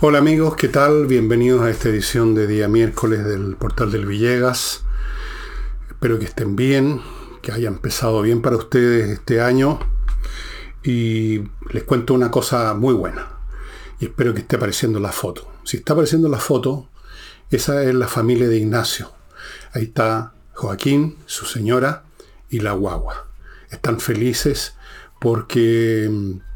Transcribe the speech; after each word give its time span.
Hola 0.00 0.18
amigos, 0.18 0.54
¿qué 0.54 0.68
tal? 0.68 1.08
Bienvenidos 1.08 1.62
a 1.62 1.70
esta 1.70 1.88
edición 1.88 2.36
de 2.36 2.46
día 2.46 2.68
miércoles 2.68 3.24
del 3.24 3.56
portal 3.56 3.90
del 3.90 4.06
Villegas. 4.06 4.84
Espero 5.88 6.20
que 6.20 6.26
estén 6.26 6.54
bien, 6.54 7.02
que 7.42 7.50
haya 7.50 7.66
empezado 7.66 8.22
bien 8.22 8.40
para 8.40 8.54
ustedes 8.54 9.10
este 9.10 9.40
año. 9.40 9.80
Y 10.84 11.42
les 11.72 11.82
cuento 11.82 12.14
una 12.14 12.30
cosa 12.30 12.74
muy 12.74 12.94
buena. 12.94 13.40
Y 13.98 14.04
espero 14.04 14.34
que 14.34 14.42
esté 14.42 14.54
apareciendo 14.54 15.00
la 15.00 15.10
foto. 15.10 15.50
Si 15.64 15.78
está 15.78 15.94
apareciendo 15.94 16.28
la 16.28 16.38
foto, 16.38 16.88
esa 17.50 17.82
es 17.82 17.92
la 17.92 18.06
familia 18.06 18.46
de 18.46 18.56
Ignacio. 18.56 19.10
Ahí 19.72 19.82
está 19.82 20.32
Joaquín, 20.52 21.16
su 21.26 21.44
señora 21.44 22.04
y 22.48 22.60
la 22.60 22.70
guagua. 22.70 23.26
Están 23.68 23.98
felices 23.98 24.74
porque 25.18 26.08
mm, 26.08 26.47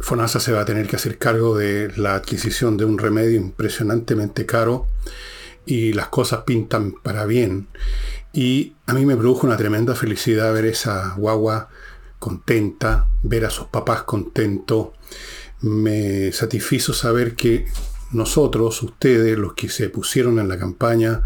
FONASA 0.00 0.40
se 0.40 0.52
va 0.52 0.60
a 0.60 0.64
tener 0.64 0.86
que 0.86 0.96
hacer 0.96 1.18
cargo 1.18 1.56
de 1.56 1.92
la 1.96 2.14
adquisición 2.14 2.76
de 2.76 2.84
un 2.84 2.98
remedio 2.98 3.36
impresionantemente 3.36 4.46
caro 4.46 4.86
y 5.66 5.92
las 5.92 6.08
cosas 6.08 6.42
pintan 6.44 6.92
para 6.92 7.26
bien. 7.26 7.68
Y 8.32 8.74
a 8.86 8.94
mí 8.94 9.04
me 9.04 9.16
produjo 9.16 9.46
una 9.46 9.56
tremenda 9.56 9.94
felicidad 9.94 10.52
ver 10.52 10.66
esa 10.66 11.14
guagua 11.16 11.68
contenta, 12.18 13.08
ver 13.22 13.44
a 13.44 13.50
sus 13.50 13.66
papás 13.66 14.02
contentos. 14.02 14.88
Me 15.60 16.32
satisfizo 16.32 16.92
saber 16.92 17.34
que 17.34 17.66
nosotros, 18.12 18.82
ustedes, 18.82 19.36
los 19.36 19.54
que 19.54 19.68
se 19.68 19.90
pusieron 19.90 20.38
en 20.38 20.48
la 20.48 20.58
campaña 20.58 21.22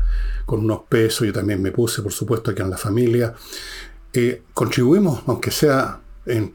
con 0.46 0.60
unos 0.60 0.82
pesos, 0.88 1.26
yo 1.26 1.32
también 1.32 1.62
me 1.62 1.70
puse, 1.70 2.02
por 2.02 2.12
supuesto, 2.12 2.50
aquí 2.50 2.62
en 2.62 2.70
la 2.70 2.78
familia, 2.78 3.34
eh, 4.12 4.42
contribuimos, 4.52 5.22
aunque 5.26 5.50
sea 5.50 6.01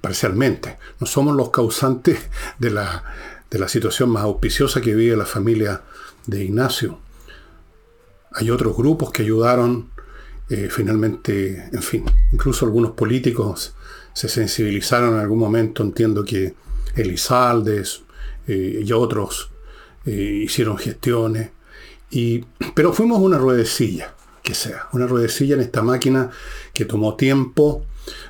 parcialmente. 0.02 0.78
No 1.00 1.08
somos 1.08 1.36
los 1.36 1.50
causantes 1.50 2.20
de 2.60 2.72
la, 2.72 3.04
de 3.50 3.60
la 3.60 3.68
situación 3.68 4.10
más 4.10 4.24
auspiciosa 4.24 4.82
que 4.82 4.96
vive 4.96 5.16
la 5.16 5.26
familia 5.26 5.82
de 6.26 6.44
Ignacio. 6.44 7.00
Hay 8.34 8.50
otros 8.50 8.76
grupos 8.76 9.12
que 9.12 9.24
ayudaron, 9.24 9.90
eh, 10.50 10.70
finalmente, 10.70 11.70
en 11.72 11.82
fin, 11.82 12.06
incluso 12.32 12.66
algunos 12.66 12.92
políticos 12.92 13.74
se 14.14 14.30
sensibilizaron 14.30 15.16
en 15.16 15.20
algún 15.20 15.40
momento, 15.40 15.84
entiendo 15.84 16.24
que 16.24 16.56
Elizaldes 16.96 18.02
eh, 18.48 18.82
y 18.84 18.92
otros 18.92 19.52
eh, 20.06 20.42
hicieron 20.44 20.78
gestiones, 20.78 21.52
y, 22.10 22.46
pero 22.74 22.94
fuimos 22.94 23.20
una 23.20 23.38
ruedecilla, 23.38 24.14
que 24.42 24.54
sea, 24.54 24.88
una 24.94 25.08
ruedecilla 25.08 25.56
en 25.56 25.62
esta 25.62 25.82
máquina 25.82 26.32
que 26.74 26.86
tomó 26.86 27.16
tiempo, 27.16 27.86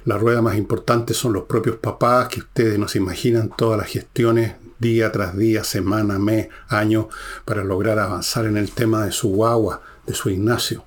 la 0.05 0.17
rueda 0.17 0.41
más 0.41 0.57
importante 0.57 1.13
son 1.13 1.33
los 1.33 1.43
propios 1.43 1.77
papás, 1.77 2.29
que 2.29 2.39
ustedes 2.39 2.79
no 2.79 2.87
se 2.87 2.97
imaginan 2.97 3.51
todas 3.55 3.77
las 3.77 3.87
gestiones 3.87 4.55
día 4.79 5.11
tras 5.11 5.37
día, 5.37 5.63
semana, 5.63 6.19
mes, 6.19 6.49
año, 6.67 7.09
para 7.45 7.63
lograr 7.63 7.99
avanzar 7.99 8.45
en 8.45 8.57
el 8.57 8.71
tema 8.71 9.05
de 9.05 9.11
su 9.11 9.29
guagua, 9.29 9.81
de 10.05 10.13
su 10.13 10.29
Ignacio. 10.29 10.85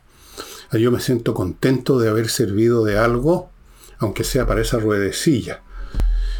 Yo 0.72 0.92
me 0.92 1.00
siento 1.00 1.34
contento 1.34 1.98
de 1.98 2.08
haber 2.08 2.28
servido 2.28 2.84
de 2.84 2.96
algo, 2.96 3.50
aunque 3.98 4.22
sea 4.22 4.46
para 4.46 4.60
esa 4.60 4.78
ruedecilla. 4.78 5.62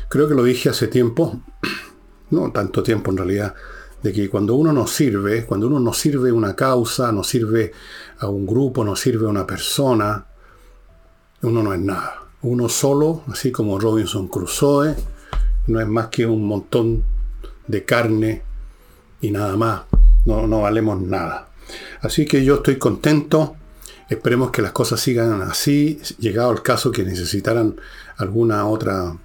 Creo 0.08 0.28
que 0.28 0.34
lo 0.34 0.44
dije 0.44 0.68
hace 0.68 0.86
tiempo, 0.86 1.40
no 2.30 2.52
tanto 2.52 2.82
tiempo 2.82 3.10
en 3.10 3.16
realidad, 3.16 3.54
de 4.02 4.12
que 4.12 4.30
cuando 4.30 4.54
uno 4.54 4.72
nos 4.72 4.92
sirve, 4.92 5.44
cuando 5.44 5.66
uno 5.66 5.80
no 5.80 5.92
sirve 5.92 6.32
una 6.32 6.54
causa, 6.54 7.12
no 7.12 7.24
sirve 7.24 7.72
a 8.20 8.28
un 8.28 8.46
grupo, 8.46 8.84
no 8.84 8.96
sirve 8.96 9.26
a 9.26 9.30
una 9.30 9.46
persona, 9.46 10.26
uno 11.42 11.62
no 11.62 11.74
es 11.74 11.80
nada. 11.80 12.19
Uno 12.42 12.68
solo, 12.68 13.22
así 13.28 13.52
como 13.52 13.78
Robinson 13.78 14.28
Crusoe, 14.28 14.94
no 15.66 15.80
es 15.80 15.86
más 15.86 16.08
que 16.08 16.26
un 16.26 16.46
montón 16.46 17.04
de 17.66 17.84
carne 17.84 18.42
y 19.20 19.30
nada 19.30 19.56
más. 19.56 19.82
No, 20.24 20.46
no 20.46 20.62
valemos 20.62 21.00
nada. 21.00 21.48
Así 22.00 22.26
que 22.26 22.44
yo 22.44 22.56
estoy 22.56 22.78
contento. 22.78 23.56
Esperemos 24.08 24.50
que 24.50 24.62
las 24.62 24.72
cosas 24.72 25.00
sigan 25.00 25.42
así. 25.42 26.00
Llegado 26.18 26.50
el 26.50 26.62
caso 26.62 26.90
que 26.90 27.04
necesitaran 27.04 27.76
alguna 28.16 28.66
otra, 28.66 29.16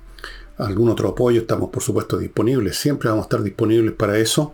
algún 0.57 0.89
otro 0.89 1.09
apoyo, 1.09 1.41
estamos 1.41 1.69
por 1.69 1.81
supuesto 1.81 2.17
disponibles. 2.17 2.77
Siempre 2.77 3.09
vamos 3.09 3.23
a 3.23 3.27
estar 3.27 3.43
disponibles 3.43 3.93
para 3.93 4.17
eso. 4.17 4.53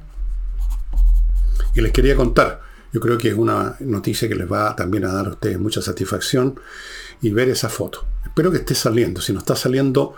Y 1.75 1.81
les 1.81 1.91
quería 1.91 2.15
contar, 2.15 2.61
yo 2.93 2.99
creo 2.99 3.17
que 3.17 3.29
es 3.29 3.35
una 3.35 3.75
noticia 3.79 4.27
que 4.27 4.35
les 4.35 4.51
va 4.51 4.75
también 4.75 5.05
a 5.05 5.13
dar 5.13 5.27
a 5.27 5.31
ustedes 5.31 5.59
mucha 5.59 5.81
satisfacción 5.81 6.59
y 7.21 7.31
ver 7.31 7.49
esa 7.49 7.69
foto. 7.69 8.05
Espero 8.23 8.51
que 8.51 8.57
esté 8.57 8.75
saliendo. 8.75 9.21
Si 9.21 9.31
no 9.31 9.39
está 9.39 9.55
saliendo, 9.55 10.15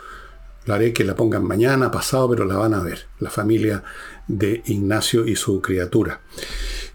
la 0.66 0.76
haré 0.76 0.94
que 0.94 1.04
la 1.04 1.16
pongan 1.16 1.44
mañana, 1.44 1.92
pasado, 1.92 2.30
pero 2.30 2.46
la 2.46 2.56
van 2.56 2.74
a 2.74 2.82
ver. 2.82 3.08
La 3.20 3.30
familia 3.30 3.84
de 4.28 4.64
Ignacio 4.66 5.28
y 5.28 5.36
su 5.36 5.62
criatura. 5.62 6.22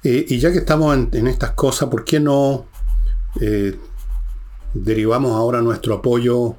Eh, 0.03 0.25
y 0.29 0.39
ya 0.39 0.51
que 0.51 0.59
estamos 0.59 0.97
en, 1.13 1.27
estas 1.27 1.53
cosas, 1.53 1.89
¿por 1.89 2.05
qué 2.05 2.19
no 2.19 2.67
eh, 3.41 3.77
derivamos 4.75 5.33
ahora 5.33 5.61
nuestro 5.61 5.95
apoyo 5.95 6.57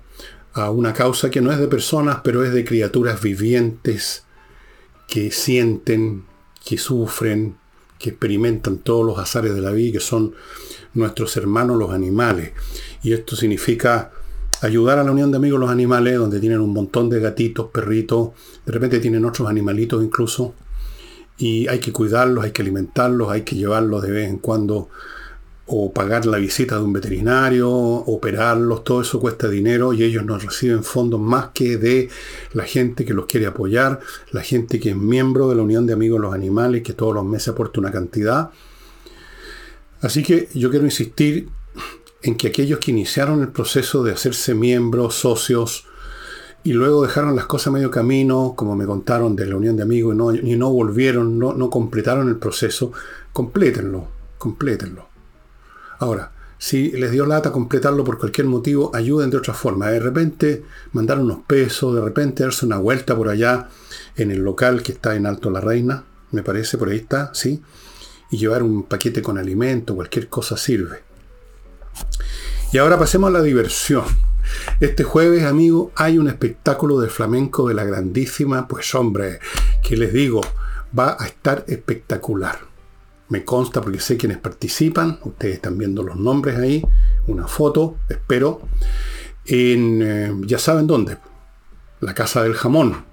a 0.54 0.72
una 0.72 0.94
causa 0.94 1.30
que 1.30 1.42
no 1.42 1.52
es 1.52 1.60
de 1.60 1.68
personas, 1.68 2.20
pero 2.24 2.44
es 2.44 2.54
de 2.54 2.66
criaturas 2.66 3.22
vivientes 3.22 4.24
que 5.08 5.32
sienten, 5.32 6.26
que 6.64 6.78
sufren, 6.78 7.58
que 8.00 8.10
experimentan 8.12 8.78
todos 8.78 9.06
los 9.06 9.20
azares 9.20 9.54
de 9.54 9.62
la 9.62 9.72
vida, 9.72 9.94
que 9.94 10.00
son 10.00 10.34
nuestros 10.94 11.38
hermanos 11.38 11.78
los 11.78 11.92
animales. 11.92 12.54
Y 13.04 13.14
esto 13.14 13.36
significa 13.36 14.12
ayudar 14.62 14.98
a 14.98 15.04
la 15.04 15.12
Unión 15.12 15.32
de 15.32 15.38
Amigos 15.38 15.60
los 15.60 15.70
Animales, 15.70 16.18
donde 16.18 16.40
tienen 16.40 16.62
un 16.62 16.74
montón 16.74 17.10
de 17.10 17.20
gatitos, 17.20 17.68
perritos, 17.72 18.32
de 18.66 18.72
repente 18.72 19.00
tienen 19.00 19.26
otros 19.26 19.50
animalitos 19.50 20.04
incluso, 20.04 20.54
y 21.38 21.68
hay 21.68 21.80
que 21.80 21.94
cuidarlos, 21.94 22.44
hay 22.44 22.52
que 22.52 22.62
alimentarlos, 22.62 23.30
hay 23.30 23.44
que 23.44 23.56
llevarlos 23.56 24.02
de 24.02 24.12
vez 24.12 24.30
en 24.30 24.40
cuando 24.40 24.90
o 25.72 25.94
pagar 25.94 26.26
la 26.26 26.40
visita 26.40 26.78
de 26.78 26.84
un 26.84 26.94
veterinario, 26.94 27.70
operarlos, 27.70 28.84
todo 28.84 29.02
eso 29.02 29.20
cuesta 29.20 29.48
dinero 29.48 29.94
y 29.94 30.04
ellos 30.04 30.26
no 30.26 30.40
reciben 30.40 30.84
fondos 30.84 31.20
más 31.20 31.50
que 31.54 31.78
de 31.78 32.10
la 32.54 32.64
gente 32.64 33.06
que 33.06 33.14
los 33.14 33.28
quiere 33.28 33.46
apoyar, 33.46 34.00
la 34.32 34.42
gente 34.42 34.80
que 34.80 34.90
es 34.90 34.96
miembro 34.96 35.48
de 35.48 35.56
la 35.56 35.62
Unión 35.62 35.86
de 35.86 35.94
Amigos 35.94 36.20
los 36.20 36.34
Animales, 36.34 36.82
que 36.82 36.94
todos 36.94 37.14
los 37.14 37.24
meses 37.24 37.50
aporta 37.50 37.80
una 37.80 37.92
cantidad. 37.92 38.50
Así 40.02 40.24
que 40.24 40.50
yo 40.56 40.72
quiero 40.72 40.86
insistir 40.86 41.50
en 42.24 42.36
que 42.36 42.48
aquellos 42.48 42.80
que 42.80 42.90
iniciaron 42.90 43.42
el 43.42 43.50
proceso 43.50 44.04
de 44.04 44.14
hacerse 44.14 44.56
miembros, 44.56 45.16
socios, 45.16 45.86
y 46.64 46.74
luego 46.74 47.04
dejaron 47.04 47.36
las 47.36 47.46
cosas 47.46 47.72
medio 47.72 47.92
camino, 47.92 48.56
como 48.58 48.76
me 48.76 48.88
contaron 48.88 49.36
de 49.36 49.46
la 49.46 49.56
Unión 49.56 49.78
de 49.78 49.84
Amigos, 49.84 50.16
y 50.16 50.18
no, 50.18 50.34
y 50.34 50.56
no 50.56 50.72
volvieron, 50.72 51.38
no, 51.38 51.54
no 51.54 51.70
completaron 51.70 52.28
el 52.28 52.38
proceso, 52.38 52.92
complétenlo, 53.32 54.08
complétenlo. 54.40 55.09
Ahora, 56.00 56.32
si 56.58 56.92
les 56.92 57.12
dio 57.12 57.26
lata 57.26 57.52
completarlo 57.52 58.04
por 58.04 58.18
cualquier 58.18 58.48
motivo, 58.48 58.92
ayuden 58.94 59.30
de 59.30 59.38
otra 59.38 59.54
forma. 59.54 59.90
De 59.90 60.00
repente 60.00 60.64
mandar 60.92 61.20
unos 61.20 61.40
pesos, 61.48 61.96
de 61.96 62.02
repente 62.02 62.44
darse 62.44 62.66
una 62.66 62.78
vuelta 62.78 63.16
por 63.16 63.30
allá 63.30 63.70
en 64.18 64.32
el 64.32 64.40
local 64.40 64.84
que 64.84 64.92
está 64.92 65.16
en 65.16 65.26
Alto 65.26 65.50
La 65.50 65.62
Reina, 65.62 66.04
me 66.32 66.44
parece, 66.44 66.78
por 66.78 66.90
ahí 66.90 66.98
está, 66.98 67.32
¿sí? 67.34 67.62
Y 68.30 68.38
llevar 68.38 68.62
un 68.64 68.84
paquete 68.84 69.22
con 69.22 69.38
alimento, 69.38 69.96
cualquier 69.96 70.28
cosa 70.28 70.58
sirve. 70.58 71.02
Y 72.72 72.78
ahora 72.78 73.00
pasemos 73.00 73.30
a 73.30 73.32
la 73.32 73.42
diversión. 73.42 74.04
Este 74.80 75.04
jueves, 75.04 75.44
amigo, 75.44 75.92
hay 75.96 76.18
un 76.18 76.28
espectáculo 76.28 77.00
de 77.00 77.10
flamenco 77.10 77.68
de 77.68 77.74
la 77.74 77.84
grandísima, 77.84 78.68
pues 78.68 78.94
hombre, 78.96 79.40
que 79.82 79.98
les 79.98 80.14
digo, 80.14 80.42
va 80.98 81.18
a 81.20 81.26
estar 81.26 81.64
espectacular. 81.68 82.69
Me 83.30 83.46
consta 83.46 83.82
porque 83.82 84.00
sé 84.00 84.18
quienes 84.18 84.40
participan, 84.40 85.20
ustedes 85.24 85.56
están 85.56 85.78
viendo 85.78 86.04
los 86.04 86.16
nombres 86.16 86.58
ahí, 86.58 86.84
una 87.28 87.48
foto, 87.48 87.98
espero. 88.10 88.62
Eh, 89.46 90.34
ya 90.46 90.60
saben 90.60 90.88
dónde, 90.88 91.18
la 92.02 92.14
Casa 92.14 92.44
del 92.44 92.54
Jamón, 92.54 93.06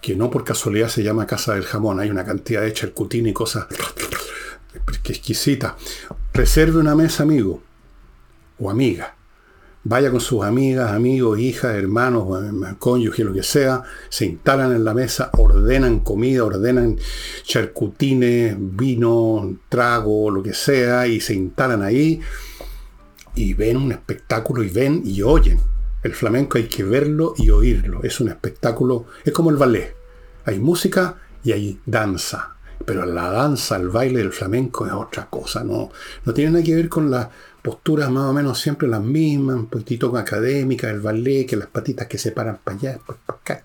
que 0.00 0.16
no 0.16 0.30
por 0.30 0.44
casualidad 0.44 0.88
se 0.88 1.02
llama 1.02 1.26
Casa 1.26 1.54
del 1.54 1.64
Jamón, 1.64 2.00
hay 2.00 2.10
una 2.10 2.24
cantidad 2.24 2.62
de 2.62 2.72
charcutina 2.72 3.28
y 3.28 3.32
cosas 3.32 3.66
que 5.02 5.12
exquisita. 5.12 5.76
Reserve 6.32 6.78
una 6.78 6.94
mesa, 6.94 7.22
amigo 7.22 7.62
o 8.58 8.70
amiga. 8.70 9.17
Vaya 9.90 10.10
con 10.10 10.20
sus 10.20 10.44
amigas, 10.44 10.92
amigos, 10.92 11.38
hijas, 11.38 11.74
hermanos, 11.74 12.26
cónyuge, 12.78 13.24
lo 13.24 13.32
que 13.32 13.42
sea, 13.42 13.82
se 14.10 14.26
instalan 14.26 14.72
en 14.72 14.84
la 14.84 14.92
mesa, 14.92 15.30
ordenan 15.38 16.00
comida, 16.00 16.44
ordenan 16.44 16.98
charcutines, 17.42 18.54
vino, 18.58 19.56
trago, 19.70 20.30
lo 20.30 20.42
que 20.42 20.52
sea, 20.52 21.06
y 21.06 21.20
se 21.20 21.32
instalan 21.32 21.82
ahí 21.82 22.20
y 23.34 23.54
ven 23.54 23.78
un 23.78 23.92
espectáculo 23.92 24.62
y 24.62 24.68
ven 24.68 25.00
y 25.06 25.22
oyen. 25.22 25.58
El 26.02 26.12
flamenco 26.12 26.58
hay 26.58 26.64
que 26.64 26.84
verlo 26.84 27.32
y 27.38 27.48
oírlo. 27.48 28.02
Es 28.02 28.20
un 28.20 28.28
espectáculo, 28.28 29.06
es 29.24 29.32
como 29.32 29.48
el 29.48 29.56
ballet. 29.56 29.96
Hay 30.44 30.58
música 30.58 31.16
y 31.42 31.52
hay 31.52 31.80
danza. 31.86 32.56
Pero 32.84 33.06
la 33.06 33.30
danza, 33.30 33.76
el 33.76 33.88
baile 33.88 34.18
del 34.18 34.32
flamenco 34.32 34.86
es 34.86 34.92
otra 34.92 35.28
cosa, 35.30 35.64
no, 35.64 35.90
no 36.24 36.34
tiene 36.34 36.52
nada 36.52 36.64
que 36.64 36.76
ver 36.76 36.88
con 36.88 37.10
las 37.10 37.28
posturas 37.68 38.10
más 38.10 38.30
o 38.30 38.32
menos 38.32 38.58
siempre 38.58 38.88
las 38.88 39.02
mismas, 39.02 39.56
un 39.56 39.66
poquitito 39.66 40.16
académica, 40.16 40.88
el 40.88 41.00
ballet, 41.00 41.44
que 41.44 41.54
las 41.54 41.68
patitas 41.68 42.06
que 42.06 42.16
se 42.16 42.32
paran 42.32 42.60
para 42.64 42.78
allá, 42.78 42.92
después 42.92 43.18
para 43.26 43.38
acá, 43.40 43.64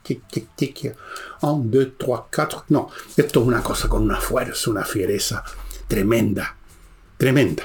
un, 1.43 1.71
dos, 1.71 1.87
tres, 1.97 2.19
cuatro. 2.29 2.65
No, 2.67 2.89
esto 3.15 3.39
es 3.39 3.47
una 3.47 3.63
cosa 3.63 3.87
con 3.87 4.03
una 4.03 4.19
fuerza, 4.19 4.71
una 4.71 4.83
fiereza 4.83 5.41
tremenda, 5.87 6.57
tremenda. 7.15 7.63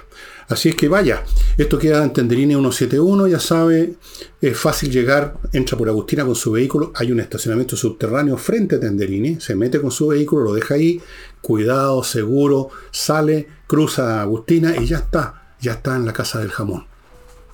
Así 0.49 0.69
es 0.69 0.77
que 0.77 0.89
vaya, 0.89 1.25
esto 1.57 1.77
queda 1.77 2.05
en 2.05 2.13
Tenderini 2.13 2.55
171, 2.55 3.27
ya 3.27 3.41
sabe, 3.41 3.97
es 4.41 4.57
fácil 4.57 4.93
llegar, 4.93 5.39
entra 5.53 5.77
por 5.77 5.89
Agustina 5.89 6.25
con 6.25 6.37
su 6.37 6.53
vehículo, 6.53 6.93
hay 6.95 7.11
un 7.11 7.19
estacionamiento 7.19 7.77
subterráneo 7.77 8.37
frente 8.39 8.77
a 8.77 8.81
Tenderini, 8.81 9.41
se 9.41 9.57
mete 9.57 9.81
con 9.81 9.91
su 9.91 10.07
vehículo, 10.07 10.45
lo 10.45 10.55
deja 10.55 10.75
ahí, 10.75 11.03
cuidado, 11.43 12.05
seguro, 12.05 12.69
sale, 12.93 13.49
cruza 13.67 14.23
Agustina 14.23 14.77
y 14.77 14.87
ya 14.87 14.99
está, 14.99 15.38
ya 15.61 15.73
está 15.73 15.97
en 15.97 16.07
la 16.07 16.13
casa 16.13 16.39
del 16.39 16.51
jamón. 16.51 16.87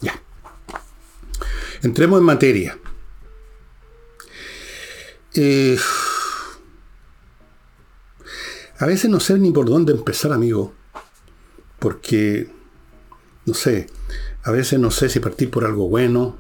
Ya. 0.01 0.21
Entremos 1.83 2.19
en 2.21 2.25
materia. 2.25 2.79
Eh, 5.35 5.79
a 8.79 8.87
veces 8.87 9.11
no 9.11 9.21
sé 9.21 9.39
ni 9.39 9.51
por 9.51 9.67
dónde 9.67 9.93
empezar, 9.93 10.33
amigo, 10.33 10.73
porque 11.79 12.51
no 13.47 13.55
sé, 13.55 13.89
a 14.43 14.51
veces 14.51 14.79
no 14.79 14.91
sé 14.91 15.09
si 15.09 15.21
partir 15.21 15.51
por 15.51 15.65
algo 15.65 15.89
bueno 15.89 16.39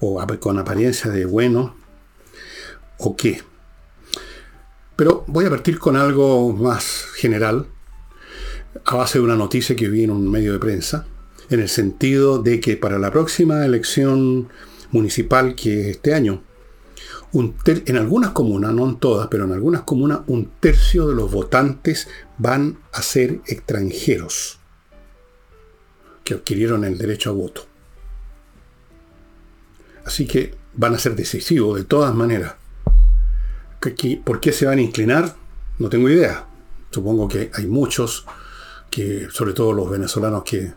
o 0.00 0.24
con 0.38 0.58
apariencia 0.58 1.10
de 1.10 1.24
bueno 1.24 1.76
o 2.98 3.16
qué. 3.16 3.42
Pero 4.96 5.24
voy 5.28 5.44
a 5.46 5.50
partir 5.50 5.78
con 5.78 5.96
algo 5.96 6.52
más 6.52 7.06
general, 7.14 7.68
a 8.84 8.96
base 8.96 9.18
de 9.18 9.24
una 9.24 9.36
noticia 9.36 9.76
que 9.76 9.88
vi 9.88 10.04
en 10.04 10.10
un 10.10 10.30
medio 10.30 10.52
de 10.52 10.58
prensa, 10.58 11.06
en 11.50 11.60
el 11.60 11.68
sentido 11.68 12.42
de 12.42 12.60
que 12.60 12.76
para 12.76 12.98
la 12.98 13.10
próxima 13.10 13.64
elección 13.64 14.48
municipal, 14.90 15.54
que 15.54 15.80
es 15.80 15.86
este 15.96 16.14
año, 16.14 16.42
en 17.32 17.96
algunas 17.96 18.30
comunas, 18.30 18.72
no 18.72 18.88
en 18.88 18.96
todas, 18.96 19.28
pero 19.28 19.44
en 19.44 19.52
algunas 19.52 19.82
comunas, 19.82 20.20
un 20.26 20.50
tercio 20.60 21.08
de 21.08 21.14
los 21.14 21.30
votantes 21.30 22.08
van 22.38 22.78
a 22.92 23.02
ser 23.02 23.40
extranjeros 23.46 24.58
que 26.24 26.34
adquirieron 26.34 26.84
el 26.84 26.96
derecho 26.96 27.30
a 27.30 27.34
voto. 27.34 27.66
Así 30.04 30.26
que 30.26 30.54
van 30.74 30.94
a 30.94 30.98
ser 30.98 31.16
decisivos 31.16 31.76
de 31.76 31.84
todas 31.84 32.14
maneras. 32.14 32.54
¿Por 34.24 34.40
qué 34.40 34.52
se 34.52 34.66
van 34.66 34.78
a 34.78 34.82
inclinar? 34.82 35.36
No 35.78 35.88
tengo 35.90 36.08
idea. 36.08 36.46
Supongo 36.90 37.28
que 37.28 37.50
hay 37.52 37.66
muchos, 37.66 38.26
que, 38.90 39.28
sobre 39.30 39.52
todo 39.52 39.72
los 39.72 39.90
venezolanos 39.90 40.42
que 40.44 40.72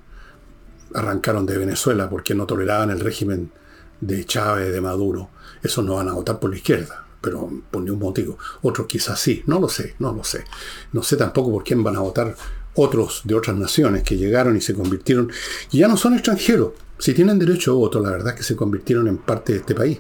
arrancaron 0.94 1.46
de 1.46 1.58
Venezuela 1.58 2.10
porque 2.10 2.36
no 2.36 2.46
toleraban 2.46 2.90
el 2.90 3.00
régimen 3.00 3.52
de 4.00 4.26
Chávez, 4.26 4.72
de 4.72 4.82
Maduro. 4.82 5.30
Esos 5.64 5.86
no 5.86 5.96
van 5.96 6.10
a 6.10 6.14
votar 6.14 6.40
por 6.40 6.50
la 6.50 6.58
izquierda, 6.58 7.06
pero 7.22 7.50
por 7.70 7.84
ningún 7.84 8.00
motivo. 8.00 8.38
Otros 8.62 8.88
quizás 8.88 9.20
sí, 9.20 9.44
no 9.46 9.60
lo 9.60 9.70
sé, 9.70 9.96
no 10.00 10.14
lo 10.14 10.24
sé. 10.24 10.44
No 10.92 11.04
sé 11.04 11.16
tampoco 11.18 11.52
por 11.52 11.64
quién 11.64 11.84
van 11.84 11.96
a 11.96 12.00
votar 12.00 12.36
otros 12.74 13.22
de 13.26 13.36
otras 13.36 13.56
naciones 13.56 14.04
que 14.04 14.18
llegaron 14.18 14.56
y 14.56 14.62
se 14.62 14.74
convirtieron, 14.74 15.30
y 15.72 15.80
ya 15.80 15.88
no 15.88 15.98
son 15.98 16.14
extranjeros, 16.14 16.72
si 16.98 17.14
tienen 17.14 17.40
derecho 17.40 17.72
a 17.72 17.76
voto, 17.76 18.00
la 18.00 18.12
verdad 18.12 18.30
es 18.30 18.36
que 18.36 18.44
se 18.44 18.56
convirtieron 18.56 19.08
en 19.08 19.18
parte 19.18 19.54
de 19.54 19.60
este 19.60 19.76
país, 19.76 20.00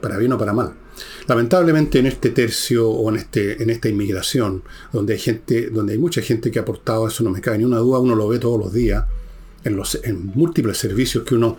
para 0.00 0.16
bien 0.16 0.32
o 0.32 0.38
para 0.38 0.52
mal. 0.52 0.74
Lamentablemente 1.26 1.98
en 1.98 2.06
este 2.06 2.30
tercio 2.30 2.88
o 2.88 3.08
en, 3.10 3.16
este, 3.16 3.62
en 3.62 3.70
esta 3.70 3.88
inmigración, 3.88 4.62
donde 4.92 5.14
hay 5.14 5.18
gente, 5.18 5.70
donde 5.70 5.94
hay 5.94 5.98
mucha 5.98 6.22
gente 6.22 6.50
que 6.50 6.58
ha 6.58 6.62
aportado, 6.62 7.08
eso 7.08 7.24
no 7.24 7.30
me 7.30 7.40
cabe 7.40 7.58
ni 7.58 7.64
una 7.64 7.78
duda, 7.78 7.98
uno 7.98 8.14
lo 8.14 8.28
ve 8.28 8.38
todos 8.38 8.58
los 8.58 8.72
días, 8.72 9.04
en, 9.64 9.76
los, 9.76 9.98
en 10.04 10.26
múltiples 10.34 10.78
servicios 10.78 11.24
que 11.24 11.34
uno 11.34 11.58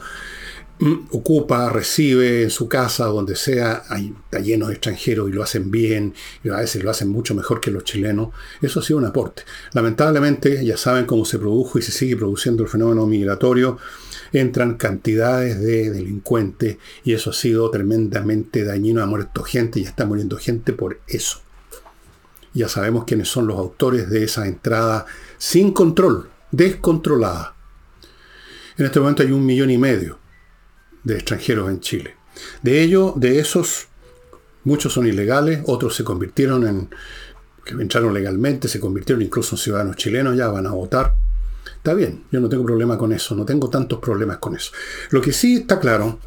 ocupa, 1.12 1.70
recibe 1.70 2.44
en 2.44 2.50
su 2.50 2.70
casa, 2.70 3.06
donde 3.06 3.36
sea, 3.36 3.84
hay, 3.90 4.14
está 4.24 4.40
lleno 4.40 4.68
de 4.68 4.74
extranjeros 4.74 5.30
y 5.30 5.34
lo 5.34 5.44
hacen 5.44 5.70
bien, 5.70 6.14
y 6.44 6.50
a 6.50 6.58
veces 6.58 6.84
lo 6.84 6.90
hacen 6.90 7.10
mucho 7.10 7.36
mejor 7.36 7.60
que 7.60 7.72
los 7.72 7.84
chilenos. 7.84 8.30
Eso 8.62 8.80
ha 8.80 8.84
sido 8.84 9.00
un 9.00 9.06
aporte. 9.06 9.44
Lamentablemente, 9.74 10.64
ya 10.64 10.78
saben 10.78 11.06
cómo 11.06 11.26
se 11.26 11.38
produjo 11.38 11.80
y 11.80 11.82
se 11.82 11.92
sigue 11.92 12.16
produciendo 12.16 12.64
el 12.64 12.70
fenómeno 12.70 13.06
migratorio, 13.06 13.78
entran 14.32 14.76
cantidades 14.76 15.60
de 15.60 15.90
delincuentes 15.90 16.78
y 17.04 17.14
eso 17.14 17.32
ha 17.32 17.34
sido 17.34 17.70
tremendamente 17.72 18.64
dañino. 18.64 19.04
Ha 19.04 19.06
muerto 19.06 19.44
gente 19.44 19.80
y 19.80 19.84
está 19.84 20.06
muriendo 20.06 20.38
gente 20.38 20.72
por 20.72 21.00
eso. 21.08 21.42
Ya 22.54 22.70
sabemos 22.70 23.04
quiénes 23.04 23.28
son 23.28 23.48
los 23.48 23.58
autores 23.58 24.10
de 24.10 24.24
esa 24.24 24.48
entrada 24.48 25.06
sin 25.38 25.72
control, 25.72 26.30
descontrolada. 26.52 27.56
En 28.78 28.86
este 28.86 29.00
momento 29.00 29.24
hay 29.24 29.32
un 29.32 29.46
millón 29.46 29.72
y 29.72 29.78
medio 29.78 30.19
de 31.04 31.16
extranjeros 31.16 31.70
en 31.70 31.80
Chile. 31.80 32.16
De 32.62 32.82
ellos, 32.82 33.14
de 33.18 33.40
esos, 33.40 33.88
muchos 34.64 34.94
son 34.94 35.08
ilegales, 35.08 35.62
otros 35.66 35.96
se 35.96 36.04
convirtieron 36.04 36.68
en, 36.68 36.90
que 37.66 37.74
entraron 37.74 38.14
legalmente, 38.14 38.68
se 38.68 38.80
convirtieron 38.80 39.22
incluso 39.22 39.56
en 39.56 39.60
ciudadanos 39.60 39.96
chilenos, 39.96 40.38
ya 40.38 40.48
van 40.48 40.68
a 40.68 40.72
votar. 40.72 41.16
Está 41.76 41.94
bien, 41.94 42.24
yo 42.32 42.40
no 42.40 42.50
tengo 42.50 42.66
problema 42.66 42.98
con 42.98 43.14
eso, 43.14 43.36
no 43.36 43.46
tengo 43.46 43.70
tantos 43.70 44.00
problemas 44.00 44.38
con 44.38 44.56
eso. 44.56 44.72
Lo 45.12 45.22
que 45.22 45.32
sí 45.32 45.58
está 45.58 45.80
claro, 45.80 46.20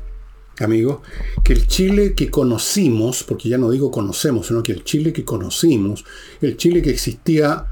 amigos, 0.60 1.00
que 1.42 1.52
el 1.52 1.66
Chile 1.66 2.14
que 2.14 2.30
conocimos, 2.30 3.24
porque 3.24 3.48
ya 3.48 3.58
no 3.58 3.70
digo 3.70 3.90
conocemos, 3.90 4.46
sino 4.46 4.62
que 4.62 4.72
el 4.72 4.84
Chile 4.84 5.12
que 5.12 5.24
conocimos, 5.24 6.04
el 6.40 6.56
Chile 6.56 6.82
que 6.82 6.90
existía 6.90 7.66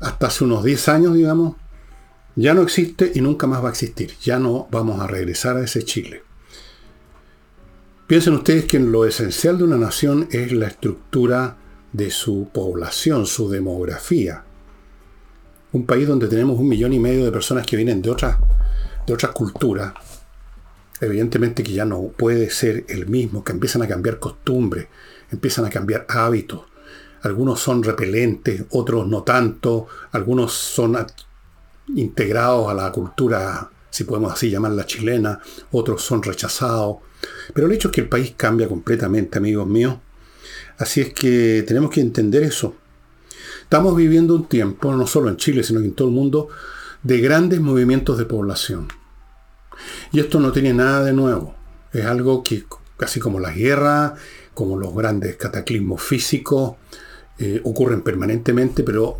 hasta 0.00 0.26
hace 0.28 0.44
unos 0.44 0.62
10 0.62 0.88
años, 0.88 1.14
digamos, 1.14 1.56
ya 2.36 2.54
no 2.54 2.62
existe 2.62 3.10
y 3.14 3.20
nunca 3.20 3.48
más 3.48 3.62
va 3.62 3.68
a 3.68 3.72
existir. 3.72 4.12
Ya 4.22 4.38
no 4.38 4.68
vamos 4.70 5.00
a 5.00 5.08
regresar 5.08 5.56
a 5.56 5.64
ese 5.64 5.84
Chile. 5.84 6.22
Piensen 8.08 8.32
ustedes 8.32 8.64
que 8.64 8.80
lo 8.80 9.04
esencial 9.04 9.58
de 9.58 9.64
una 9.64 9.76
nación 9.76 10.28
es 10.30 10.50
la 10.52 10.68
estructura 10.68 11.58
de 11.92 12.10
su 12.10 12.48
población, 12.54 13.26
su 13.26 13.50
demografía. 13.50 14.44
Un 15.72 15.84
país 15.84 16.08
donde 16.08 16.26
tenemos 16.26 16.58
un 16.58 16.68
millón 16.68 16.94
y 16.94 16.98
medio 16.98 17.26
de 17.26 17.30
personas 17.30 17.66
que 17.66 17.76
vienen 17.76 18.00
de 18.00 18.08
otras, 18.08 18.38
de 19.06 19.14
culturas, 19.34 19.92
evidentemente 21.02 21.62
que 21.62 21.74
ya 21.74 21.84
no 21.84 22.00
puede 22.04 22.48
ser 22.48 22.86
el 22.88 23.08
mismo, 23.08 23.44
que 23.44 23.52
empiezan 23.52 23.82
a 23.82 23.86
cambiar 23.86 24.18
costumbres, 24.18 24.88
empiezan 25.30 25.66
a 25.66 25.70
cambiar 25.70 26.06
hábitos. 26.08 26.62
Algunos 27.24 27.60
son 27.60 27.82
repelentes, 27.82 28.64
otros 28.70 29.06
no 29.06 29.22
tanto, 29.22 29.86
algunos 30.12 30.54
son 30.54 30.96
integrados 31.94 32.70
a 32.70 32.74
la 32.74 32.90
cultura, 32.90 33.70
si 33.90 34.04
podemos 34.04 34.32
así 34.32 34.48
llamarla 34.48 34.86
chilena, 34.86 35.40
otros 35.72 36.00
son 36.00 36.22
rechazados, 36.22 36.96
pero 37.54 37.66
el 37.66 37.72
hecho 37.72 37.88
es 37.88 37.92
que 37.92 38.00
el 38.02 38.08
país 38.08 38.34
cambia 38.36 38.68
completamente, 38.68 39.38
amigos 39.38 39.66
míos. 39.66 39.96
Así 40.78 41.00
es 41.00 41.12
que 41.12 41.64
tenemos 41.66 41.90
que 41.90 42.00
entender 42.00 42.42
eso. 42.42 42.76
Estamos 43.62 43.96
viviendo 43.96 44.34
un 44.34 44.48
tiempo, 44.48 44.94
no 44.94 45.06
solo 45.06 45.28
en 45.28 45.36
Chile, 45.36 45.62
sino 45.62 45.80
en 45.80 45.92
todo 45.92 46.08
el 46.08 46.14
mundo, 46.14 46.48
de 47.02 47.20
grandes 47.20 47.60
movimientos 47.60 48.18
de 48.18 48.24
población. 48.24 48.88
Y 50.12 50.20
esto 50.20 50.40
no 50.40 50.52
tiene 50.52 50.72
nada 50.72 51.04
de 51.04 51.12
nuevo. 51.12 51.54
Es 51.92 52.04
algo 52.06 52.42
que, 52.42 52.64
casi 52.96 53.20
como 53.20 53.40
las 53.40 53.56
guerras, 53.56 54.12
como 54.54 54.78
los 54.78 54.94
grandes 54.94 55.36
cataclismos 55.36 56.02
físicos, 56.02 56.76
eh, 57.38 57.60
ocurren 57.64 58.02
permanentemente, 58.02 58.82
pero 58.82 59.18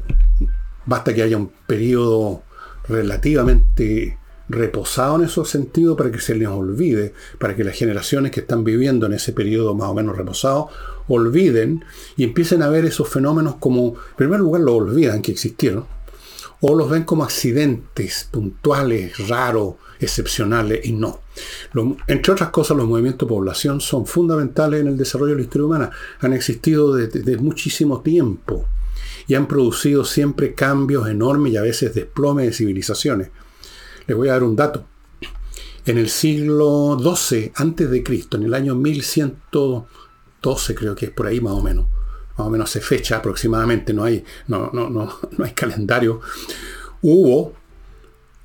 basta 0.87 1.15
que 1.15 1.23
haya 1.23 1.37
un 1.37 1.53
periodo 1.67 2.43
relativamente 2.89 4.19
reposado 4.49 5.17
en 5.17 5.25
esos 5.25 5.49
sentidos 5.49 5.97
para 5.97 6.11
que 6.11 6.21
se 6.21 6.35
les 6.35 6.49
olvide, 6.49 7.13
para 7.39 7.55
que 7.55 7.65
las 7.65 7.77
generaciones 7.77 8.33
que 8.33 8.41
están 8.41 8.65
viviendo 8.65 9.07
en 9.07 9.13
ese 9.13 9.33
periodo 9.33 9.75
más 9.75 9.89
o 9.89 9.95
menos 9.95 10.17
reposado 10.17 10.69
olviden 11.09 11.85
y 12.17 12.25
empiecen 12.25 12.63
a 12.63 12.69
ver 12.69 12.85
esos 12.85 13.09
fenómenos 13.09 13.57
como, 13.57 13.89
en 13.89 14.17
primer 14.17 14.41
lugar, 14.41 14.63
lo 14.63 14.77
olvidan 14.77 15.23
que 15.23 15.33
existieron, 15.33 15.87
o 16.61 16.75
los 16.75 16.91
ven 16.91 17.05
como 17.05 17.25
accidentes 17.25 18.29
puntuales, 18.31 19.29
raros, 19.29 19.75
excepcionales, 20.01 20.85
y 20.85 20.93
no. 20.93 21.21
entre 22.07 22.33
otras 22.33 22.51
cosas, 22.51 22.77
los 22.77 22.87
movimientos 22.87 23.29
de 23.29 23.35
población 23.35 23.81
son 23.81 24.07
fundamentales 24.07 24.81
en 24.81 24.89
el 24.89 24.97
desarrollo 24.97 25.33
de 25.33 25.39
la 25.39 25.43
historia 25.43 25.67
humana. 25.67 25.91
Han 26.21 26.33
existido 26.33 26.95
desde 26.95 27.37
muchísimo 27.37 28.01
tiempo 28.01 28.67
y 29.27 29.35
han 29.35 29.47
producido 29.47 30.05
siempre 30.05 30.55
cambios 30.55 31.09
enormes 31.09 31.53
y 31.53 31.57
a 31.57 31.63
veces 31.63 31.95
desplome 31.95 32.45
de 32.45 32.53
civilizaciones. 32.53 33.31
Les 34.09 34.17
voy 34.17 34.29
a 34.29 34.33
dar 34.33 34.43
un 34.43 34.57
dato. 34.57 34.85
En 35.87 35.99
el 35.99 36.09
siglo 36.09 36.99
XII 36.99 37.53
antes 37.55 37.91
de 37.91 38.03
Cristo, 38.03 38.37
en 38.37 38.43
el 38.43 38.55
año 38.55 38.75
1112 38.75 40.75
creo 40.75 40.97
que 40.97 41.07
es 41.07 41.13
por 41.13 41.27
ahí 41.27 41.41
más 41.41 41.53
o 41.53 41.63
menos, 41.63 41.87
más 42.37 42.47
o 42.47 42.51
menos 42.51 42.71
se 42.71 42.81
fecha 42.81 43.19
aproximadamente, 43.19 43.93
no 43.93 44.05
hay, 44.05 44.25
no, 44.49 44.71
no, 44.73 44.91
no, 44.91 45.15
no 45.39 45.45
hay 45.45 45.53
calendario, 45.53 46.21
hubo 47.03 47.53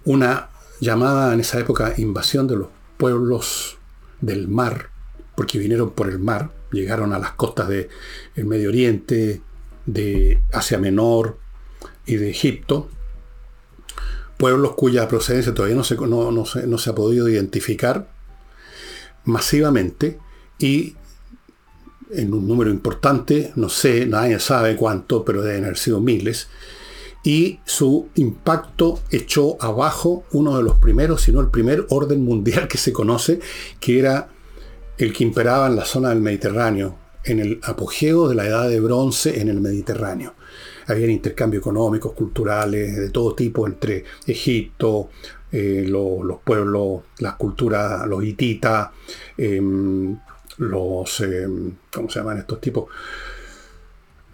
una 0.05 0.49
llamada 0.79 1.33
en 1.33 1.39
esa 1.39 1.59
época 1.59 1.93
invasión 1.97 2.45
de 2.45 2.57
los 2.57 2.67
pueblos 2.97 3.77
del 4.21 4.47
mar, 4.47 4.89
porque 5.35 5.57
vinieron 5.57 5.91
por 5.91 6.09
el 6.09 6.19
mar, 6.19 6.51
llegaron 6.71 7.13
a 7.13 7.19
las 7.19 7.31
costas 7.31 7.69
del 7.69 7.89
Medio 8.35 8.69
Oriente, 8.69 9.41
de 9.85 10.41
Asia 10.51 10.77
Menor, 10.77 11.37
y 12.05 12.17
de 12.17 12.29
Egipto, 12.29 12.89
pueblos 14.43 14.73
cuya 14.73 15.07
procedencia 15.07 15.53
todavía 15.53 15.77
no 15.77 15.85
se, 15.85 15.95
no 15.95 16.77
se 16.77 16.89
ha 16.89 16.93
podido 16.93 17.29
identificar 17.29 18.09
masivamente 19.23 20.19
y 20.59 20.97
en 22.11 22.33
un 22.33 22.45
número 22.45 22.69
importante, 22.69 23.53
no 23.55 23.69
sé, 23.69 24.05
nadie 24.05 24.37
sabe 24.41 24.75
cuánto, 24.75 25.23
pero 25.23 25.43
deben 25.43 25.63
haber 25.63 25.77
sido 25.77 26.01
miles, 26.01 26.49
y 27.23 27.61
su 27.63 28.09
impacto 28.15 28.99
echó 29.11 29.55
abajo 29.63 30.25
uno 30.33 30.57
de 30.57 30.63
los 30.63 30.75
primeros, 30.75 31.21
si 31.21 31.31
no 31.31 31.39
el 31.39 31.47
primer 31.47 31.85
orden 31.89 32.25
mundial 32.25 32.67
que 32.67 32.77
se 32.77 32.91
conoce, 32.91 33.39
que 33.79 33.97
era 33.97 34.27
el 34.97 35.13
que 35.13 35.23
imperaba 35.23 35.67
en 35.67 35.77
la 35.77 35.85
zona 35.85 36.09
del 36.09 36.19
Mediterráneo, 36.19 36.97
en 37.23 37.39
el 37.39 37.61
apogeo 37.63 38.27
de 38.27 38.35
la 38.35 38.45
edad 38.45 38.67
de 38.67 38.81
bronce 38.81 39.39
en 39.39 39.47
el 39.47 39.61
Mediterráneo. 39.61 40.33
Había 40.87 41.07
intercambios 41.07 41.61
económicos, 41.61 42.13
culturales, 42.13 42.95
de 42.95 43.09
todo 43.09 43.35
tipo 43.35 43.67
entre 43.67 44.03
Egipto, 44.25 45.09
eh, 45.51 45.85
los 45.87 46.39
pueblos, 46.43 47.03
las 47.19 47.35
culturas, 47.35 48.07
los 48.07 48.23
hititas, 48.23 48.89
em, 49.37 50.17
los, 50.57 51.21
em, 51.21 51.75
¿cómo 51.93 52.09
se 52.09 52.19
llaman 52.19 52.39
estos 52.39 52.59
tipos? 52.59 52.85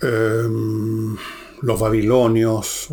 Em, 0.01 1.17
los 1.61 1.79
babilonios 1.79 2.87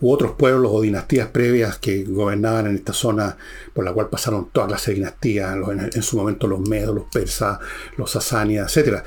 u 0.00 0.12
otros 0.12 0.32
pueblos 0.32 0.70
o 0.74 0.82
dinastías 0.82 1.28
previas 1.28 1.78
que 1.78 2.04
gobernaban 2.04 2.66
en 2.66 2.74
esta 2.74 2.92
zona 2.92 3.36
por 3.72 3.84
la 3.84 3.92
cual 3.92 4.10
pasaron 4.10 4.50
todas 4.52 4.70
las 4.70 4.86
dinastías, 4.86 5.56
en, 5.94 6.02
su 6.02 6.18
momento 6.18 6.46
los 6.46 6.60
medos, 6.68 6.94
los 6.94 7.04
persas, 7.04 7.58
los 7.96 8.10
sasánidas, 8.10 8.76
etc. 8.76 9.02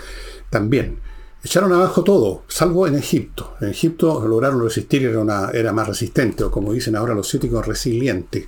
También 0.50 1.00
echaron 1.44 1.72
abajo 1.74 2.03
todo, 2.03 2.44
salvo 2.48 2.88
en 2.88 2.96
Egipto. 2.96 3.56
En 3.62 3.70
Egipto 3.70 4.25
lograron 4.27 4.62
resistir, 4.62 5.06
era, 5.06 5.51
era 5.53 5.74
más 5.74 5.88
resistente, 5.88 6.44
o 6.44 6.51
como 6.51 6.74
dicen 6.74 6.96
ahora 6.96 7.13
los 7.13 7.29
cíticos, 7.29 7.65
resiliente. 7.65 8.48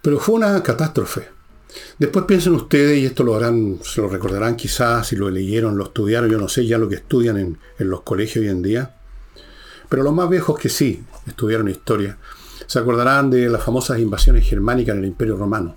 Pero 0.00 0.18
fue 0.18 0.34
una 0.36 0.62
catástrofe. 0.62 1.28
Después 1.98 2.24
piensen 2.26 2.54
ustedes, 2.54 2.98
y 2.98 3.06
esto 3.06 3.22
lo 3.24 3.34
harán, 3.34 3.78
se 3.82 4.00
lo 4.00 4.08
recordarán 4.08 4.56
quizás, 4.56 5.06
si 5.06 5.16
lo 5.16 5.30
leyeron, 5.30 5.78
lo 5.78 5.84
estudiaron, 5.84 6.30
yo 6.30 6.38
no 6.38 6.48
sé 6.48 6.66
ya 6.66 6.78
lo 6.78 6.88
que 6.88 6.96
estudian 6.96 7.38
en, 7.38 7.58
en 7.78 7.90
los 7.90 8.02
colegios 8.02 8.44
hoy 8.44 8.50
en 8.50 8.62
día, 8.62 8.96
pero 9.88 10.02
los 10.02 10.12
más 10.12 10.28
viejos 10.28 10.58
que 10.58 10.68
sí 10.68 11.04
estudiaron 11.26 11.68
historia, 11.68 12.18
se 12.66 12.78
acordarán 12.78 13.30
de 13.30 13.48
las 13.48 13.62
famosas 13.62 13.98
invasiones 13.98 14.48
germánicas 14.48 14.94
en 14.94 15.02
el 15.02 15.08
Imperio 15.08 15.36
Romano, 15.36 15.76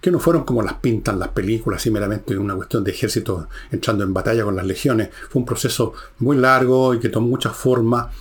que 0.00 0.10
no 0.10 0.18
fueron 0.18 0.44
como 0.44 0.62
las 0.62 0.74
pintan 0.74 1.18
las 1.18 1.28
películas, 1.28 1.80
así 1.80 1.90
meramente 1.90 2.36
una 2.36 2.54
cuestión 2.54 2.84
de 2.84 2.90
ejército 2.90 3.48
entrando 3.70 4.04
en 4.04 4.14
batalla 4.14 4.44
con 4.44 4.56
las 4.56 4.66
legiones. 4.66 5.10
Fue 5.28 5.40
un 5.40 5.46
proceso 5.46 5.92
muy 6.18 6.36
largo 6.36 6.94
y 6.94 7.00
que 7.00 7.08
tomó 7.08 7.28
muchas 7.28 7.56
formas, 7.56 8.14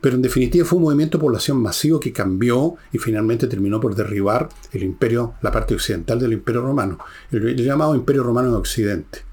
pero 0.00 0.16
en 0.16 0.22
definitiva 0.22 0.66
fue 0.66 0.78
un 0.78 0.84
movimiento 0.84 1.18
de 1.18 1.22
población 1.22 1.60
masivo 1.60 2.00
que 2.00 2.12
cambió 2.12 2.76
y 2.92 2.98
finalmente 2.98 3.46
terminó 3.46 3.80
por 3.80 3.94
derribar 3.94 4.48
el 4.72 4.82
imperio, 4.82 5.34
la 5.42 5.52
parte 5.52 5.74
occidental 5.74 6.18
del 6.18 6.32
imperio 6.32 6.62
romano, 6.62 6.98
el, 7.30 7.56
llamado 7.56 7.94
imperio 7.94 8.22
romano 8.22 8.48
en 8.48 8.54
Occidente. 8.54 9.24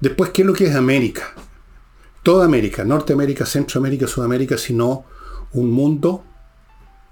Después, 0.00 0.30
¿qué 0.30 0.42
es 0.42 0.46
lo 0.46 0.54
que 0.54 0.66
es 0.66 0.74
América? 0.74 1.34
toda 2.22 2.44
América, 2.44 2.84
Norteamérica, 2.84 3.46
Centroamérica, 3.46 4.06
Sudamérica, 4.06 4.58
sino 4.58 5.04
un 5.52 5.70
mundo, 5.70 6.24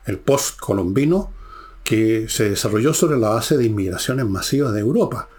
el 0.05 0.19
post-colombino, 0.19 1.33
que 1.89 2.29
se 2.29 2.51
desarrolló 2.51 2.93
sobre 2.93 3.17
la 3.17 3.31
base 3.31 3.57
de 3.57 3.65
inmigraciones 3.65 4.27
masivas 4.27 4.75
de 4.75 4.81
Europa. 4.81 5.31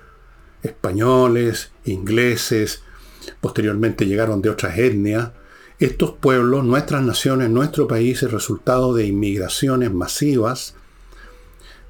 Españoles, 0.63 1.69
ingleses, 1.85 2.81
posteriormente 3.39 4.07
llegaron 4.07 4.41
de 4.41 4.49
otras 4.49 4.75
etnias. 4.79 5.29
Estos 5.77 6.13
pueblos, 6.13 6.65
nuestras 6.65 7.03
naciones, 7.03 7.51
nuestro 7.51 7.87
país, 7.87 8.23
es 8.23 8.31
resultado 8.31 8.95
de 8.95 9.05
inmigraciones 9.05 9.93
masivas 9.93 10.73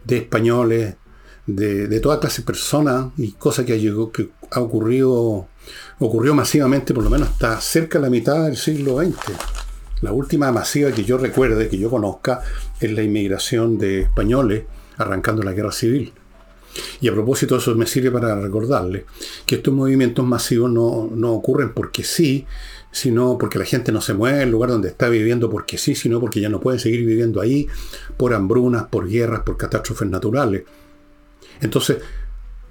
de 0.03 0.17
españoles, 0.17 0.95
de, 1.45 1.99
toda 2.01 2.19
clase 2.19 2.41
de 2.41 2.47
personas 2.47 3.13
y 3.15 3.31
cosa 3.31 3.65
que 3.65 3.79
que 4.11 4.29
ha 4.51 4.59
ocurrido 4.59 5.47
ocurrió 5.99 6.35
masivamente 6.35 6.93
por 6.93 7.05
lo 7.05 7.09
menos 7.09 7.29
hasta 7.29 7.61
cerca 7.61 7.97
de 7.97 8.03
la 8.03 8.09
mitad 8.09 8.43
del 8.43 8.57
siglo 8.57 8.97
XX. 8.97 9.15
La 10.01 10.11
última 10.11 10.51
masiva 10.51 10.91
que 10.91 11.03
yo 11.03 11.17
recuerde, 11.17 11.67
que 11.67 11.77
yo 11.77 11.89
conozca, 11.89 12.41
es 12.79 12.91
la 12.91 13.03
inmigración 13.03 13.77
de 13.77 14.01
españoles 14.01 14.63
arrancando 14.97 15.43
la 15.43 15.53
guerra 15.53 15.71
civil. 15.71 16.13
Y 17.01 17.07
a 17.07 17.13
propósito, 17.13 17.57
eso 17.57 17.75
me 17.75 17.85
sirve 17.85 18.11
para 18.11 18.39
recordarle 18.39 19.05
que 19.45 19.55
estos 19.55 19.73
movimientos 19.73 20.25
masivos 20.25 20.71
no, 20.71 21.09
no 21.13 21.33
ocurren 21.33 21.73
porque 21.73 22.03
sí, 22.03 22.45
sino 22.91 23.37
porque 23.37 23.59
la 23.59 23.65
gente 23.65 23.91
no 23.91 24.01
se 24.01 24.13
mueve 24.13 24.43
el 24.43 24.51
lugar 24.51 24.69
donde 24.69 24.89
está 24.89 25.09
viviendo 25.09 25.49
porque 25.49 25.77
sí, 25.77 25.95
sino 25.95 26.19
porque 26.19 26.39
ya 26.39 26.49
no 26.49 26.59
puede 26.59 26.79
seguir 26.79 27.05
viviendo 27.05 27.41
ahí 27.41 27.67
por 28.17 28.33
hambrunas, 28.33 28.85
por 28.87 29.07
guerras, 29.07 29.41
por 29.41 29.57
catástrofes 29.57 30.09
naturales. 30.09 30.63
Entonces, 31.61 31.97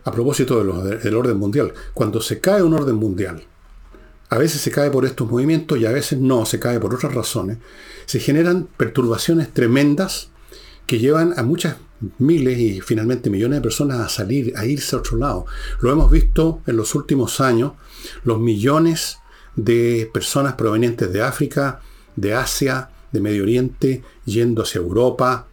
a 0.04 0.12
propósito 0.12 0.62
del 0.62 1.14
orden 1.14 1.36
mundial, 1.36 1.72
cuando 1.92 2.20
se 2.20 2.40
cae 2.40 2.62
un 2.62 2.74
orden 2.74 2.96
mundial, 2.96 3.42
a 4.28 4.38
veces 4.38 4.60
se 4.60 4.70
cae 4.70 4.90
por 4.90 5.04
estos 5.04 5.30
movimientos 5.30 5.78
y 5.78 5.86
a 5.86 5.92
veces 5.92 6.18
no, 6.18 6.44
se 6.46 6.58
cae 6.58 6.80
por 6.80 6.94
otras 6.94 7.14
razones, 7.14 7.58
se 8.06 8.20
generan 8.20 8.68
perturbaciones 8.76 9.52
tremendas 9.52 10.30
que 10.86 10.98
llevan 10.98 11.34
a 11.36 11.42
muchas 11.42 11.76
miles 12.18 12.58
y 12.58 12.80
finalmente 12.80 13.30
millones 13.30 13.58
de 13.58 13.62
personas 13.62 14.00
a 14.00 14.08
salir, 14.08 14.52
a 14.56 14.64
irse 14.66 14.94
a 14.94 15.00
otro 15.00 15.18
lado. 15.18 15.46
Lo 15.80 15.90
hemos 15.90 16.10
visto 16.10 16.62
en 16.66 16.76
los 16.76 16.94
últimos 16.94 17.40
años, 17.40 17.72
los 18.24 18.38
millones 18.38 19.18
de 19.56 20.08
personas 20.12 20.54
provenientes 20.54 21.12
de 21.12 21.22
África, 21.22 21.80
de 22.16 22.34
Asia, 22.34 22.90
de 23.12 23.20
Medio 23.20 23.42
Oriente, 23.42 24.02
yendo 24.24 24.62
hacia 24.62 24.78
Europa, 24.78 25.46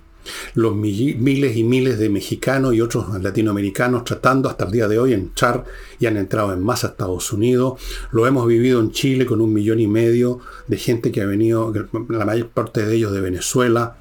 los 0.54 0.76
miles 0.76 1.58
y 1.58 1.64
miles 1.64 2.00
de 2.00 2.10
mexicanos 2.10 2.74
y 2.74 2.82
otros 2.82 3.22
latinoamericanos 3.22 4.04
tratando 4.04 4.50
hasta 4.50 4.66
el 4.66 4.72
día 4.72 4.88
de 4.88 5.00
hoy 5.00 5.14
entrar 5.14 5.66
y 6.00 6.06
han 6.06 6.18
entrado 6.18 6.54
en 6.54 6.64
masa 6.64 6.88
a 6.88 6.90
Estados 6.92 7.32
Unidos. 7.34 7.80
Lo 8.12 8.28
hemos 8.28 8.48
vivido 8.48 8.80
en 8.80 8.92
Chile 8.92 9.26
con 9.26 9.42
un 9.42 9.54
millón 9.54 9.80
y 9.80 9.88
medio 9.88 10.40
de 10.68 10.78
gente 10.78 11.12
que 11.12 11.22
ha 11.22 11.26
venido, 11.26 11.74
la 12.10 12.26
mayor 12.26 12.50
parte 12.50 12.86
de 12.86 12.96
ellos 12.96 13.12
de 13.12 13.22
Venezuela. 13.22 13.98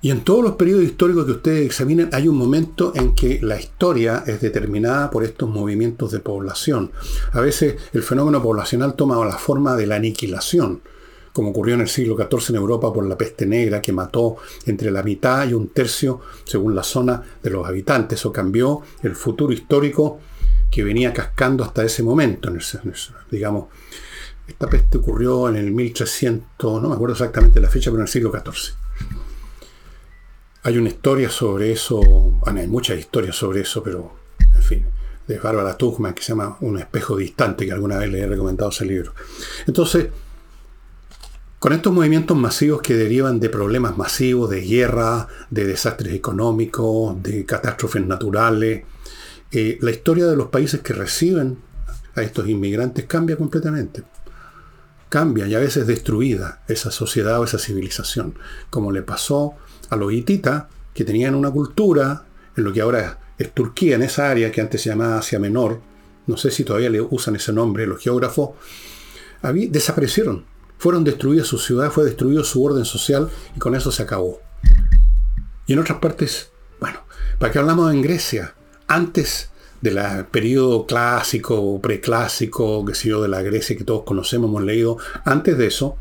Y 0.00 0.12
en 0.12 0.20
todos 0.22 0.44
los 0.44 0.52
periodos 0.52 0.84
históricos 0.84 1.24
que 1.24 1.32
ustedes 1.32 1.66
examinen 1.66 2.08
hay 2.12 2.28
un 2.28 2.36
momento 2.36 2.92
en 2.94 3.16
que 3.16 3.40
la 3.42 3.58
historia 3.58 4.22
es 4.26 4.40
determinada 4.40 5.10
por 5.10 5.24
estos 5.24 5.48
movimientos 5.48 6.12
de 6.12 6.20
población. 6.20 6.92
A 7.32 7.40
veces 7.40 7.74
el 7.92 8.04
fenómeno 8.04 8.40
poblacional 8.40 8.94
toma 8.94 9.24
la 9.26 9.38
forma 9.38 9.74
de 9.74 9.86
la 9.88 9.96
aniquilación 9.96 10.82
como 11.38 11.50
ocurrió 11.50 11.76
en 11.76 11.82
el 11.82 11.88
siglo 11.88 12.16
XIV 12.16 12.50
en 12.50 12.56
Europa 12.56 12.92
por 12.92 13.06
la 13.06 13.16
peste 13.16 13.46
negra, 13.46 13.80
que 13.80 13.92
mató 13.92 14.38
entre 14.66 14.90
la 14.90 15.04
mitad 15.04 15.48
y 15.48 15.52
un 15.52 15.68
tercio, 15.68 16.20
según 16.42 16.74
la 16.74 16.82
zona, 16.82 17.22
de 17.40 17.48
los 17.48 17.64
habitantes. 17.64 18.18
Eso 18.18 18.32
cambió 18.32 18.82
el 19.04 19.14
futuro 19.14 19.52
histórico 19.52 20.18
que 20.68 20.82
venía 20.82 21.12
cascando 21.12 21.62
hasta 21.62 21.84
ese 21.84 22.02
momento. 22.02 22.52
digamos, 23.30 23.66
esta 24.48 24.68
peste 24.68 24.98
ocurrió 24.98 25.48
en 25.48 25.54
el 25.54 25.70
1300, 25.70 26.82
no 26.82 26.88
me 26.88 26.96
acuerdo 26.96 27.12
exactamente 27.12 27.60
la 27.60 27.68
fecha, 27.68 27.92
pero 27.92 27.98
en 27.98 28.08
el 28.08 28.08
siglo 28.08 28.32
XIV. 28.32 28.74
Hay 30.64 30.76
una 30.76 30.88
historia 30.88 31.30
sobre 31.30 31.70
eso, 31.70 32.00
hay 32.46 32.66
muchas 32.66 32.98
historias 32.98 33.36
sobre 33.36 33.60
eso, 33.60 33.80
pero 33.80 34.12
en 34.56 34.62
fin, 34.64 34.84
de 35.28 35.38
Bárbara 35.38 35.76
Tuchman, 35.76 36.14
que 36.14 36.22
se 36.24 36.30
llama 36.30 36.56
Un 36.62 36.80
espejo 36.80 37.16
distante, 37.16 37.64
que 37.64 37.70
alguna 37.70 37.96
vez 37.96 38.10
le 38.10 38.22
he 38.22 38.26
recomendado 38.26 38.70
ese 38.70 38.84
libro. 38.84 39.14
Entonces, 39.68 40.08
con 41.58 41.72
estos 41.72 41.92
movimientos 41.92 42.36
masivos 42.36 42.82
que 42.82 42.94
derivan 42.94 43.40
de 43.40 43.48
problemas 43.48 43.96
masivos, 43.96 44.48
de 44.50 44.60
guerra, 44.60 45.26
de 45.50 45.64
desastres 45.66 46.14
económicos, 46.14 47.20
de 47.22 47.44
catástrofes 47.44 48.06
naturales, 48.06 48.84
eh, 49.50 49.78
la 49.80 49.90
historia 49.90 50.26
de 50.26 50.36
los 50.36 50.48
países 50.48 50.80
que 50.80 50.92
reciben 50.92 51.58
a 52.14 52.22
estos 52.22 52.48
inmigrantes 52.48 53.06
cambia 53.06 53.36
completamente. 53.36 54.04
Cambia 55.08 55.46
y 55.46 55.54
a 55.54 55.58
veces 55.58 55.86
destruida 55.86 56.62
esa 56.68 56.90
sociedad 56.90 57.40
o 57.40 57.44
esa 57.44 57.58
civilización, 57.58 58.34
como 58.70 58.92
le 58.92 59.02
pasó 59.02 59.54
a 59.90 59.96
los 59.96 60.12
hititas, 60.12 60.64
que 60.94 61.04
tenían 61.04 61.34
una 61.34 61.50
cultura 61.50 62.24
en 62.56 62.64
lo 62.64 62.72
que 62.72 62.82
ahora 62.82 63.20
es 63.38 63.52
Turquía, 63.52 63.96
en 63.96 64.02
esa 64.02 64.30
área 64.30 64.52
que 64.52 64.60
antes 64.60 64.82
se 64.82 64.90
llamaba 64.90 65.18
Asia 65.18 65.38
Menor, 65.38 65.80
no 66.26 66.36
sé 66.36 66.50
si 66.50 66.62
todavía 66.62 66.90
le 66.90 67.00
usan 67.00 67.36
ese 67.36 67.52
nombre 67.52 67.86
los 67.86 68.00
geógrafos, 68.00 68.50
desaparecieron 69.70 70.44
fueron 70.78 71.04
destruidas 71.04 71.46
su 71.46 71.58
ciudad, 71.58 71.90
fue 71.90 72.04
destruido 72.04 72.44
su 72.44 72.64
orden 72.64 72.84
social 72.84 73.28
y 73.54 73.58
con 73.58 73.74
eso 73.74 73.92
se 73.92 74.02
acabó. 74.02 74.40
Y 75.66 75.74
en 75.74 75.80
otras 75.80 75.98
partes, 75.98 76.50
bueno, 76.80 77.00
¿para 77.38 77.52
qué 77.52 77.58
hablamos 77.58 77.92
en 77.92 78.00
Grecia? 78.00 78.54
Antes 78.86 79.50
del 79.80 79.98
periodo 80.30 80.86
clásico 80.86 81.80
preclásico, 81.80 82.84
que 82.84 82.94
sé 82.94 83.10
yo, 83.10 83.22
de 83.22 83.28
la 83.28 83.42
Grecia 83.42 83.76
que 83.76 83.84
todos 83.84 84.04
conocemos, 84.04 84.48
hemos 84.48 84.62
leído, 84.62 84.96
antes 85.24 85.58
de 85.58 85.66
eso, 85.66 85.96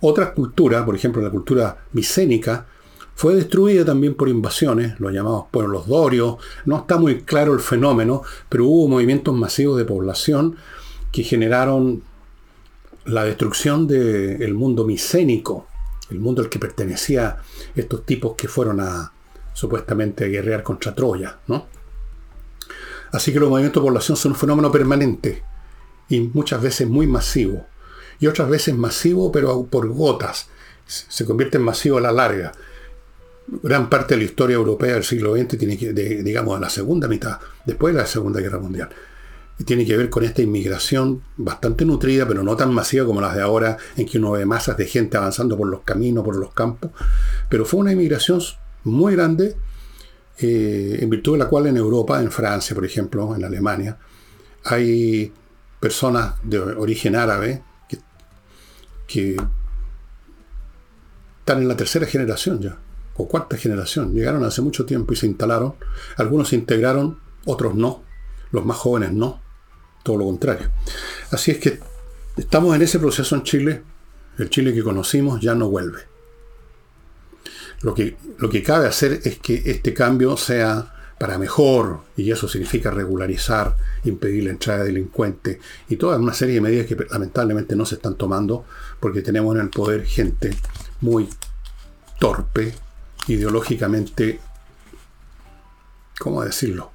otra 0.00 0.34
cultura, 0.34 0.84
por 0.84 0.94
ejemplo 0.94 1.22
la 1.22 1.30
cultura 1.30 1.84
micénica, 1.92 2.66
fue 3.14 3.34
destruida 3.34 3.84
también 3.84 4.14
por 4.14 4.28
invasiones, 4.28 5.00
lo 5.00 5.10
llamamos 5.10 5.46
pueblos 5.50 5.88
dorios, 5.88 6.36
no 6.66 6.78
está 6.78 6.98
muy 6.98 7.22
claro 7.22 7.52
el 7.52 7.58
fenómeno, 7.58 8.22
pero 8.48 8.66
hubo 8.66 8.86
movimientos 8.86 9.34
masivos 9.34 9.76
de 9.76 9.84
población 9.84 10.54
que 11.10 11.24
generaron 11.24 12.04
la 13.08 13.24
destrucción 13.24 13.86
del 13.86 14.54
mundo 14.54 14.84
micénico, 14.84 15.66
el 16.10 16.20
mundo 16.20 16.42
al 16.42 16.48
que 16.48 16.58
pertenecía 16.58 17.38
estos 17.74 18.04
tipos 18.04 18.34
que 18.36 18.48
fueron 18.48 18.80
a 18.80 19.12
supuestamente 19.54 20.28
guerrear 20.28 20.62
contra 20.62 20.94
Troya, 20.94 21.38
¿no? 21.46 21.66
Así 23.10 23.32
que 23.32 23.40
los 23.40 23.48
movimientos 23.48 23.82
de 23.82 23.86
población 23.88 24.16
son 24.16 24.32
un 24.32 24.38
fenómeno 24.38 24.70
permanente 24.70 25.42
y 26.08 26.20
muchas 26.20 26.62
veces 26.62 26.86
muy 26.86 27.06
masivo. 27.06 27.66
Y 28.20 28.26
otras 28.26 28.48
veces 28.48 28.76
masivo, 28.76 29.32
pero 29.32 29.64
por 29.64 29.88
gotas. 29.88 30.48
Se 30.86 31.24
convierte 31.24 31.56
en 31.56 31.64
masivo 31.64 31.98
a 31.98 32.02
la 32.02 32.12
larga. 32.12 32.52
Gran 33.62 33.88
parte 33.88 34.14
de 34.14 34.18
la 34.18 34.24
historia 34.24 34.56
europea 34.56 34.94
del 34.94 35.04
siglo 35.04 35.34
XX 35.34 35.56
tiene 35.56 35.78
que, 35.78 35.92
digamos, 35.94 36.56
a 36.56 36.60
la 36.60 36.68
segunda 36.68 37.08
mitad, 37.08 37.38
después 37.64 37.94
de 37.94 38.00
la 38.02 38.06
Segunda 38.06 38.40
Guerra 38.40 38.58
Mundial, 38.58 38.90
y 39.58 39.64
tiene 39.64 39.84
que 39.84 39.96
ver 39.96 40.08
con 40.08 40.24
esta 40.24 40.40
inmigración 40.40 41.22
bastante 41.36 41.84
nutrida, 41.84 42.26
pero 42.28 42.42
no 42.42 42.56
tan 42.56 42.72
masiva 42.72 43.04
como 43.04 43.20
las 43.20 43.34
de 43.34 43.42
ahora, 43.42 43.76
en 43.96 44.06
que 44.06 44.18
uno 44.18 44.32
ve 44.32 44.46
masas 44.46 44.76
de 44.76 44.86
gente 44.86 45.16
avanzando 45.16 45.56
por 45.56 45.66
los 45.66 45.80
caminos, 45.80 46.24
por 46.24 46.36
los 46.36 46.52
campos. 46.54 46.92
Pero 47.48 47.64
fue 47.64 47.80
una 47.80 47.92
inmigración 47.92 48.40
muy 48.84 49.14
grande, 49.14 49.56
eh, 50.38 50.98
en 51.00 51.10
virtud 51.10 51.32
de 51.32 51.38
la 51.38 51.48
cual 51.48 51.66
en 51.66 51.76
Europa, 51.76 52.22
en 52.22 52.30
Francia, 52.30 52.72
por 52.74 52.84
ejemplo, 52.84 53.34
en 53.34 53.44
Alemania, 53.44 53.98
hay 54.64 55.32
personas 55.80 56.34
de 56.44 56.60
origen 56.60 57.16
árabe 57.16 57.62
que, 57.88 57.98
que 59.08 59.36
están 61.40 61.62
en 61.62 61.68
la 61.68 61.76
tercera 61.76 62.06
generación 62.06 62.60
ya, 62.60 62.78
o 63.16 63.26
cuarta 63.26 63.56
generación. 63.56 64.14
Llegaron 64.14 64.44
hace 64.44 64.62
mucho 64.62 64.86
tiempo 64.86 65.12
y 65.12 65.16
se 65.16 65.26
instalaron. 65.26 65.74
Algunos 66.16 66.50
se 66.50 66.56
integraron, 66.56 67.18
otros 67.44 67.74
no. 67.74 68.04
Los 68.52 68.64
más 68.64 68.76
jóvenes 68.76 69.12
no. 69.12 69.47
Todo 70.08 70.16
lo 70.16 70.24
contrario. 70.24 70.70
Así 71.32 71.50
es 71.50 71.58
que 71.58 71.80
estamos 72.34 72.74
en 72.74 72.80
ese 72.80 72.98
proceso 72.98 73.36
en 73.36 73.42
Chile. 73.42 73.82
El 74.38 74.48
Chile 74.48 74.72
que 74.72 74.82
conocimos 74.82 75.38
ya 75.38 75.54
no 75.54 75.68
vuelve. 75.68 75.98
Lo 77.82 77.94
que, 77.94 78.16
lo 78.38 78.48
que 78.48 78.62
cabe 78.62 78.86
hacer 78.86 79.20
es 79.22 79.38
que 79.38 79.60
este 79.66 79.92
cambio 79.92 80.38
sea 80.38 80.94
para 81.18 81.36
mejor, 81.36 82.04
y 82.16 82.30
eso 82.30 82.48
significa 82.48 82.90
regularizar, 82.90 83.76
impedir 84.04 84.44
la 84.44 84.50
entrada 84.52 84.78
de 84.78 84.86
delincuentes, 84.86 85.58
y 85.90 85.96
toda 85.96 86.16
una 86.16 86.32
serie 86.32 86.54
de 86.54 86.62
medidas 86.62 86.86
que 86.86 86.96
lamentablemente 87.10 87.76
no 87.76 87.84
se 87.84 87.96
están 87.96 88.14
tomando, 88.14 88.64
porque 89.00 89.20
tenemos 89.20 89.54
en 89.56 89.60
el 89.60 89.68
poder 89.68 90.06
gente 90.06 90.56
muy 91.02 91.28
torpe, 92.18 92.72
ideológicamente, 93.26 94.40
¿cómo 96.18 96.42
decirlo? 96.42 96.92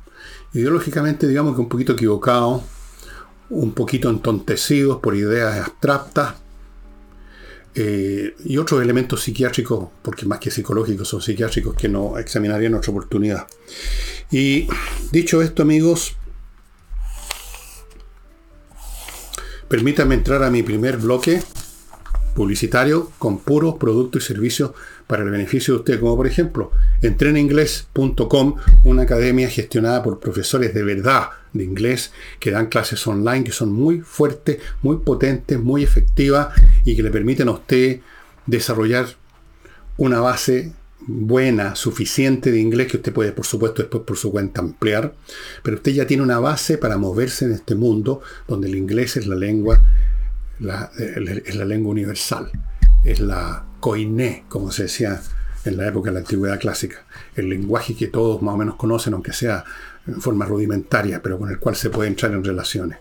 Ideológicamente, 0.53 1.27
digamos 1.27 1.53
que 1.53 1.62
un 1.62 1.70
poquito 1.70 1.93
equivocado, 1.93 2.63
un 3.53 3.74
poquito 3.74 4.10
entontecidos 4.10 5.00
por 5.00 5.15
ideas 5.15 5.60
abstractas, 5.60 6.36
eh, 7.75 8.36
y 8.45 8.57
otros 8.57 8.81
elementos 8.83 9.24
psiquiátricos, 9.24 9.89
porque 10.03 10.27
más 10.27 10.39
que 10.39 10.51
psicológicos 10.51 11.07
son 11.07 11.22
psiquiátricos 11.22 11.75
que 11.75 11.89
no 11.89 12.19
examinarían 12.19 12.74
en 12.74 12.77
otra 12.77 12.91
oportunidad. 12.91 13.48
Y 14.31 14.67
dicho 15.12 15.41
esto, 15.41 15.63
amigos, 15.63 16.15
permítanme 19.67 20.15
entrar 20.15 20.43
a 20.43 20.51
mi 20.51 20.62
primer 20.62 20.98
bloque 20.98 21.41
publicitario 22.36 23.12
con 23.17 23.39
puros 23.39 23.75
productos 23.79 24.24
y 24.24 24.27
servicios 24.27 24.72
para 25.07 25.24
el 25.24 25.29
beneficio 25.29 25.74
de 25.74 25.79
usted, 25.79 26.00
como 26.00 26.15
por 26.15 26.27
ejemplo 26.27 26.72
entreninglés.com, 27.01 28.55
una 28.83 29.03
academia 29.03 29.50
gestionada 29.50 30.03
por 30.03 30.19
profesores 30.19 30.74
de 30.74 30.83
verdad 30.83 31.29
de 31.53 31.63
inglés 31.63 32.12
que 32.39 32.51
dan 32.51 32.67
clases 32.67 33.05
online 33.07 33.43
que 33.43 33.51
son 33.51 33.72
muy 33.72 34.01
fuertes, 34.01 34.60
muy 34.81 34.98
potentes, 34.98 35.60
muy 35.60 35.83
efectivas 35.83 36.50
y 36.86 36.95
que 36.95 37.03
le 37.03 37.12
permiten 37.12 37.48
a 37.48 37.51
usted 37.51 38.00
desarrollar 38.45 39.07
una 39.98 40.19
base 40.19 40.74
buena, 41.05 41.75
suficiente 41.75 42.51
de 42.51 42.60
inglés 42.60 42.88
que 42.88 42.98
usted 42.98 43.13
puede, 43.13 43.33
por 43.33 43.45
supuesto, 43.45 43.81
después 43.81 44.03
por 44.03 44.17
su 44.17 44.31
cuenta 44.31 44.62
ampliar, 44.62 45.13
pero 45.62 45.77
usted 45.77 45.91
ya 45.91 46.07
tiene 46.07 46.24
una 46.24 46.39
base 46.39 46.77
para 46.77 46.98
moverse 46.98 47.45
en 47.45 47.51
este 47.51 47.75
mundo 47.75 48.22
donde 48.48 48.68
el 48.68 48.75
inglés 48.75 49.18
es 49.18 49.27
la 49.27 49.35
lengua, 49.35 49.83
es 50.98 51.55
la 51.55 51.66
lengua 51.66 51.92
universal, 51.92 52.50
es 53.03 53.20
la 53.20 53.66
coiné, 53.83 54.46
como 54.48 54.72
se 54.72 54.83
decía 54.83 55.22
en 55.65 55.75
la 55.75 55.85
época 55.85 56.09
de 56.09 56.13
la 56.13 56.19
antigüedad 56.22 56.57
clásica, 56.57 57.03
el 57.35 57.50
lenguaje 57.50 57.93
que 57.98 58.07
todos 58.07 58.41
más 58.41 58.53
o 58.53 58.57
menos 58.57 58.75
conocen, 58.75 59.13
aunque 59.13 59.33
sea 59.33 59.65
en 60.07 60.22
forma 60.22 60.46
rudimentaria, 60.46 61.22
pero 61.22 61.37
con 61.37 61.50
el 61.50 61.59
cual 61.59 61.75
se 61.75 61.89
puede 61.89 62.07
entrar 62.07 62.31
en 62.31 62.46
relaciones. 62.46 63.00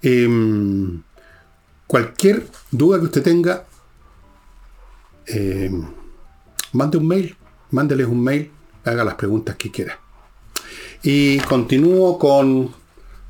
Em, 0.00 1.02
cualquier 1.88 2.46
duda 2.70 3.00
que 3.00 3.06
usted 3.06 3.24
tenga, 3.24 3.64
em, 5.26 5.84
mande 6.72 6.98
un 6.98 7.08
mail, 7.08 7.36
mándeles 7.72 8.06
un 8.06 8.22
mail, 8.22 8.52
haga 8.84 9.02
las 9.02 9.14
preguntas 9.14 9.56
que 9.56 9.72
quiera. 9.72 9.98
Y 11.02 11.38
continúo 11.40 12.16
con 12.20 12.72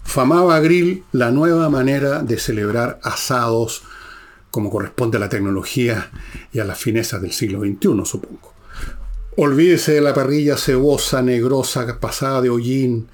Famaba 0.03 0.61
Grill, 0.61 1.05
la 1.13 1.31
nueva 1.31 1.71
manera 1.71 2.23
de 2.23 2.39
celebrar 2.39 3.01
asados 3.03 3.83
como 4.55 4.71
corresponde 4.71 5.17
a 5.17 5.21
la 5.21 5.29
tecnología 5.29 6.13
y 6.53 6.61
a 6.61 6.65
las 6.65 6.79
finezas 6.79 7.21
del 7.21 7.33
siglo 7.33 7.59
XXI, 7.59 8.05
supongo. 8.05 8.55
Olvídese 9.35 9.95
de 9.95 10.01
la 10.01 10.15
parrilla 10.15 10.57
cebosa, 10.57 11.23
negrosa, 11.23 11.99
pasada 11.99 12.41
de 12.41 12.51
hollín, 12.51 13.09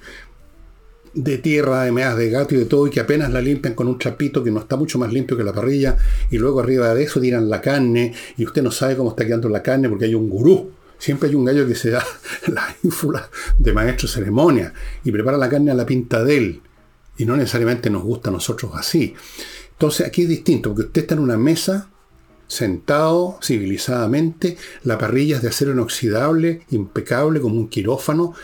de 1.15 1.39
tierra, 1.39 1.81
de 1.81 1.91
meas 1.91 2.15
de 2.15 2.29
gato 2.29 2.53
y 2.53 2.59
de 2.59 2.65
todo, 2.65 2.85
y 2.85 2.91
que 2.91 2.99
apenas 2.99 3.31
la 3.31 3.41
limpian 3.41 3.73
con 3.73 3.87
un 3.87 3.97
trapito 3.97 4.43
que 4.43 4.51
no 4.51 4.59
está 4.59 4.75
mucho 4.75 4.99
más 4.99 5.11
limpio 5.11 5.35
que 5.35 5.43
la 5.43 5.51
parrilla, 5.51 5.97
y 6.29 6.37
luego 6.37 6.59
arriba 6.59 6.93
de 6.93 7.05
eso 7.05 7.19
tiran 7.19 7.49
la 7.49 7.59
carne, 7.59 8.13
y 8.37 8.45
usted 8.45 8.61
no 8.61 8.69
sabe 8.69 8.95
cómo 8.95 9.09
está 9.09 9.25
quedando 9.25 9.49
la 9.49 9.63
carne 9.63 9.89
porque 9.89 10.05
hay 10.05 10.13
un 10.13 10.29
gurú. 10.29 10.69
Siempre 10.99 11.27
hay 11.27 11.33
un 11.33 11.43
gallo 11.43 11.65
que 11.65 11.73
se 11.73 11.89
da 11.89 12.05
la 12.49 12.75
ínfula 12.83 13.27
de 13.57 13.73
maestro 13.73 14.07
ceremonia 14.07 14.71
y 15.03 15.11
prepara 15.11 15.37
la 15.37 15.49
carne 15.49 15.71
a 15.71 15.73
la 15.73 15.87
pinta 15.87 16.23
de 16.23 16.37
él. 16.37 16.61
Y 17.17 17.25
no 17.25 17.35
necesariamente 17.35 17.89
nos 17.89 18.03
gusta 18.03 18.29
a 18.29 18.33
nosotros 18.33 18.73
así. 18.75 19.15
Entonces 19.81 20.05
aquí 20.05 20.21
es 20.21 20.29
distinto, 20.29 20.69
porque 20.69 20.89
usted 20.89 21.01
está 21.01 21.15
en 21.15 21.21
una 21.21 21.37
mesa, 21.37 21.89
sentado 22.45 23.39
civilizadamente, 23.41 24.55
la 24.83 24.99
parrilla 24.99 25.37
es 25.37 25.41
de 25.41 25.47
acero 25.47 25.71
inoxidable, 25.71 26.61
impecable, 26.69 27.41
como 27.41 27.55
un 27.55 27.67
quirófano, 27.67 28.35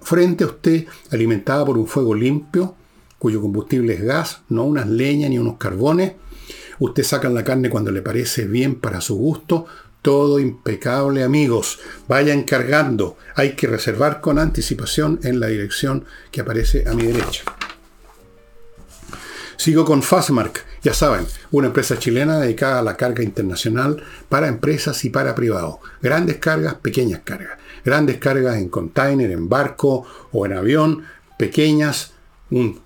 frente 0.00 0.44
a 0.44 0.46
usted, 0.46 0.86
alimentada 1.10 1.64
por 1.64 1.78
un 1.78 1.88
fuego 1.88 2.14
limpio, 2.14 2.76
cuyo 3.18 3.40
combustible 3.40 3.94
es 3.94 4.04
gas, 4.04 4.42
no 4.50 4.62
unas 4.62 4.86
leñas 4.86 5.30
ni 5.30 5.38
unos 5.40 5.56
carbones. 5.56 6.12
Usted 6.78 7.02
saca 7.02 7.28
la 7.28 7.42
carne 7.42 7.70
cuando 7.70 7.90
le 7.90 8.00
parece 8.00 8.44
bien 8.46 8.76
para 8.76 9.00
su 9.00 9.16
gusto. 9.16 9.66
Todo 10.00 10.38
impecable, 10.38 11.24
amigos. 11.24 11.80
Vayan 12.06 12.44
cargando. 12.44 13.16
Hay 13.34 13.56
que 13.56 13.66
reservar 13.66 14.20
con 14.20 14.38
anticipación 14.38 15.18
en 15.24 15.40
la 15.40 15.48
dirección 15.48 16.04
que 16.30 16.42
aparece 16.42 16.84
a 16.86 16.94
mi 16.94 17.02
derecha. 17.02 17.42
Sigo 19.58 19.84
con 19.84 20.04
Fastmark, 20.04 20.67
ya 20.82 20.94
saben, 20.94 21.26
una 21.50 21.68
empresa 21.68 21.98
chilena 21.98 22.38
dedicada 22.38 22.78
a 22.78 22.82
la 22.82 22.96
carga 22.96 23.22
internacional 23.22 24.02
para 24.28 24.48
empresas 24.48 25.04
y 25.04 25.10
para 25.10 25.34
privados. 25.34 25.76
Grandes 26.00 26.36
cargas, 26.36 26.74
pequeñas 26.74 27.20
cargas. 27.24 27.58
Grandes 27.84 28.18
cargas 28.18 28.56
en 28.56 28.68
container, 28.68 29.30
en 29.30 29.48
barco 29.48 30.04
o 30.32 30.46
en 30.46 30.52
avión. 30.52 31.02
Pequeñas, 31.36 32.12
un 32.50 32.80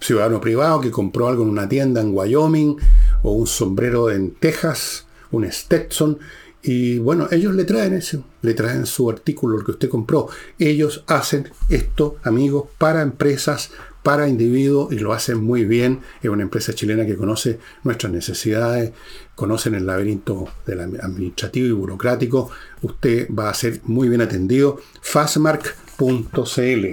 ciudadano 0.00 0.40
privado 0.40 0.80
que 0.80 0.90
compró 0.90 1.28
algo 1.28 1.42
en 1.42 1.50
una 1.50 1.68
tienda 1.68 2.00
en 2.00 2.14
Wyoming 2.14 2.76
o 3.22 3.32
un 3.32 3.46
sombrero 3.46 4.10
en 4.10 4.32
Texas, 4.32 5.06
un 5.30 5.50
Stetson. 5.50 6.18
Y 6.62 6.98
bueno, 6.98 7.26
ellos 7.30 7.54
le 7.54 7.64
traen 7.64 7.94
eso, 7.94 8.22
le 8.42 8.52
traen 8.52 8.84
su 8.84 9.08
artículo, 9.08 9.58
el 9.58 9.64
que 9.64 9.70
usted 9.72 9.88
compró. 9.88 10.28
Ellos 10.58 11.04
hacen 11.06 11.50
esto, 11.68 12.16
amigos, 12.22 12.68
para 12.76 13.00
empresas, 13.00 13.70
para 14.02 14.28
individuos 14.28 14.92
y 14.92 14.98
lo 14.98 15.12
hacen 15.12 15.42
muy 15.42 15.64
bien. 15.64 16.00
Es 16.22 16.30
una 16.30 16.42
empresa 16.42 16.74
chilena 16.74 17.06
que 17.06 17.16
conoce 17.16 17.58
nuestras 17.84 18.12
necesidades, 18.12 18.92
conocen 19.34 19.74
el 19.74 19.86
laberinto 19.86 20.48
del 20.66 20.80
administrativo 20.80 21.66
y 21.66 21.72
burocrático. 21.72 22.50
Usted 22.82 23.28
va 23.30 23.50
a 23.50 23.54
ser 23.54 23.80
muy 23.84 24.08
bien 24.08 24.20
atendido. 24.20 24.80
Fastmark.cl. 25.02 26.86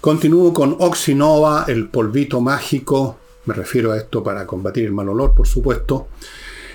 Continúo 0.00 0.52
con 0.52 0.76
Oxinova, 0.78 1.66
el 1.68 1.88
polvito 1.88 2.40
mágico. 2.40 3.18
Me 3.46 3.54
refiero 3.54 3.92
a 3.92 3.96
esto 3.96 4.22
para 4.22 4.46
combatir 4.46 4.84
el 4.84 4.92
mal 4.92 5.08
olor, 5.08 5.34
por 5.34 5.46
supuesto 5.46 6.08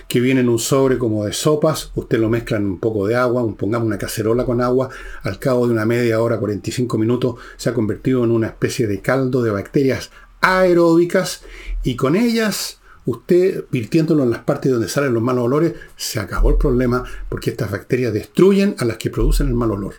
que 0.07 0.19
viene 0.19 0.41
en 0.41 0.49
un 0.49 0.59
sobre 0.59 0.97
como 0.97 1.25
de 1.25 1.33
sopas, 1.33 1.91
usted 1.95 2.19
lo 2.19 2.29
mezcla 2.29 2.57
en 2.57 2.65
un 2.65 2.79
poco 2.79 3.07
de 3.07 3.15
agua, 3.15 3.45
pongamos 3.57 3.87
una 3.87 3.97
cacerola 3.97 4.45
con 4.45 4.61
agua, 4.61 4.89
al 5.23 5.39
cabo 5.39 5.67
de 5.67 5.73
una 5.73 5.85
media 5.85 6.21
hora, 6.21 6.39
45 6.39 6.97
minutos, 6.97 7.35
se 7.57 7.69
ha 7.69 7.73
convertido 7.73 8.23
en 8.23 8.31
una 8.31 8.47
especie 8.47 8.87
de 8.87 9.01
caldo 9.01 9.41
de 9.41 9.51
bacterias 9.51 10.11
aeróbicas 10.41 11.41
y 11.83 11.95
con 11.95 12.15
ellas 12.15 12.79
usted 13.05 13.65
virtiéndolo 13.71 14.23
en 14.23 14.31
las 14.31 14.43
partes 14.43 14.71
donde 14.71 14.89
salen 14.89 15.13
los 15.13 15.23
malos 15.23 15.45
olores, 15.45 15.73
se 15.95 16.19
acabó 16.19 16.49
el 16.49 16.57
problema 16.57 17.03
porque 17.29 17.51
estas 17.51 17.71
bacterias 17.71 18.13
destruyen 18.13 18.75
a 18.79 18.85
las 18.85 18.97
que 18.97 19.09
producen 19.09 19.47
el 19.47 19.53
mal 19.53 19.71
olor. 19.71 19.95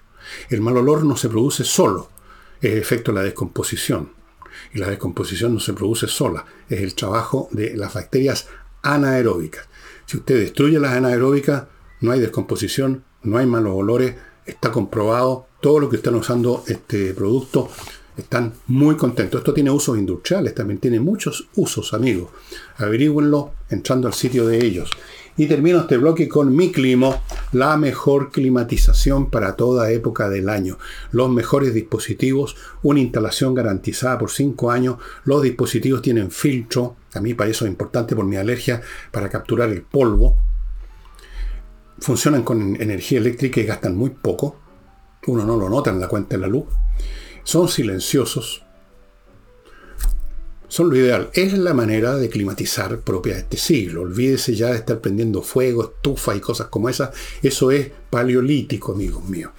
El 0.50 0.60
mal 0.60 0.76
olor 0.76 1.04
no 1.04 1.16
se 1.16 1.28
produce 1.28 1.64
solo, 1.64 2.10
es 2.60 2.74
efecto 2.74 3.12
de 3.12 3.16
la 3.16 3.24
descomposición. 3.24 4.10
Y 4.72 4.78
la 4.78 4.88
descomposición 4.88 5.54
no 5.54 5.60
se 5.60 5.72
produce 5.72 6.08
sola, 6.08 6.44
es 6.68 6.80
el 6.80 6.94
trabajo 6.94 7.48
de 7.52 7.76
las 7.76 7.94
bacterias 7.94 8.48
anaeróbicas. 8.82 9.68
Si 10.06 10.16
usted 10.16 10.38
destruye 10.38 10.78
las 10.78 10.92
anaeróbicas, 10.92 11.64
no 12.00 12.12
hay 12.12 12.20
descomposición, 12.20 13.04
no 13.22 13.38
hay 13.38 13.46
malos 13.46 13.74
olores, 13.74 14.14
está 14.46 14.70
comprobado, 14.70 15.46
todo 15.60 15.80
lo 15.80 15.88
que 15.88 15.96
están 15.96 16.14
usando 16.14 16.62
este 16.68 17.12
producto 17.12 17.68
están 18.16 18.54
muy 18.68 18.96
contentos. 18.96 19.40
Esto 19.40 19.52
tiene 19.52 19.70
usos 19.70 19.98
industriales, 19.98 20.54
también 20.54 20.78
tiene 20.78 21.00
muchos 21.00 21.48
usos, 21.56 21.92
amigos. 21.92 22.30
Averígüenlo 22.76 23.52
entrando 23.68 24.06
al 24.08 24.14
sitio 24.14 24.46
de 24.46 24.64
ellos. 24.64 24.90
Y 25.36 25.46
termino 25.46 25.80
este 25.80 25.98
bloque 25.98 26.28
con 26.28 26.56
Mi 26.56 26.72
Climo, 26.72 27.20
la 27.52 27.76
mejor 27.76 28.30
climatización 28.30 29.28
para 29.30 29.54
toda 29.54 29.90
época 29.90 30.30
del 30.30 30.48
año. 30.48 30.78
Los 31.12 31.28
mejores 31.28 31.74
dispositivos, 31.74 32.56
una 32.82 33.00
instalación 33.00 33.52
garantizada 33.52 34.18
por 34.18 34.30
5 34.30 34.70
años. 34.70 34.96
Los 35.24 35.42
dispositivos 35.42 36.00
tienen 36.00 36.30
filtro, 36.30 36.96
a 37.16 37.20
mí 37.20 37.34
para 37.34 37.50
eso 37.50 37.64
es 37.64 37.70
importante 37.70 38.14
por 38.14 38.24
mi 38.24 38.36
alergia, 38.36 38.80
para 39.10 39.28
capturar 39.28 39.70
el 39.70 39.82
polvo. 39.82 40.36
Funcionan 41.98 42.42
con 42.42 42.80
energía 42.80 43.18
eléctrica 43.18 43.60
y 43.60 43.64
gastan 43.64 43.96
muy 43.96 44.10
poco. 44.10 44.56
Uno 45.26 45.44
no 45.44 45.56
lo 45.56 45.68
nota 45.68 45.90
en 45.90 46.00
la 46.00 46.08
cuenta 46.08 46.36
de 46.36 46.42
la 46.42 46.46
luz. 46.46 46.66
Son 47.42 47.68
silenciosos, 47.68 48.66
son 50.68 50.90
lo 50.90 50.96
ideal. 50.96 51.30
Es 51.32 51.52
la 51.56 51.74
manera 51.74 52.16
de 52.16 52.28
climatizar 52.28 53.00
propia 53.00 53.34
de 53.34 53.40
este 53.40 53.56
siglo. 53.56 54.02
Olvídese 54.02 54.54
ya 54.54 54.68
de 54.68 54.76
estar 54.76 55.00
prendiendo 55.00 55.42
fuego, 55.42 55.84
estufa 55.84 56.34
y 56.34 56.40
cosas 56.40 56.66
como 56.68 56.88
esas. 56.88 57.10
Eso 57.42 57.70
es 57.70 57.90
paleolítico, 58.10 58.92
amigos 58.92 59.24
míos. 59.28 59.52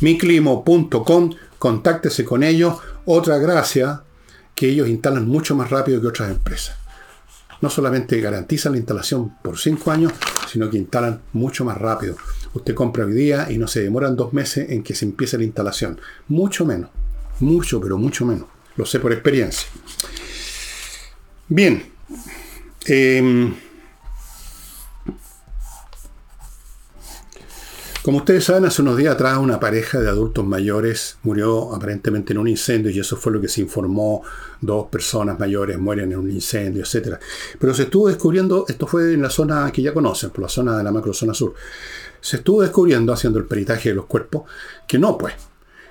Miclimo.com, 0.00 1.34
contáctese 1.58 2.24
con 2.24 2.42
ellos. 2.42 2.76
Otra 3.04 3.38
gracia, 3.38 4.04
que 4.54 4.68
ellos 4.68 4.88
instalan 4.88 5.26
mucho 5.26 5.56
más 5.56 5.70
rápido 5.70 6.00
que 6.00 6.06
otras 6.06 6.30
empresas. 6.30 6.76
No 7.64 7.70
solamente 7.70 8.20
garantizan 8.20 8.72
la 8.72 8.78
instalación 8.78 9.36
por 9.42 9.58
5 9.58 9.90
años, 9.90 10.12
sino 10.52 10.68
que 10.68 10.76
instalan 10.76 11.22
mucho 11.32 11.64
más 11.64 11.78
rápido. 11.78 12.14
Usted 12.52 12.74
compra 12.74 13.06
hoy 13.06 13.14
día 13.14 13.50
y 13.50 13.56
no 13.56 13.66
se 13.68 13.80
demoran 13.80 14.16
dos 14.16 14.34
meses 14.34 14.68
en 14.68 14.82
que 14.82 14.94
se 14.94 15.06
empiece 15.06 15.38
la 15.38 15.44
instalación. 15.44 15.98
Mucho 16.28 16.66
menos. 16.66 16.90
Mucho, 17.40 17.80
pero 17.80 17.96
mucho 17.96 18.26
menos. 18.26 18.48
Lo 18.76 18.84
sé 18.84 19.00
por 19.00 19.14
experiencia. 19.14 19.66
Bien. 21.48 21.90
Em, 22.84 23.54
como 28.04 28.18
ustedes 28.18 28.44
saben, 28.44 28.66
hace 28.66 28.82
unos 28.82 28.98
días 28.98 29.14
atrás 29.14 29.38
una 29.38 29.58
pareja 29.58 29.98
de 29.98 30.10
adultos 30.10 30.44
mayores 30.44 31.16
murió 31.22 31.74
aparentemente 31.74 32.34
en 32.34 32.38
un 32.38 32.48
incendio 32.48 32.90
y 32.90 33.00
eso 33.00 33.16
fue 33.16 33.32
lo 33.32 33.40
que 33.40 33.48
se 33.48 33.62
informó. 33.62 34.22
Dos 34.60 34.88
personas 34.88 35.38
mayores 35.38 35.78
mueren 35.78 36.12
en 36.12 36.18
un 36.18 36.30
incendio, 36.30 36.82
etc. 36.84 37.16
Pero 37.58 37.72
se 37.72 37.84
estuvo 37.84 38.08
descubriendo, 38.08 38.66
esto 38.68 38.86
fue 38.86 39.14
en 39.14 39.22
la 39.22 39.30
zona 39.30 39.72
que 39.72 39.80
ya 39.80 39.94
conocen, 39.94 40.28
por 40.28 40.42
la 40.42 40.50
zona 40.50 40.76
de 40.76 40.84
la 40.84 40.92
macrozona 40.92 41.32
sur, 41.32 41.54
se 42.20 42.36
estuvo 42.36 42.60
descubriendo, 42.60 43.10
haciendo 43.10 43.38
el 43.38 43.46
peritaje 43.46 43.88
de 43.88 43.94
los 43.94 44.04
cuerpos, 44.04 44.42
que 44.86 44.98
no, 44.98 45.16
pues, 45.16 45.32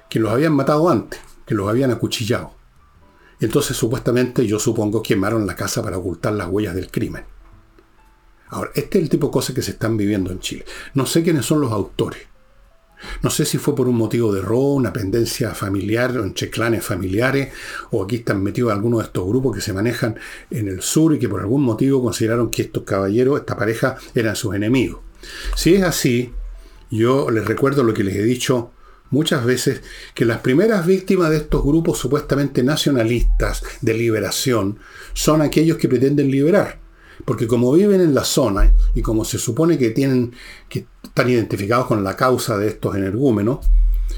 que 0.08 0.20
los 0.20 0.32
habían 0.32 0.54
matado 0.54 0.88
antes, 0.90 1.20
que 1.48 1.56
los 1.56 1.68
habían 1.68 1.90
acuchillado. 1.90 2.52
Entonces 3.40 3.76
supuestamente 3.76 4.46
yo 4.46 4.60
supongo 4.60 5.02
quemaron 5.02 5.48
la 5.48 5.56
casa 5.56 5.82
para 5.82 5.98
ocultar 5.98 6.34
las 6.34 6.48
huellas 6.48 6.76
del 6.76 6.92
crimen. 6.92 7.33
Ahora, 8.54 8.72
este 8.76 9.00
es 9.00 9.04
el 9.04 9.10
tipo 9.10 9.28
de 9.28 9.34
cosas 9.34 9.56
que 9.56 9.64
se 9.64 9.72
están 9.72 9.98
viviendo 9.98 10.32
en 10.32 10.40
Chile. 10.40 10.64
No 10.94 11.08
sé 11.08 11.24
quiénes 11.24 11.46
son 11.46 11.60
los 11.60 11.72
autores. 11.72 12.22
No 13.22 13.30
sé 13.30 13.46
si 13.46 13.58
fue 13.58 13.76
por 13.76 13.88
un 13.88 13.96
motivo 13.96 14.32
de 14.32 14.42
robo, 14.42 14.76
una 14.76 14.94
pendencia 14.94 15.56
familiar, 15.56 16.12
entre 16.16 16.52
clanes 16.52 16.86
familiares, 16.86 17.52
o 17.90 18.04
aquí 18.04 18.18
están 18.18 18.44
metidos 18.44 18.72
algunos 18.72 19.00
de 19.00 19.06
estos 19.08 19.28
grupos 19.28 19.56
que 19.56 19.62
se 19.62 19.74
manejan 19.74 20.18
en 20.52 20.68
el 20.68 20.82
sur 20.84 21.16
y 21.16 21.20
que 21.20 21.28
por 21.28 21.42
algún 21.42 21.64
motivo 21.64 22.02
consideraron 22.02 22.52
que 22.52 22.62
estos 22.62 22.84
caballeros, 22.84 23.40
esta 23.40 23.58
pareja, 23.58 23.98
eran 24.14 24.36
sus 24.36 24.56
enemigos. 24.56 25.02
Si 25.56 25.74
es 25.74 25.84
así, 25.84 26.32
yo 26.92 27.32
les 27.32 27.46
recuerdo 27.46 27.84
lo 27.84 27.94
que 27.94 28.04
les 28.04 28.16
he 28.16 28.24
dicho 28.24 28.72
muchas 29.10 29.46
veces 29.46 29.82
que 30.14 30.26
las 30.26 30.40
primeras 30.40 30.86
víctimas 30.86 31.32
de 31.32 31.38
estos 31.38 31.64
grupos 31.64 31.98
supuestamente 31.98 32.64
nacionalistas 32.64 33.64
de 33.82 33.96
liberación 33.96 34.80
son 35.14 35.42
aquellos 35.42 35.78
que 35.78 35.90
pretenden 35.90 36.30
liberar. 36.30 36.83
Porque 37.26 37.48
como 37.48 37.72
viven 37.72 38.02
en 38.02 38.14
la 38.14 38.24
zona 38.24 38.74
y 38.94 39.02
como 39.02 39.24
se 39.26 39.38
supone 39.38 39.78
que 39.78 39.92
tienen 39.92 40.34
que 40.70 40.86
están 41.04 41.30
identificados 41.30 41.88
con 41.88 42.04
la 42.04 42.16
causa 42.16 42.58
de 42.58 42.68
estos 42.68 42.96
energúmenos, 42.96 43.60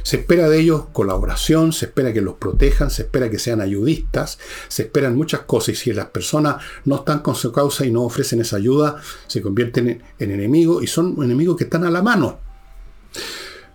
se 0.03 0.17
espera 0.17 0.49
de 0.49 0.59
ellos 0.59 0.85
colaboración, 0.91 1.73
se 1.73 1.85
espera 1.85 2.13
que 2.13 2.21
los 2.21 2.35
protejan, 2.35 2.89
se 2.89 3.03
espera 3.03 3.29
que 3.29 3.39
sean 3.39 3.61
ayudistas, 3.61 4.39
se 4.67 4.83
esperan 4.83 5.15
muchas 5.15 5.41
cosas 5.41 5.69
y 5.69 5.75
si 5.75 5.93
las 5.93 6.07
personas 6.07 6.57
no 6.85 6.97
están 6.97 7.19
con 7.19 7.35
su 7.35 7.51
causa 7.51 7.85
y 7.85 7.91
no 7.91 8.03
ofrecen 8.03 8.41
esa 8.41 8.57
ayuda, 8.57 9.01
se 9.27 9.41
convierten 9.41 10.03
en 10.19 10.31
enemigos 10.31 10.83
y 10.83 10.87
son 10.87 11.15
enemigos 11.23 11.57
que 11.57 11.65
están 11.65 11.85
a 11.85 11.91
la 11.91 12.01
mano. 12.01 12.39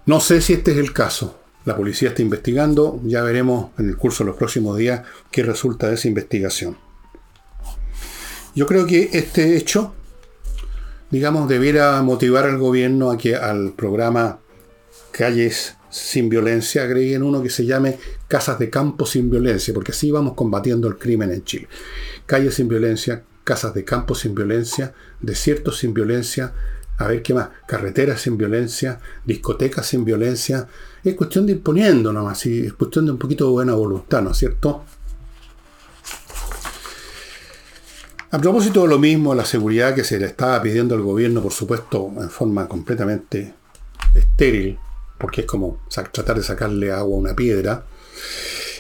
No 0.07 0.21
sé 0.21 0.41
si 0.41 0.55
este 0.55 0.73
es 0.73 0.79
el 0.79 0.93
caso. 0.93 1.37
La 1.65 1.77
policía 1.77 2.11
está 2.11 2.23
investigando, 2.23 3.01
ya 3.05 3.23
veremos 3.23 3.71
en 3.79 3.89
el 3.89 3.97
curso 3.97 4.25
de 4.25 4.31
los 4.31 4.37
próximos 4.37 4.77
días 4.79 5.03
qué 5.31 5.43
resulta 5.43 5.89
de 5.89 5.95
esa 5.95 6.09
investigación. 6.09 6.90
Yo 8.55 8.67
creo 8.67 8.87
que 8.87 9.11
este 9.13 9.57
hecho, 9.57 9.95
digamos, 11.11 11.49
debiera 11.49 12.01
motivar 12.03 12.47
al 12.47 12.59
gobierno 12.59 13.11
a 13.11 13.19
que 13.19 13.37
al 13.37 13.73
programa 13.73 14.41
Calles 15.13 15.77
sin 15.89 16.29
Violencia 16.29 16.83
agreguen 16.83 17.23
uno 17.23 17.43
que 17.43 17.51
se 17.51 17.67
llame 17.67 17.99
Casas 18.29 18.59
de 18.59 18.71
Campo 18.71 19.07
sin 19.07 19.31
Violencia, 19.31 19.75
porque 19.75 19.93
así 19.93 20.11
vamos 20.11 20.35
combatiendo 20.35 20.89
el 20.89 20.99
crimen 20.99 21.33
en 21.33 21.45
Chile. 21.45 21.69
Calles 22.27 22.55
sin 22.55 22.69
violencia, 22.69 23.25
casas 23.45 23.75
de 23.75 23.85
campo 23.85 24.15
sin 24.15 24.35
violencia, 24.35 24.95
desiertos 25.21 25.79
sin 25.79 25.93
violencia, 25.93 26.53
a 26.99 27.09
ver 27.09 27.23
qué 27.23 27.35
más, 27.35 27.49
carreteras 27.67 28.21
sin 28.21 28.37
violencia, 28.37 29.01
discotecas 29.25 29.87
sin 29.87 30.05
violencia. 30.05 30.69
Es 31.03 31.15
cuestión 31.15 31.47
de 31.47 31.55
ir 31.55 31.63
poniendo 31.63 32.13
nomás, 32.13 32.45
es 32.47 32.73
cuestión 32.75 33.07
de 33.07 33.13
un 33.13 33.19
poquito 33.19 33.47
de 33.47 33.53
buena 33.53 33.75
voluntad, 33.75 34.23
¿no 34.23 34.33
es 34.33 34.37
cierto? 34.37 34.85
A 38.33 38.39
propósito 38.39 38.83
de 38.83 38.89
lo 38.89 39.01
mismo, 39.01 39.35
la 39.35 39.45
seguridad 39.45 39.93
que 39.93 40.05
se 40.05 40.21
le 40.21 40.27
estaba 40.27 40.63
pidiendo 40.63 40.95
al 40.95 41.03
gobierno, 41.03 41.43
por 41.43 41.53
supuesto, 41.53 42.13
en 42.17 42.31
forma 42.31 42.69
completamente 42.69 43.53
estéril, 44.15 44.79
porque 45.19 45.41
es 45.41 45.47
como 45.49 45.81
tratar 46.13 46.37
de 46.37 46.45
sacarle 46.45 46.93
agua 46.93 47.17
a 47.17 47.21
una 47.21 47.35
piedra, 47.35 47.85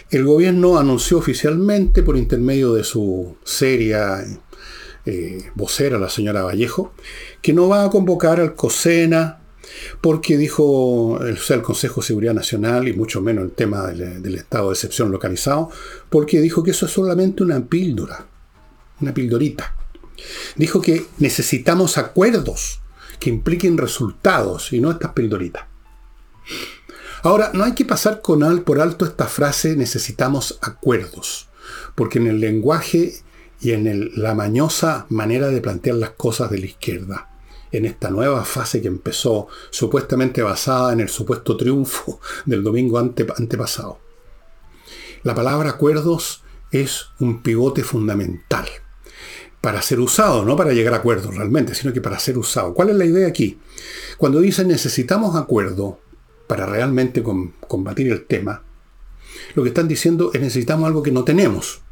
el 0.08 0.24
gobierno 0.24 0.78
anunció 0.78 1.18
oficialmente, 1.18 2.04
por 2.04 2.16
intermedio 2.16 2.74
de 2.74 2.84
su 2.84 3.38
seria 3.42 4.24
eh, 5.04 5.50
vocera, 5.56 5.98
la 5.98 6.08
señora 6.08 6.44
Vallejo, 6.44 6.92
que 7.42 7.52
no 7.52 7.66
va 7.66 7.84
a 7.84 7.90
convocar 7.90 8.38
al 8.38 8.54
COSENA 8.54 9.40
porque 10.00 10.36
dijo 10.38 11.18
el 11.24 11.62
Consejo 11.62 12.02
de 12.02 12.06
Seguridad 12.06 12.34
Nacional 12.34 12.86
y 12.86 12.92
mucho 12.92 13.20
menos 13.20 13.44
el 13.44 13.50
tema 13.50 13.88
del, 13.88 14.22
del, 14.22 14.34
estado 14.36 14.68
de 14.68 14.74
excepción 14.74 15.10
localizado, 15.10 15.70
porque 16.08 16.40
dijo 16.40 16.62
que 16.62 16.70
eso 16.70 16.86
es 16.86 16.92
solamente 16.92 17.42
una 17.42 17.60
píldora, 17.64 18.29
una 19.00 19.14
pildorita. 19.14 19.74
Dijo 20.56 20.80
que 20.80 21.06
necesitamos 21.18 21.98
acuerdos 21.98 22.80
que 23.18 23.30
impliquen 23.30 23.78
resultados 23.78 24.72
y 24.72 24.80
no 24.80 24.90
estas 24.90 25.12
pildoritas. 25.12 25.64
Ahora, 27.22 27.50
no 27.52 27.64
hay 27.64 27.74
que 27.74 27.84
pasar 27.84 28.22
con 28.22 28.42
al 28.42 28.62
por 28.62 28.80
alto 28.80 29.04
esta 29.04 29.26
frase 29.26 29.76
necesitamos 29.76 30.58
acuerdos, 30.62 31.48
porque 31.94 32.18
en 32.18 32.26
el 32.26 32.40
lenguaje 32.40 33.12
y 33.60 33.72
en 33.72 34.10
la 34.16 34.34
mañosa 34.34 35.04
manera 35.10 35.48
de 35.48 35.60
plantear 35.60 35.96
las 35.96 36.10
cosas 36.10 36.50
de 36.50 36.58
la 36.58 36.66
izquierda, 36.66 37.28
en 37.72 37.84
esta 37.84 38.10
nueva 38.10 38.44
fase 38.46 38.80
que 38.80 38.88
empezó, 38.88 39.48
supuestamente 39.68 40.42
basada 40.42 40.94
en 40.94 41.00
el 41.00 41.10
supuesto 41.10 41.58
triunfo 41.58 42.20
del 42.46 42.64
domingo 42.64 42.98
antepasado. 42.98 44.00
La 45.22 45.34
palabra 45.34 45.70
acuerdos 45.70 46.42
es 46.72 47.08
un 47.18 47.42
pivote 47.42 47.84
fundamental 47.84 48.66
para 49.60 49.82
ser 49.82 50.00
usado, 50.00 50.44
no 50.44 50.56
para 50.56 50.72
llegar 50.72 50.94
a 50.94 50.98
acuerdos 50.98 51.34
realmente, 51.36 51.74
sino 51.74 51.92
que 51.92 52.00
para 52.00 52.18
ser 52.18 52.38
usado. 52.38 52.72
¿Cuál 52.72 52.90
es 52.90 52.96
la 52.96 53.04
idea 53.04 53.28
aquí? 53.28 53.58
Cuando 54.16 54.40
dicen 54.40 54.68
necesitamos 54.68 55.36
acuerdo 55.36 55.98
para 56.46 56.66
realmente 56.66 57.22
combatir 57.22 58.10
el 58.10 58.24
tema, 58.24 58.62
lo 59.54 59.62
que 59.62 59.68
están 59.68 59.88
diciendo 59.88 60.30
es 60.32 60.40
necesitamos 60.40 60.86
algo 60.86 61.02
que 61.02 61.12
no 61.12 61.24
tenemos. 61.24 61.82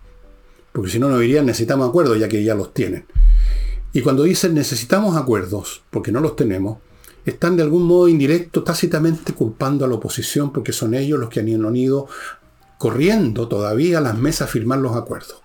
Porque 0.73 0.91
si 0.91 0.99
no, 0.99 1.09
no 1.09 1.19
dirían 1.19 1.47
necesitamos 1.47 1.89
acuerdos, 1.89 2.19
ya 2.19 2.29
que 2.29 2.43
ya 2.43 2.55
los 2.55 2.73
tienen. 2.73 3.07
Y 3.93 4.03
cuando 4.03 4.23
dicen 4.23 4.55
necesitamos 4.55 5.17
acuerdos, 5.17 5.83
porque 5.91 6.13
no 6.13 6.21
los 6.21 6.37
tenemos, 6.37 6.79
están 7.25 7.57
de 7.57 7.63
algún 7.63 7.83
modo 7.83 8.09
indirecto, 8.09 8.63
tácitamente 8.63 9.35
culpando 9.35 9.85
a 9.85 9.89
la 9.89 9.97
oposición, 9.97 10.53
porque 10.53 10.73
son 10.73 10.95
ellos 10.95 11.19
los 11.19 11.29
que 11.29 11.41
han 11.41 11.49
ido 11.49 12.07
corriendo 12.79 13.49
todavía 13.49 13.99
a 13.99 14.01
las 14.01 14.17
mesas 14.17 14.49
a 14.49 14.53
firmar 14.53 14.79
los 14.79 14.97
acuerdos. 14.97 15.43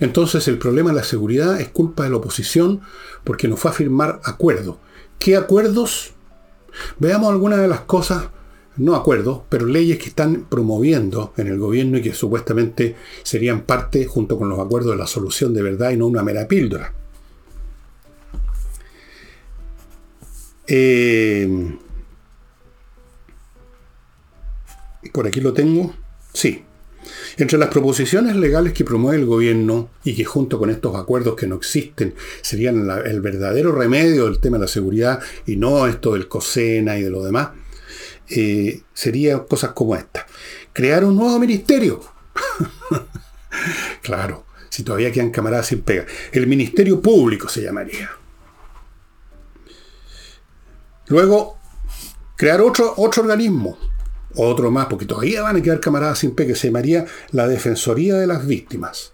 Entonces 0.00 0.46
el 0.48 0.58
problema 0.58 0.90
de 0.90 0.96
la 0.96 1.04
seguridad 1.04 1.60
es 1.60 1.68
culpa 1.68 2.04
de 2.04 2.10
la 2.10 2.16
oposición 2.16 2.80
porque 3.24 3.48
no 3.48 3.56
fue 3.56 3.70
a 3.70 3.74
firmar 3.74 4.20
acuerdos. 4.24 4.76
¿Qué 5.18 5.36
acuerdos? 5.36 6.12
Veamos 6.98 7.30
algunas 7.30 7.60
de 7.60 7.68
las 7.68 7.80
cosas 7.80 8.28
no 8.76 8.94
acuerdos, 8.94 9.42
pero 9.48 9.66
leyes 9.66 9.98
que 9.98 10.08
están 10.08 10.46
promoviendo 10.48 11.32
en 11.36 11.46
el 11.46 11.58
gobierno 11.58 11.98
y 11.98 12.02
que 12.02 12.12
supuestamente 12.12 12.96
serían 13.22 13.62
parte, 13.62 14.04
junto 14.04 14.36
con 14.36 14.48
los 14.48 14.58
acuerdos, 14.58 14.92
de 14.92 14.98
la 14.98 15.06
solución 15.06 15.54
de 15.54 15.62
verdad 15.62 15.90
y 15.90 15.96
no 15.96 16.06
una 16.06 16.22
mera 16.22 16.46
píldora. 16.46 16.92
Eh, 20.66 21.78
por 25.12 25.26
aquí 25.26 25.40
lo 25.40 25.52
tengo. 25.52 25.94
Sí. 26.32 26.62
Entre 27.36 27.58
las 27.58 27.68
proposiciones 27.68 28.36
legales 28.36 28.72
que 28.72 28.84
promueve 28.84 29.18
el 29.18 29.26
gobierno 29.26 29.90
y 30.04 30.14
que 30.14 30.24
junto 30.24 30.58
con 30.58 30.70
estos 30.70 30.96
acuerdos 30.96 31.36
que 31.36 31.46
no 31.46 31.56
existen 31.56 32.14
serían 32.40 32.88
el 33.04 33.20
verdadero 33.20 33.72
remedio 33.72 34.24
del 34.24 34.40
tema 34.40 34.56
de 34.56 34.62
la 34.62 34.68
seguridad 34.68 35.20
y 35.46 35.56
no 35.56 35.86
esto 35.86 36.14
del 36.14 36.28
COSENA 36.28 36.98
y 36.98 37.02
de 37.02 37.10
lo 37.10 37.22
demás, 37.22 37.50
eh, 38.28 38.82
serían 38.92 39.40
cosas 39.40 39.70
como 39.70 39.94
esta. 39.94 40.26
Crear 40.72 41.04
un 41.04 41.16
nuevo 41.16 41.38
ministerio. 41.38 42.00
claro, 44.02 44.46
si 44.68 44.82
todavía 44.82 45.12
quedan 45.12 45.30
camaradas 45.30 45.68
sin 45.68 45.82
pega. 45.82 46.06
El 46.32 46.46
Ministerio 46.46 47.00
Público 47.00 47.48
se 47.48 47.62
llamaría. 47.62 48.10
Luego, 51.08 51.58
crear 52.36 52.60
otro, 52.60 52.94
otro 52.96 53.22
organismo, 53.22 53.78
otro 54.36 54.70
más, 54.70 54.86
porque 54.86 55.06
todavía 55.06 55.42
van 55.42 55.56
a 55.56 55.62
quedar 55.62 55.80
camaradas 55.80 56.18
sin 56.20 56.34
pega, 56.34 56.48
que 56.48 56.54
se 56.54 56.68
llamaría 56.68 57.06
la 57.32 57.48
Defensoría 57.48 58.16
de 58.16 58.26
las 58.26 58.46
Víctimas. 58.46 59.12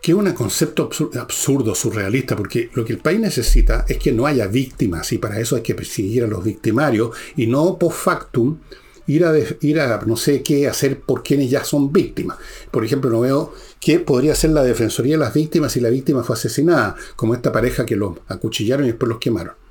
Que 0.00 0.12
es 0.12 0.18
un 0.18 0.30
concepto 0.32 0.90
absurdo, 1.18 1.74
surrealista, 1.74 2.34
porque 2.34 2.70
lo 2.74 2.84
que 2.84 2.92
el 2.92 2.98
país 2.98 3.20
necesita 3.20 3.84
es 3.88 3.98
que 3.98 4.12
no 4.12 4.26
haya 4.26 4.46
víctimas, 4.46 5.12
y 5.12 5.18
para 5.18 5.38
eso 5.38 5.56
hay 5.56 5.62
que 5.62 5.74
perseguir 5.74 6.24
a 6.24 6.26
los 6.26 6.42
victimarios, 6.42 7.16
y 7.36 7.46
no 7.46 7.78
post 7.78 7.98
factum 7.98 8.58
ir 9.06 9.24
a, 9.24 9.32
ir 9.60 9.80
a 9.80 10.00
no 10.04 10.16
sé 10.16 10.42
qué 10.42 10.68
hacer 10.68 11.00
por 11.00 11.22
quienes 11.22 11.50
ya 11.50 11.64
son 11.64 11.92
víctimas. 11.92 12.38
Por 12.70 12.84
ejemplo, 12.84 13.10
no 13.10 13.20
veo 13.20 13.54
qué 13.80 14.00
podría 14.00 14.34
ser 14.34 14.50
la 14.50 14.62
defensoría 14.62 15.14
de 15.14 15.24
las 15.24 15.34
víctimas 15.34 15.72
si 15.72 15.80
la 15.80 15.90
víctima 15.90 16.22
fue 16.22 16.34
asesinada, 16.34 16.96
como 17.16 17.34
esta 17.34 17.52
pareja 17.52 17.86
que 17.86 17.96
los 17.96 18.18
acuchillaron 18.28 18.84
y 18.84 18.88
después 18.88 19.08
los 19.08 19.18
quemaron. 19.18 19.61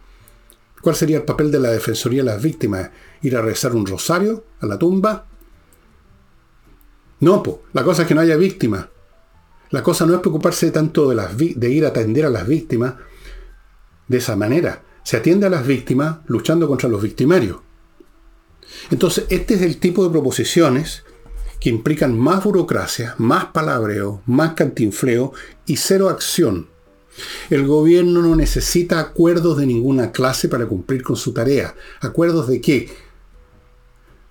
¿Cuál 0.82 0.96
sería 0.96 1.18
el 1.18 1.24
papel 1.24 1.52
de 1.52 1.60
la 1.60 1.70
defensoría 1.70 2.24
de 2.24 2.32
las 2.32 2.42
víctimas? 2.42 2.90
¿Ir 3.22 3.38
a 3.38 3.42
rezar 3.42 3.76
un 3.76 3.86
rosario 3.86 4.46
a 4.60 4.66
la 4.66 4.80
tumba? 4.80 5.28
No, 7.20 7.44
la 7.74 7.84
cosa 7.84 8.02
es 8.02 8.08
que 8.08 8.16
no 8.16 8.22
haya 8.22 8.36
víctimas. 8.36 8.88
La 9.70 9.84
cosa 9.84 10.06
no 10.06 10.16
es 10.16 10.20
preocuparse 10.20 10.72
tanto 10.72 11.10
de, 11.10 11.54
de 11.56 11.70
ir 11.70 11.86
a 11.86 11.90
atender 11.90 12.26
a 12.26 12.30
las 12.30 12.48
víctimas 12.48 12.96
de 14.08 14.18
esa 14.18 14.36
manera. 14.36 14.84
Se 15.04 15.18
atiende 15.18 15.46
a 15.46 15.52
las 15.52 15.66
víctimas 15.66 16.18
luchando 16.26 16.68
contra 16.68 16.90
los 16.90 17.02
victimarios. 17.02 17.60
Entonces, 18.90 19.26
este 19.30 19.54
es 19.54 19.62
el 19.62 19.78
tipo 19.78 20.04
de 20.04 20.10
proposiciones 20.10 21.04
que 21.60 21.70
implican 21.70 22.18
más 22.18 22.44
burocracia, 22.44 23.14
más 23.20 23.46
palabreo, 23.46 24.24
más 24.26 24.54
cantinfleo 24.54 25.32
y 25.68 25.78
cero 25.78 26.10
acción. 26.10 26.71
El 27.50 27.66
gobierno 27.68 28.22
no 28.22 28.36
necesita 28.36 29.00
acuerdos 29.00 29.58
de 29.58 29.66
ninguna 29.66 30.12
clase 30.12 30.48
para 30.48 30.66
cumplir 30.66 31.04
con 31.04 31.16
su 31.16 31.34
tarea. 31.34 31.76
¿Acuerdos 32.00 32.48
de 32.48 32.62
qué? 32.62 32.90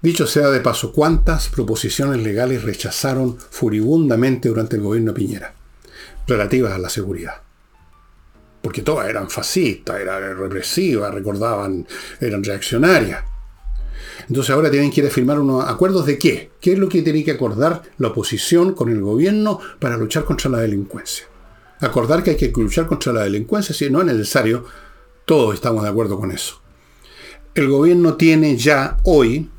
Dicho 0.02 0.26
sea 0.26 0.48
de 0.48 0.60
paso, 0.60 0.92
¿cuántas 0.92 1.48
proposiciones 1.48 2.22
legales 2.22 2.62
rechazaron 2.62 3.36
furibundamente 3.38 4.48
durante 4.48 4.76
el 4.76 4.82
gobierno 4.82 5.12
de 5.12 5.20
Piñera? 5.20 5.54
Relativas 6.26 6.72
a 6.72 6.78
la 6.78 6.88
seguridad. 6.88 7.42
Porque 8.62 8.80
todas 8.80 9.08
eran 9.08 9.28
fascistas, 9.28 10.00
eran 10.00 10.38
represivas, 10.38 11.12
recordaban, 11.12 11.86
eran 12.18 12.42
reaccionarias. 12.42 13.24
Entonces 14.28 14.54
ahora 14.54 14.70
tienen 14.70 14.90
que 14.90 15.00
ir 15.00 15.06
a 15.06 15.10
firmar 15.10 15.38
unos 15.38 15.64
acuerdos 15.68 16.06
de 16.06 16.18
qué? 16.18 16.50
¿Qué 16.60 16.72
es 16.72 16.78
lo 16.78 16.88
que 16.88 17.02
tiene 17.02 17.24
que 17.24 17.32
acordar 17.32 17.82
la 17.98 18.08
oposición 18.08 18.72
con 18.72 18.88
el 18.88 19.02
gobierno 19.02 19.60
para 19.78 19.98
luchar 19.98 20.24
contra 20.24 20.50
la 20.50 20.58
delincuencia? 20.58 21.29
Acordar 21.80 22.22
que 22.22 22.30
hay 22.30 22.36
que 22.36 22.52
luchar 22.54 22.86
contra 22.86 23.12
la 23.12 23.22
delincuencia, 23.22 23.74
si 23.74 23.88
no 23.88 24.00
es 24.00 24.06
necesario, 24.06 24.64
todos 25.24 25.54
estamos 25.54 25.82
de 25.82 25.88
acuerdo 25.88 26.18
con 26.18 26.30
eso. 26.30 26.60
El 27.54 27.68
gobierno 27.68 28.14
tiene 28.14 28.56
ya 28.56 28.98
hoy 29.04 29.50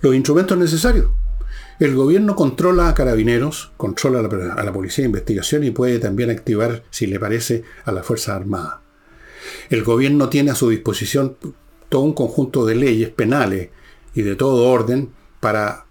los 0.00 0.14
instrumentos 0.14 0.56
necesarios. 0.56 1.08
El 1.78 1.94
gobierno 1.94 2.36
controla 2.36 2.88
a 2.88 2.94
carabineros, 2.94 3.72
controla 3.76 4.18
a 4.18 4.64
la, 4.64 4.72
policía 4.72 5.02
de 5.02 5.08
investigación 5.08 5.64
y 5.64 5.70
puede 5.70 5.98
también 5.98 6.30
activar, 6.30 6.84
si 6.90 7.06
le 7.06 7.18
parece, 7.18 7.64
a 7.84 7.92
la 7.92 8.02
Fuerza 8.02 8.36
Armada. 8.36 8.82
El 9.70 9.82
gobierno 9.82 10.28
tiene 10.28 10.50
a 10.50 10.54
su 10.54 10.68
disposición 10.68 11.36
todo 11.88 12.02
un 12.02 12.12
conjunto 12.12 12.66
de 12.66 12.74
leyes 12.74 13.10
penales 13.10 13.70
y 14.14 14.22
de 14.22 14.36
todo 14.36 14.68
orden 14.68 15.10
para, 15.40 15.86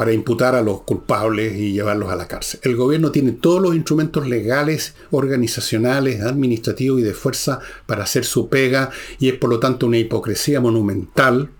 para 0.00 0.14
imputar 0.14 0.54
a 0.54 0.62
los 0.62 0.80
culpables 0.80 1.54
y 1.58 1.74
llevarlos 1.74 2.10
a 2.10 2.16
la 2.16 2.26
cárcel. 2.26 2.58
El 2.62 2.74
gobierno 2.74 3.10
tiene 3.10 3.32
todos 3.32 3.60
los 3.60 3.74
instrumentos 3.74 4.26
legales, 4.26 4.94
organizacionales, 5.10 6.22
administrativos 6.22 7.00
y 7.00 7.02
de 7.02 7.12
fuerza 7.12 7.60
para 7.84 8.04
hacer 8.04 8.24
su 8.24 8.48
pega 8.48 8.88
y 9.18 9.28
es 9.28 9.34
por 9.34 9.50
lo 9.50 9.60
tanto 9.60 9.84
una 9.84 9.98
hipocresía 9.98 10.58
monumental 10.58 11.50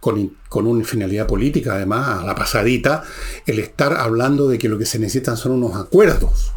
con, 0.00 0.34
con, 0.48 0.66
una 0.66 0.82
finalidad 0.82 1.26
política, 1.26 1.74
además, 1.74 2.20
a 2.20 2.24
la 2.24 2.34
pasadita, 2.34 3.04
el 3.44 3.58
estar 3.58 3.92
hablando 3.92 4.48
de 4.48 4.56
que 4.56 4.70
lo 4.70 4.78
que 4.78 4.86
se 4.86 4.98
necesitan 4.98 5.36
son 5.36 5.52
unos 5.52 5.76
acuerdos. 5.76 6.52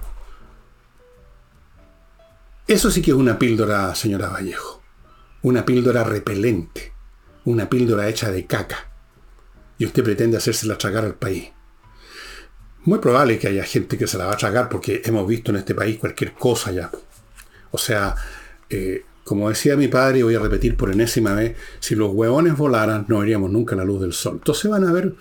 Eso 2.67 2.89
sí 2.89 3.01
que 3.01 3.11
es 3.11 3.17
una 3.17 3.37
píldora, 3.37 3.93
señora 3.95 4.29
Vallejo. 4.29 4.81
Una 5.41 5.65
píldora 5.65 6.05
repelente. 6.05 6.93
Una 7.43 7.69
píldora 7.69 8.07
hecha 8.07 8.31
de 8.31 8.45
caca. 8.45 8.88
Y 9.79 9.85
usted 9.85 10.03
pretende 10.03 10.37
hacérsela 10.37 10.77
tragar 10.77 11.05
al 11.05 11.15
país. 11.15 11.49
Muy 12.83 12.99
probable 12.99 13.39
que 13.39 13.47
haya 13.47 13.63
gente 13.63 13.97
que 13.97 14.05
se 14.05 14.17
la 14.17 14.27
va 14.27 14.33
a 14.33 14.37
tragar 14.37 14.69
porque 14.69 15.01
hemos 15.05 15.27
visto 15.27 15.49
en 15.49 15.57
este 15.57 15.73
país 15.73 15.97
cualquier 15.97 16.33
cosa 16.33 16.71
ya. 16.71 16.91
O 17.71 17.77
sea, 17.77 18.15
eh, 18.69 19.03
como 19.23 19.49
decía 19.49 19.75
mi 19.75 19.87
padre, 19.87 20.19
y 20.19 20.23
voy 20.23 20.35
a 20.35 20.39
repetir 20.39 20.75
por 20.75 20.91
enésima 20.91 21.33
vez, 21.33 21.55
si 21.79 21.95
los 21.95 22.13
huevones 22.13 22.55
volaran 22.55 23.05
no 23.07 23.19
veríamos 23.19 23.51
nunca 23.51 23.75
la 23.75 23.83
luz 23.83 24.01
del 24.01 24.13
sol. 24.13 24.35
Entonces 24.35 24.69
van 24.69 24.83
a 24.83 24.89
haber 24.89 25.15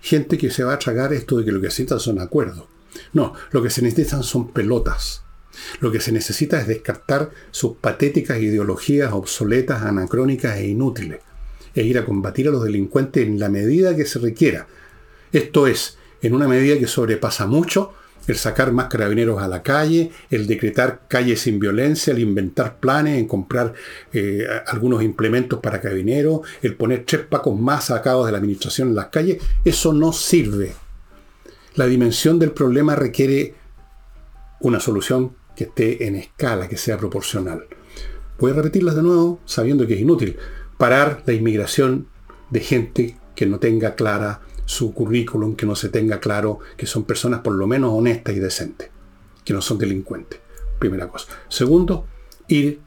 gente 0.00 0.36
que 0.38 0.50
se 0.50 0.64
va 0.64 0.74
a 0.74 0.78
tragar 0.78 1.12
esto 1.12 1.38
de 1.38 1.44
que 1.44 1.52
lo 1.52 1.60
que 1.60 1.66
necesitan 1.66 2.00
son 2.00 2.20
acuerdos. 2.20 2.64
No, 3.12 3.34
lo 3.50 3.62
que 3.62 3.70
se 3.70 3.82
necesitan 3.82 4.22
son 4.22 4.52
pelotas. 4.52 5.22
Lo 5.80 5.92
que 5.92 6.00
se 6.00 6.12
necesita 6.12 6.60
es 6.60 6.66
descartar 6.66 7.30
sus 7.50 7.76
patéticas 7.76 8.40
ideologías 8.40 9.12
obsoletas, 9.12 9.82
anacrónicas 9.82 10.56
e 10.56 10.68
inútiles, 10.68 11.20
e 11.74 11.82
ir 11.82 11.98
a 11.98 12.04
combatir 12.04 12.48
a 12.48 12.50
los 12.50 12.64
delincuentes 12.64 13.26
en 13.26 13.38
la 13.38 13.48
medida 13.48 13.96
que 13.96 14.06
se 14.06 14.18
requiera. 14.18 14.66
Esto 15.32 15.66
es, 15.66 15.98
en 16.20 16.34
una 16.34 16.48
medida 16.48 16.78
que 16.78 16.86
sobrepasa 16.86 17.46
mucho 17.46 17.94
el 18.26 18.36
sacar 18.36 18.72
más 18.72 18.86
carabineros 18.86 19.42
a 19.42 19.48
la 19.48 19.62
calle, 19.62 20.10
el 20.30 20.46
decretar 20.46 21.02
calles 21.08 21.40
sin 21.40 21.58
violencia, 21.58 22.12
el 22.12 22.20
inventar 22.20 22.78
planes, 22.78 23.18
en 23.18 23.26
comprar 23.26 23.74
eh, 24.12 24.46
algunos 24.66 25.02
implementos 25.02 25.58
para 25.60 25.80
carabineros, 25.80 26.40
el 26.62 26.76
poner 26.76 27.04
tres 27.04 27.22
pacos 27.22 27.58
más 27.58 27.86
sacados 27.86 28.26
de 28.26 28.32
la 28.32 28.38
administración 28.38 28.88
en 28.88 28.94
las 28.94 29.06
calles, 29.06 29.42
eso 29.64 29.92
no 29.92 30.12
sirve. 30.12 30.72
La 31.74 31.86
dimensión 31.86 32.38
del 32.38 32.52
problema 32.52 32.94
requiere 32.94 33.54
una 34.60 34.78
solución 34.78 35.34
que 35.56 35.64
esté 35.64 36.06
en 36.06 36.16
escala, 36.16 36.68
que 36.68 36.76
sea 36.76 36.96
proporcional. 36.96 37.64
Voy 38.38 38.52
a 38.52 38.54
repetirlas 38.54 38.94
de 38.94 39.02
nuevo, 39.02 39.40
sabiendo 39.44 39.86
que 39.86 39.94
es 39.94 40.00
inútil. 40.00 40.36
Parar 40.82 41.22
la 41.26 41.32
inmigración 41.32 42.08
de 42.50 42.58
gente 42.58 43.16
que 43.36 43.46
no 43.46 43.60
tenga 43.60 43.94
clara 43.94 44.40
su 44.64 44.92
currículum, 44.92 45.54
que 45.54 45.64
no 45.64 45.76
se 45.76 45.90
tenga 45.90 46.18
claro 46.18 46.58
que 46.76 46.86
son 46.86 47.04
personas 47.04 47.38
por 47.38 47.52
lo 47.52 47.68
menos 47.68 47.92
honestas 47.94 48.34
y 48.34 48.40
decentes, 48.40 48.90
que 49.44 49.52
no 49.52 49.62
son 49.62 49.78
delincuentes. 49.78 50.40
Primera 50.80 51.06
cosa. 51.06 51.28
Segundo, 51.48 52.08
ir 52.48 52.80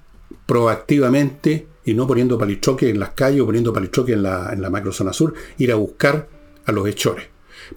proactivamente 0.46 1.70
y 1.86 1.94
no 1.94 2.06
poniendo 2.06 2.38
palichoques 2.38 2.90
en 2.90 3.00
las 3.00 3.12
calles 3.12 3.40
o 3.40 3.46
poniendo 3.46 3.72
palichoques 3.72 4.14
en 4.14 4.24
la, 4.24 4.52
en 4.52 4.62
la 4.62 4.70
macrozona 4.70 5.14
sur, 5.14 5.34
ir 5.58 5.72
a 5.72 5.76
buscar 5.76 6.28
a 6.66 6.74
los 6.74 6.86
hechores. 6.90 7.28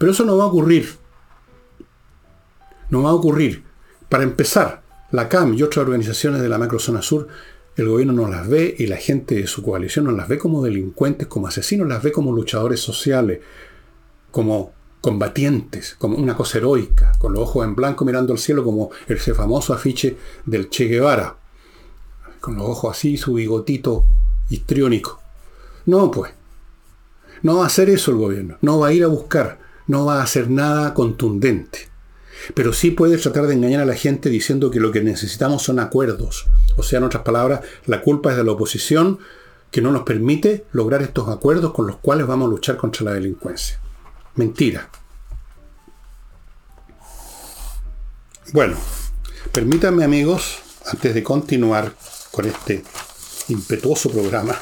Pero 0.00 0.10
eso 0.10 0.24
no 0.24 0.36
va 0.36 0.42
a 0.42 0.48
ocurrir. 0.48 0.96
No 2.90 3.04
va 3.04 3.10
a 3.10 3.14
ocurrir. 3.14 3.62
Para 4.08 4.24
empezar, 4.24 4.82
la 5.12 5.28
CAM 5.28 5.54
y 5.54 5.62
otras 5.62 5.86
organizaciones 5.86 6.42
de 6.42 6.48
la 6.48 6.58
macrozona 6.58 7.02
sur, 7.02 7.28
el 7.78 7.88
gobierno 7.88 8.12
no 8.12 8.28
las 8.28 8.48
ve 8.48 8.74
y 8.76 8.86
la 8.86 8.96
gente 8.96 9.36
de 9.36 9.46
su 9.46 9.62
coalición 9.62 10.06
no 10.06 10.10
las 10.10 10.26
ve 10.26 10.36
como 10.36 10.64
delincuentes, 10.64 11.28
como 11.28 11.46
asesinos, 11.46 11.86
las 11.86 12.02
ve 12.02 12.10
como 12.10 12.32
luchadores 12.32 12.80
sociales, 12.80 13.38
como 14.32 14.72
combatientes, 15.00 15.94
como 15.96 16.16
una 16.16 16.36
cosa 16.36 16.58
heroica, 16.58 17.12
con 17.20 17.32
los 17.32 17.42
ojos 17.42 17.64
en 17.64 17.76
blanco 17.76 18.04
mirando 18.04 18.32
al 18.32 18.40
cielo 18.40 18.64
como 18.64 18.90
ese 19.06 19.32
famoso 19.32 19.72
afiche 19.72 20.16
del 20.44 20.70
Che 20.70 20.86
Guevara, 20.86 21.36
con 22.40 22.56
los 22.56 22.68
ojos 22.68 22.96
así, 22.96 23.16
su 23.16 23.34
bigotito 23.34 24.04
histriónico. 24.50 25.20
No, 25.86 26.10
pues, 26.10 26.32
no 27.42 27.58
va 27.58 27.62
a 27.62 27.68
hacer 27.68 27.90
eso 27.90 28.10
el 28.10 28.16
gobierno, 28.16 28.58
no 28.60 28.80
va 28.80 28.88
a 28.88 28.92
ir 28.92 29.04
a 29.04 29.08
buscar, 29.08 29.60
no 29.86 30.04
va 30.04 30.18
a 30.18 30.24
hacer 30.24 30.50
nada 30.50 30.94
contundente. 30.94 31.87
Pero 32.54 32.72
sí 32.72 32.90
puede 32.90 33.18
tratar 33.18 33.46
de 33.46 33.54
engañar 33.54 33.82
a 33.82 33.86
la 33.86 33.94
gente 33.94 34.30
diciendo 34.30 34.70
que 34.70 34.80
lo 34.80 34.92
que 34.92 35.02
necesitamos 35.02 35.62
son 35.62 35.78
acuerdos. 35.78 36.46
O 36.76 36.82
sea, 36.82 36.98
en 36.98 37.04
otras 37.04 37.22
palabras, 37.22 37.60
la 37.86 38.02
culpa 38.02 38.30
es 38.30 38.36
de 38.36 38.44
la 38.44 38.52
oposición 38.52 39.18
que 39.70 39.82
no 39.82 39.92
nos 39.92 40.02
permite 40.02 40.64
lograr 40.72 41.02
estos 41.02 41.28
acuerdos 41.28 41.72
con 41.72 41.86
los 41.86 41.96
cuales 41.96 42.26
vamos 42.26 42.48
a 42.48 42.50
luchar 42.50 42.76
contra 42.76 43.04
la 43.04 43.12
delincuencia. 43.12 43.78
Mentira. 44.36 44.88
Bueno, 48.52 48.76
permítanme 49.52 50.04
amigos, 50.04 50.60
antes 50.86 51.14
de 51.14 51.22
continuar 51.22 51.92
con 52.30 52.46
este 52.46 52.82
impetuoso 53.48 54.10
programa, 54.10 54.56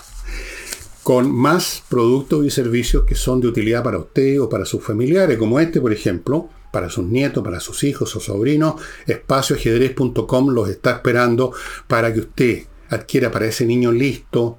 con 1.04 1.30
más 1.30 1.84
productos 1.88 2.44
y 2.44 2.50
servicios 2.50 3.04
que 3.04 3.14
son 3.14 3.40
de 3.40 3.46
utilidad 3.46 3.84
para 3.84 3.98
usted 3.98 4.40
o 4.40 4.48
para 4.48 4.64
sus 4.64 4.82
familiares, 4.82 5.38
como 5.38 5.60
este, 5.60 5.80
por 5.80 5.92
ejemplo, 5.92 6.48
para 6.76 6.90
sus 6.90 7.06
nietos, 7.06 7.42
para 7.42 7.58
sus 7.58 7.84
hijos 7.84 8.14
o 8.16 8.20
sobrinos, 8.20 8.74
espacioajedrez.com 9.06 10.50
los 10.50 10.68
está 10.68 10.90
esperando 10.90 11.54
para 11.88 12.12
que 12.12 12.20
usted 12.20 12.64
adquiera 12.90 13.30
para 13.30 13.46
ese 13.46 13.64
niño 13.64 13.90
listo, 13.92 14.58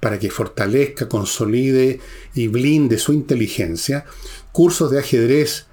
para 0.00 0.18
que 0.18 0.28
fortalezca, 0.28 1.08
consolide 1.08 2.00
y 2.34 2.48
blinde 2.48 2.98
su 2.98 3.12
inteligencia, 3.12 4.06
cursos 4.50 4.90
de 4.90 4.98
ajedrez 4.98 5.68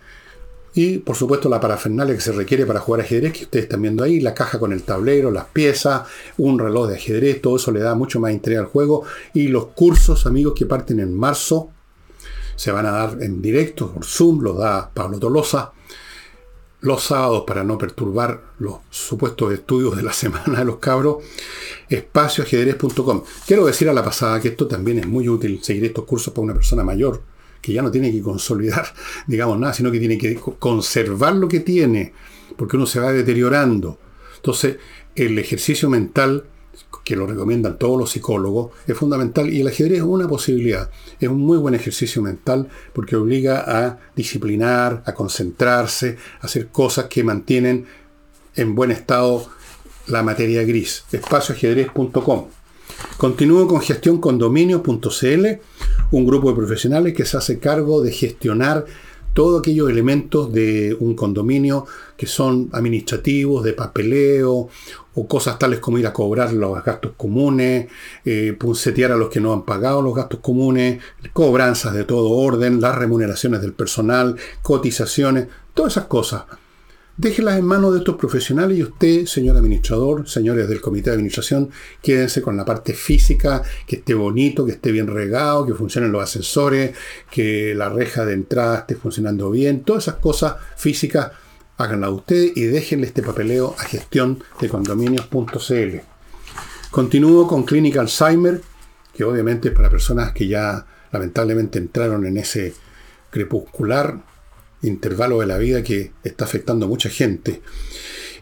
y 0.76 1.00
por 1.00 1.16
supuesto 1.16 1.50
la 1.50 1.60
parafernalia 1.60 2.14
que 2.14 2.22
se 2.22 2.34
requiere 2.34 2.68
para 2.68 2.82
jugar 2.82 3.02
ajedrez, 3.02 3.34
que 3.34 3.46
ustedes 3.46 3.64
están 3.64 3.82
viendo 3.82 4.04
ahí, 4.04 4.20
la 4.20 4.36
caja 4.36 4.60
con 4.60 4.74
el 4.74 4.84
tablero, 4.84 5.32
las 5.32 5.46
piezas, 5.46 6.04
un 6.38 6.60
reloj 6.60 6.88
de 6.88 6.98
ajedrez, 6.98 7.42
todo 7.42 7.56
eso 7.56 7.72
le 7.72 7.80
da 7.80 7.96
mucho 7.96 8.20
más 8.20 8.32
interés 8.32 8.60
al 8.60 8.66
juego. 8.66 9.06
Y 9.34 9.48
los 9.48 9.70
cursos, 9.70 10.28
amigos, 10.28 10.54
que 10.56 10.68
parten 10.68 11.00
en 11.00 11.16
marzo, 11.16 11.72
se 12.56 12.72
van 12.72 12.86
a 12.86 12.92
dar 12.92 13.24
en 13.24 13.42
directo 13.42 13.92
por 13.92 14.06
Zoom, 14.06 14.42
los 14.42 14.56
da 14.56 14.92
Pablo 14.94 15.18
Tolosa. 15.18 15.72
Los 16.82 17.04
sábados, 17.04 17.44
para 17.46 17.64
no 17.64 17.78
perturbar 17.78 18.54
los 18.60 18.78
supuestos 18.90 19.52
estudios 19.52 19.98
de 19.98 20.04
la 20.04 20.14
semana 20.14 20.60
de 20.60 20.66
los 20.66 20.78
cabros, 20.78 21.18
espacioajedrez.com. 21.90 23.24
Quiero 23.46 23.66
decir 23.66 23.90
a 23.90 23.94
la 23.94 24.04
pasada 24.04 24.40
que 24.40 24.50
esto 24.50 24.68
también 24.68 25.00
es 25.00 25.08
muy 25.08 25.28
útil, 25.28 25.60
seguir 25.62 25.86
estos 25.86 26.06
cursos 26.06 26.34
para 26.34 26.46
una 26.46 26.54
persona 26.54 26.84
mayor 26.84 27.22
que 27.62 27.74
ya 27.74 27.82
no 27.82 27.92
tiene 27.92 28.12
que 28.12 28.22
consolidar, 28.22 28.94
digamos, 29.28 29.60
nada, 29.60 29.74
sino 29.74 29.92
que 29.92 30.00
tiene 30.00 30.18
que 30.18 30.36
conservar 30.36 31.36
lo 31.36 31.48
que 31.48 31.60
tiene, 31.60 32.14
porque 32.56 32.78
uno 32.78 32.86
se 32.86 33.00
va 33.00 33.12
deteriorando. 33.12 34.00
Entonces, 34.36 34.78
el 35.16 35.38
ejercicio 35.38 35.90
mental, 35.90 36.46
que 37.10 37.16
lo 37.16 37.26
recomiendan 37.26 37.80
todos 37.80 37.98
los 37.98 38.12
psicólogos, 38.12 38.70
es 38.86 38.96
fundamental 38.96 39.52
y 39.52 39.62
el 39.62 39.68
ajedrez 39.68 39.98
es 39.98 40.04
una 40.04 40.28
posibilidad. 40.28 40.92
Es 41.20 41.28
un 41.28 41.40
muy 41.40 41.58
buen 41.58 41.74
ejercicio 41.74 42.22
mental 42.22 42.70
porque 42.94 43.16
obliga 43.16 43.64
a 43.66 43.98
disciplinar, 44.16 45.02
a 45.08 45.16
concentrarse, 45.16 46.18
a 46.40 46.46
hacer 46.46 46.68
cosas 46.68 47.06
que 47.06 47.24
mantienen 47.24 47.88
en 48.56 48.76
buen 48.76 48.92
estado 48.92 49.50
la 50.06 50.22
materia 50.22 50.62
gris. 50.62 51.04
Espacioajedrez.com. 51.12 52.46
Continúo 53.18 53.68
con 53.68 53.82
gestioncondominio.cl, 53.82 55.46
un 56.12 56.26
grupo 56.28 56.50
de 56.50 56.56
profesionales 56.56 57.16
que 57.16 57.26
se 57.26 57.38
hace 57.38 57.58
cargo 57.58 58.04
de 58.04 58.12
gestionar 58.12 58.86
todos 59.34 59.60
aquellos 59.62 59.90
elementos 59.90 60.52
de 60.54 60.96
un 61.00 61.16
condominio 61.16 61.86
que 62.18 62.28
son 62.28 62.70
administrativos, 62.74 63.64
de 63.64 63.74
papeleo, 63.74 64.70
o 65.20 65.28
cosas 65.28 65.60
tales 65.60 65.80
como 65.80 65.98
ir 65.98 66.08
a 66.08 66.14
cobrar 66.14 66.54
los 66.54 66.82
gastos 66.82 67.12
comunes, 67.18 67.88
eh, 68.24 68.56
puncetear 68.58 69.12
a 69.12 69.18
los 69.18 69.30
que 69.30 69.42
no 69.42 69.52
han 69.52 69.64
pagado 69.64 70.02
los 70.02 70.16
gastos 70.16 70.40
comunes, 70.40 71.02
cobranzas 71.34 71.94
de 71.94 72.06
todo 72.06 72.30
orden, 72.30 72.80
las 72.80 72.96
remuneraciones 72.96 73.62
del 73.62 73.74
personal, 73.74 74.38
cotizaciones, 74.62 75.48
todas 75.74 75.94
esas 75.94 76.06
cosas. 76.06 76.44
Déjelas 77.18 77.60
en 77.60 77.66
manos 77.66 77.92
de 77.92 78.00
estos 78.00 78.16
profesionales 78.16 78.78
y 78.78 78.84
usted, 78.84 79.26
señor 79.26 79.58
administrador, 79.58 80.26
señores 80.26 80.70
del 80.70 80.80
comité 80.80 81.10
de 81.10 81.16
administración, 81.16 81.70
quédense 82.02 82.42
con 82.42 82.56
la 82.56 82.64
parte 82.64 82.94
física, 82.94 83.62
que 83.86 83.98
esté 83.98 84.14
bonito, 84.14 84.66
que 84.66 84.72
esté 84.72 84.94
bien 84.94 85.08
regado, 85.08 85.66
que 85.66 85.74
funcionen 85.74 86.14
los 86.14 86.24
ascensores, 86.24 86.96
que 87.30 87.76
la 87.76 87.90
reja 87.90 88.26
de 88.26 88.36
entrada 88.36 88.80
esté 88.80 88.96
funcionando 88.96 89.52
bien, 89.52 89.84
todas 89.84 90.04
esas 90.04 90.16
cosas 90.16 90.56
físicas 90.78 91.32
háganlas 91.80 92.12
ustedes 92.12 92.52
y 92.56 92.66
déjenle 92.66 93.08
este 93.08 93.24
papeleo 93.24 93.74
a 93.80 93.84
gestión 93.84 94.44
de 94.60 94.68
condominios.cl. 94.68 95.98
Continúo 96.92 97.48
con 97.48 97.64
Clínica 97.64 98.02
Alzheimer, 98.02 98.62
que 99.14 99.24
obviamente 99.24 99.70
es 99.70 99.74
para 99.74 99.90
personas 99.90 100.34
que 100.34 100.48
ya 100.48 100.86
lamentablemente 101.12 101.80
entraron 101.80 102.26
en 102.26 102.38
ese 102.38 102.74
crepuscular 103.32 104.20
intervalo 104.82 105.40
de 105.40 105.48
la 105.48 105.58
vida 105.58 105.82
que 105.82 106.12
está 106.24 106.46
afectando 106.46 106.86
a 106.86 106.90
mucha 106.90 107.10
gente, 107.10 107.62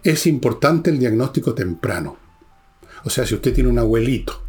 es 0.03 0.27
importante 0.27 0.89
el 0.89 0.99
diagnóstico 0.99 1.53
temprano. 1.53 2.17
O 3.03 3.09
sea, 3.09 3.25
si 3.25 3.35
usted 3.35 3.53
tiene 3.53 3.69
un 3.69 3.79
abuelito 3.79 4.46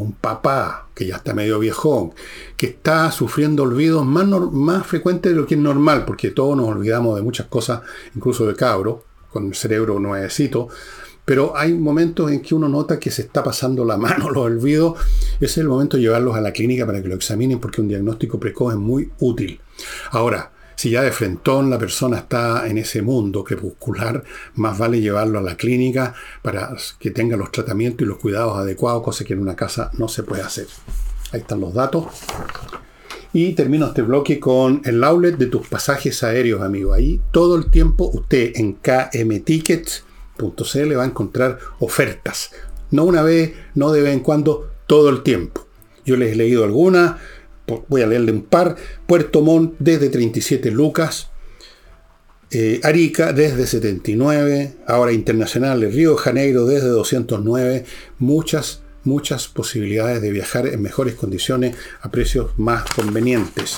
un 0.00 0.12
papá 0.12 0.88
que 0.94 1.06
ya 1.06 1.16
está 1.16 1.34
medio 1.34 1.58
viejón, 1.58 2.12
que 2.56 2.66
está 2.66 3.10
sufriendo 3.10 3.62
olvidos 3.62 4.04
más, 4.04 4.26
más 4.26 4.86
frecuentes 4.86 5.32
de 5.32 5.36
lo 5.36 5.46
que 5.46 5.54
es 5.54 5.60
normal, 5.60 6.04
porque 6.04 6.30
todos 6.30 6.56
nos 6.56 6.68
olvidamos 6.68 7.16
de 7.16 7.22
muchas 7.22 7.46
cosas, 7.46 7.82
incluso 8.14 8.46
de 8.46 8.54
cabro, 8.54 9.04
con 9.30 9.48
el 9.48 9.54
cerebro 9.54 9.98
nuevecito, 9.98 10.68
pero 11.24 11.56
hay 11.56 11.72
momentos 11.72 12.30
en 12.30 12.40
que 12.40 12.54
uno 12.54 12.68
nota 12.68 12.98
que 12.98 13.10
se 13.10 13.22
está 13.22 13.42
pasando 13.42 13.84
la 13.84 13.96
mano 13.98 14.30
los 14.30 14.44
olvidos. 14.44 14.98
Ese 15.36 15.44
es 15.44 15.58
el 15.58 15.68
momento 15.68 15.96
de 15.96 16.02
llevarlos 16.02 16.36
a 16.36 16.40
la 16.40 16.52
clínica 16.52 16.86
para 16.86 17.02
que 17.02 17.08
lo 17.08 17.14
examinen 17.14 17.58
porque 17.58 17.80
un 17.80 17.88
diagnóstico 17.88 18.38
precoz 18.38 18.74
es 18.74 18.78
muy 18.78 19.10
útil. 19.20 19.60
Ahora, 20.10 20.52
si 20.76 20.90
ya 20.90 21.02
de 21.02 21.12
frentón 21.12 21.70
la 21.70 21.78
persona 21.78 22.18
está 22.18 22.68
en 22.68 22.78
ese 22.78 23.02
mundo 23.02 23.44
crepuscular, 23.44 24.24
más 24.54 24.78
vale 24.78 25.00
llevarlo 25.00 25.38
a 25.38 25.42
la 25.42 25.56
clínica 25.56 26.14
para 26.42 26.74
que 26.98 27.10
tenga 27.10 27.36
los 27.36 27.52
tratamientos 27.52 28.04
y 28.04 28.08
los 28.08 28.18
cuidados 28.18 28.58
adecuados, 28.58 29.02
cosa 29.02 29.24
que 29.24 29.34
en 29.34 29.40
una 29.40 29.56
casa 29.56 29.90
no 29.98 30.08
se 30.08 30.22
puede 30.22 30.42
hacer. 30.42 30.66
Ahí 31.32 31.40
están 31.40 31.60
los 31.60 31.74
datos. 31.74 32.06
Y 33.32 33.52
termino 33.54 33.86
este 33.86 34.02
bloque 34.02 34.38
con 34.38 34.80
el 34.84 35.02
outlet 35.02 35.36
de 35.36 35.46
tus 35.46 35.66
pasajes 35.66 36.22
aéreos, 36.22 36.62
amigo. 36.62 36.92
Ahí 36.92 37.20
todo 37.32 37.56
el 37.56 37.68
tiempo 37.68 38.08
usted 38.14 38.52
en 38.54 38.74
kmtickets.cl 38.74 40.96
va 40.96 41.02
a 41.02 41.06
encontrar 41.06 41.58
ofertas. 41.80 42.52
No 42.92 43.02
una 43.04 43.22
vez, 43.22 43.54
no 43.74 43.90
de 43.90 44.02
vez 44.02 44.12
en 44.12 44.20
cuando, 44.20 44.70
todo 44.86 45.08
el 45.08 45.24
tiempo. 45.24 45.66
Yo 46.06 46.16
les 46.16 46.32
he 46.32 46.36
leído 46.36 46.62
algunas, 46.62 47.16
voy 47.88 48.02
a 48.02 48.06
leerle 48.06 48.32
un 48.32 48.42
par, 48.42 48.76
Puerto 49.06 49.40
Montt 49.40 49.74
desde 49.78 50.08
37 50.08 50.70
lucas, 50.70 51.28
eh, 52.50 52.80
Arica 52.84 53.32
desde 53.32 53.66
79, 53.66 54.76
ahora 54.86 55.12
Internacional 55.12 55.80
Río 55.80 56.12
de 56.12 56.18
Janeiro 56.18 56.66
desde 56.66 56.88
209, 56.88 57.84
muchas, 58.18 58.82
muchas 59.02 59.48
posibilidades 59.48 60.22
de 60.22 60.30
viajar 60.30 60.66
en 60.66 60.80
mejores 60.82 61.14
condiciones 61.14 61.76
a 62.00 62.10
precios 62.10 62.56
más 62.58 62.84
convenientes. 62.84 63.76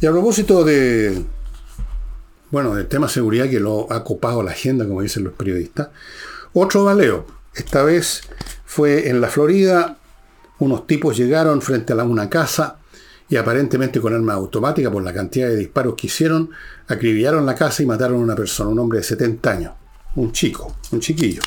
Y 0.00 0.06
a 0.06 0.10
propósito 0.10 0.64
de, 0.64 1.22
bueno, 2.50 2.74
del 2.74 2.88
tema 2.88 3.08
seguridad 3.08 3.48
que 3.48 3.60
lo 3.60 3.92
ha 3.92 4.02
copado 4.02 4.42
la 4.42 4.50
agenda, 4.50 4.86
como 4.86 5.02
dicen 5.02 5.22
los 5.22 5.34
periodistas, 5.34 5.90
otro 6.52 6.84
baleo. 6.84 7.41
Esta 7.64 7.84
vez 7.84 8.22
fue 8.66 9.08
en 9.08 9.20
la 9.20 9.28
Florida. 9.28 9.96
Unos 10.58 10.84
tipos 10.84 11.16
llegaron 11.16 11.62
frente 11.62 11.92
a 11.92 11.96
una 12.02 12.28
casa 12.28 12.78
y 13.28 13.36
aparentemente 13.36 14.00
con 14.00 14.12
arma 14.12 14.34
automática, 14.34 14.90
por 14.90 15.02
la 15.02 15.14
cantidad 15.14 15.48
de 15.48 15.56
disparos 15.56 15.94
que 15.94 16.08
hicieron, 16.08 16.50
acribillaron 16.88 17.46
la 17.46 17.54
casa 17.54 17.82
y 17.82 17.86
mataron 17.86 18.16
a 18.16 18.24
una 18.24 18.34
persona, 18.34 18.68
un 18.68 18.80
hombre 18.80 18.98
de 18.98 19.04
70 19.04 19.50
años, 19.50 19.72
un 20.16 20.32
chico, 20.32 20.76
un 20.90 20.98
chiquillo. 20.98 21.40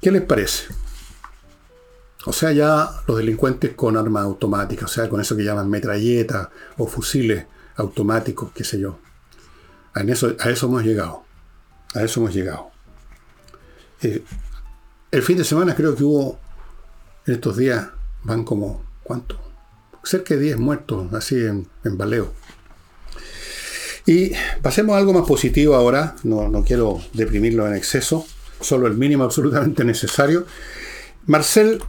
¿Qué 0.00 0.10
les 0.10 0.22
parece? 0.22 0.64
O 2.24 2.32
sea, 2.32 2.50
ya 2.52 2.90
los 3.06 3.18
delincuentes 3.18 3.74
con 3.74 3.98
armas 3.98 4.24
automáticas, 4.24 4.90
o 4.90 4.92
sea, 4.92 5.08
con 5.10 5.20
eso 5.20 5.36
que 5.36 5.44
llaman 5.44 5.68
metralletas 5.68 6.48
o 6.78 6.86
fusiles 6.86 7.44
automáticos, 7.76 8.52
qué 8.52 8.64
sé 8.64 8.80
yo. 8.80 8.98
A 9.92 10.00
eso 10.02 10.66
hemos 10.66 10.82
llegado. 10.82 11.29
A 11.94 12.02
eso 12.02 12.20
hemos 12.20 12.34
llegado. 12.34 12.70
Eh, 14.02 14.22
el 15.10 15.22
fin 15.22 15.36
de 15.36 15.44
semana 15.44 15.74
creo 15.74 15.94
que 15.94 16.04
hubo, 16.04 16.38
en 17.26 17.34
estos 17.34 17.56
días, 17.56 17.88
van 18.22 18.44
como, 18.44 18.84
¿cuánto? 19.02 19.38
Cerca 20.04 20.34
de 20.34 20.40
10 20.40 20.58
muertos, 20.58 21.12
así 21.12 21.36
en, 21.36 21.68
baleo. 21.84 22.32
Y 24.06 24.32
pasemos 24.62 24.94
a 24.94 24.98
algo 24.98 25.12
más 25.12 25.26
positivo 25.26 25.74
ahora, 25.74 26.16
no, 26.22 26.48
no 26.48 26.64
quiero 26.64 27.00
deprimirlo 27.12 27.66
en 27.66 27.74
exceso, 27.74 28.26
solo 28.60 28.86
el 28.86 28.94
mínimo 28.94 29.24
absolutamente 29.24 29.84
necesario. 29.84 30.46
Marcel 31.26 31.82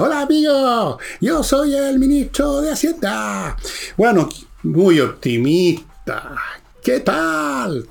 Hola 0.00 0.22
amigo, 0.22 0.98
yo 1.20 1.42
soy 1.44 1.74
el 1.76 1.98
ministro 2.00 2.60
de 2.60 2.72
Hacienda. 2.72 3.56
Bueno, 3.96 4.28
muy 4.64 4.98
optimista. 4.98 6.36
¿Qué 6.82 6.98
tal? 6.98 7.86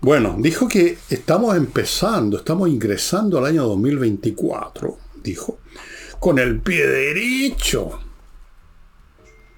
Bueno, 0.00 0.36
dijo 0.38 0.66
que 0.66 0.96
estamos 1.10 1.54
empezando, 1.54 2.38
estamos 2.38 2.70
ingresando 2.70 3.36
al 3.36 3.44
año 3.44 3.64
2024, 3.64 4.98
dijo, 5.22 5.58
con 6.18 6.38
el 6.38 6.60
pie 6.60 6.86
derecho. 6.86 8.00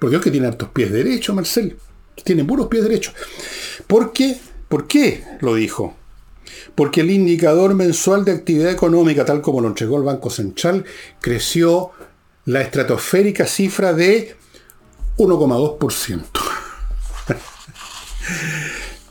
Por 0.00 0.10
Dios 0.10 0.22
que 0.22 0.32
tiene 0.32 0.48
hartos 0.48 0.70
pies 0.70 0.90
derechos, 0.90 1.36
Marcel. 1.36 1.78
Tiene 2.24 2.44
puros 2.44 2.66
pies 2.66 2.82
derechos. 2.82 3.14
¿Por 3.86 4.12
qué? 4.12 4.36
¿Por 4.68 4.88
qué 4.88 5.22
lo 5.40 5.54
dijo? 5.54 5.94
Porque 6.74 7.02
el 7.02 7.12
indicador 7.12 7.74
mensual 7.74 8.24
de 8.24 8.32
actividad 8.32 8.72
económica, 8.72 9.24
tal 9.24 9.40
como 9.40 9.60
lo 9.60 9.68
entregó 9.68 9.98
el 9.98 10.02
Banco 10.02 10.30
Central, 10.30 10.84
creció 11.20 11.92
la 12.44 12.60
estratosférica 12.62 13.46
cifra 13.46 13.92
de 13.92 14.34
1,2%. 15.16 16.45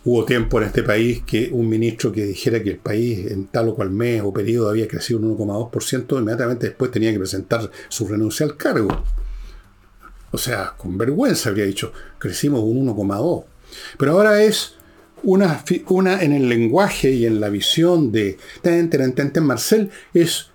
Hubo 0.07 0.24
tiempo 0.24 0.61
en 0.61 0.68
este 0.68 0.84
país 0.84 1.24
que 1.26 1.49
un 1.51 1.68
ministro 1.68 2.11
que 2.11 2.26
dijera 2.26 2.61
que 2.61 2.70
el 2.70 2.78
país 2.78 3.32
en 3.32 3.47
tal 3.47 3.70
o 3.70 3.76
cual 3.76 3.89
mes 3.89 4.22
o 4.24 4.32
periodo 4.32 4.70
había 4.70 4.88
crecido 4.88 5.20
un 5.20 5.36
1,2%, 5.36 6.20
inmediatamente 6.20 6.68
después 6.68 6.91
tenía 6.91 7.11
que 7.11 7.18
presentar 7.18 7.72
su 7.89 8.07
renuncia 8.07 8.45
al 8.45 8.55
cargo. 8.55 9.03
O 10.30 10.38
sea, 10.38 10.76
con 10.78 10.95
vergüenza 10.95 11.49
habría 11.49 11.66
dicho, 11.66 11.91
crecimos 12.20 12.61
un 12.61 12.86
1,2. 12.88 13.45
Pero 13.97 14.11
ahora 14.11 14.43
es 14.43 14.76
una, 15.24 15.63
una 15.88 16.22
en 16.22 16.34
el 16.34 16.49
lenguaje 16.49 17.09
y 17.09 17.26
en 17.26 17.41
la 17.41 17.49
visión 17.49 18.11
de 18.11 18.38
Marcel, 19.41 19.89
es 20.13 20.51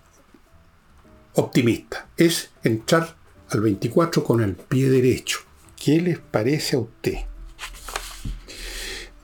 optimista, 1.35 2.09
es 2.17 2.51
entrar 2.63 3.17
al 3.49 3.61
24 3.63 4.23
con 4.23 4.43
el 4.43 4.55
pie 4.55 4.91
derecho. 4.91 5.41
¿Qué 5.83 6.01
les 6.01 6.19
parece 6.19 6.77
a 6.77 6.81
usted? 6.81 7.30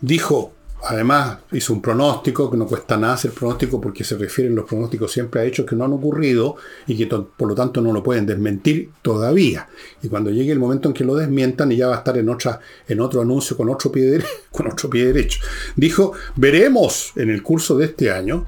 Dijo, 0.01 0.53
además 0.83 1.39
hizo 1.53 1.73
un 1.73 1.83
pronóstico, 1.83 2.51
que 2.51 2.57
no 2.57 2.67
cuesta 2.67 2.97
nada 2.97 3.15
hacer 3.15 3.33
pronóstico 3.33 3.81
porque 3.81 4.05
se 4.05 4.17
refieren 4.17 4.55
los 4.55 4.67
pronósticos 4.67 5.11
siempre 5.11 5.41
a 5.41 5.45
hechos 5.45 5.67
que 5.67 5.75
no 5.75 5.85
han 5.85 5.93
ocurrido 5.93 6.57
y 6.87 6.97
que 6.97 7.07
por 7.07 7.49
lo 7.49 7.55
tanto 7.55 7.81
no 7.81 7.93
lo 7.93 8.03
pueden 8.03 8.27
desmentir 8.27 8.91
todavía. 9.03 9.69
Y 10.03 10.09
cuando 10.09 10.31
llegue 10.31 10.53
el 10.53 10.59
momento 10.59 10.89
en 10.89 10.95
que 10.95 11.05
lo 11.05 11.15
desmientan, 11.15 11.73
y 11.73 11.77
ya 11.77 11.89
va 11.89 11.95
a 11.95 11.99
estar 11.99 12.17
en, 12.19 12.29
otra, 12.29 12.61
en 12.87 13.01
otro 13.01 13.21
anuncio 13.23 13.57
con 13.57 13.69
otro, 13.69 13.91
pie 13.91 14.23
con 14.51 14.71
otro 14.71 14.91
pie 14.91 15.07
derecho. 15.07 15.41
Dijo, 15.75 16.13
veremos 16.37 17.13
en 17.17 17.31
el 17.31 17.43
curso 17.43 17.77
de 17.77 17.87
este 17.87 18.11
año 18.11 18.47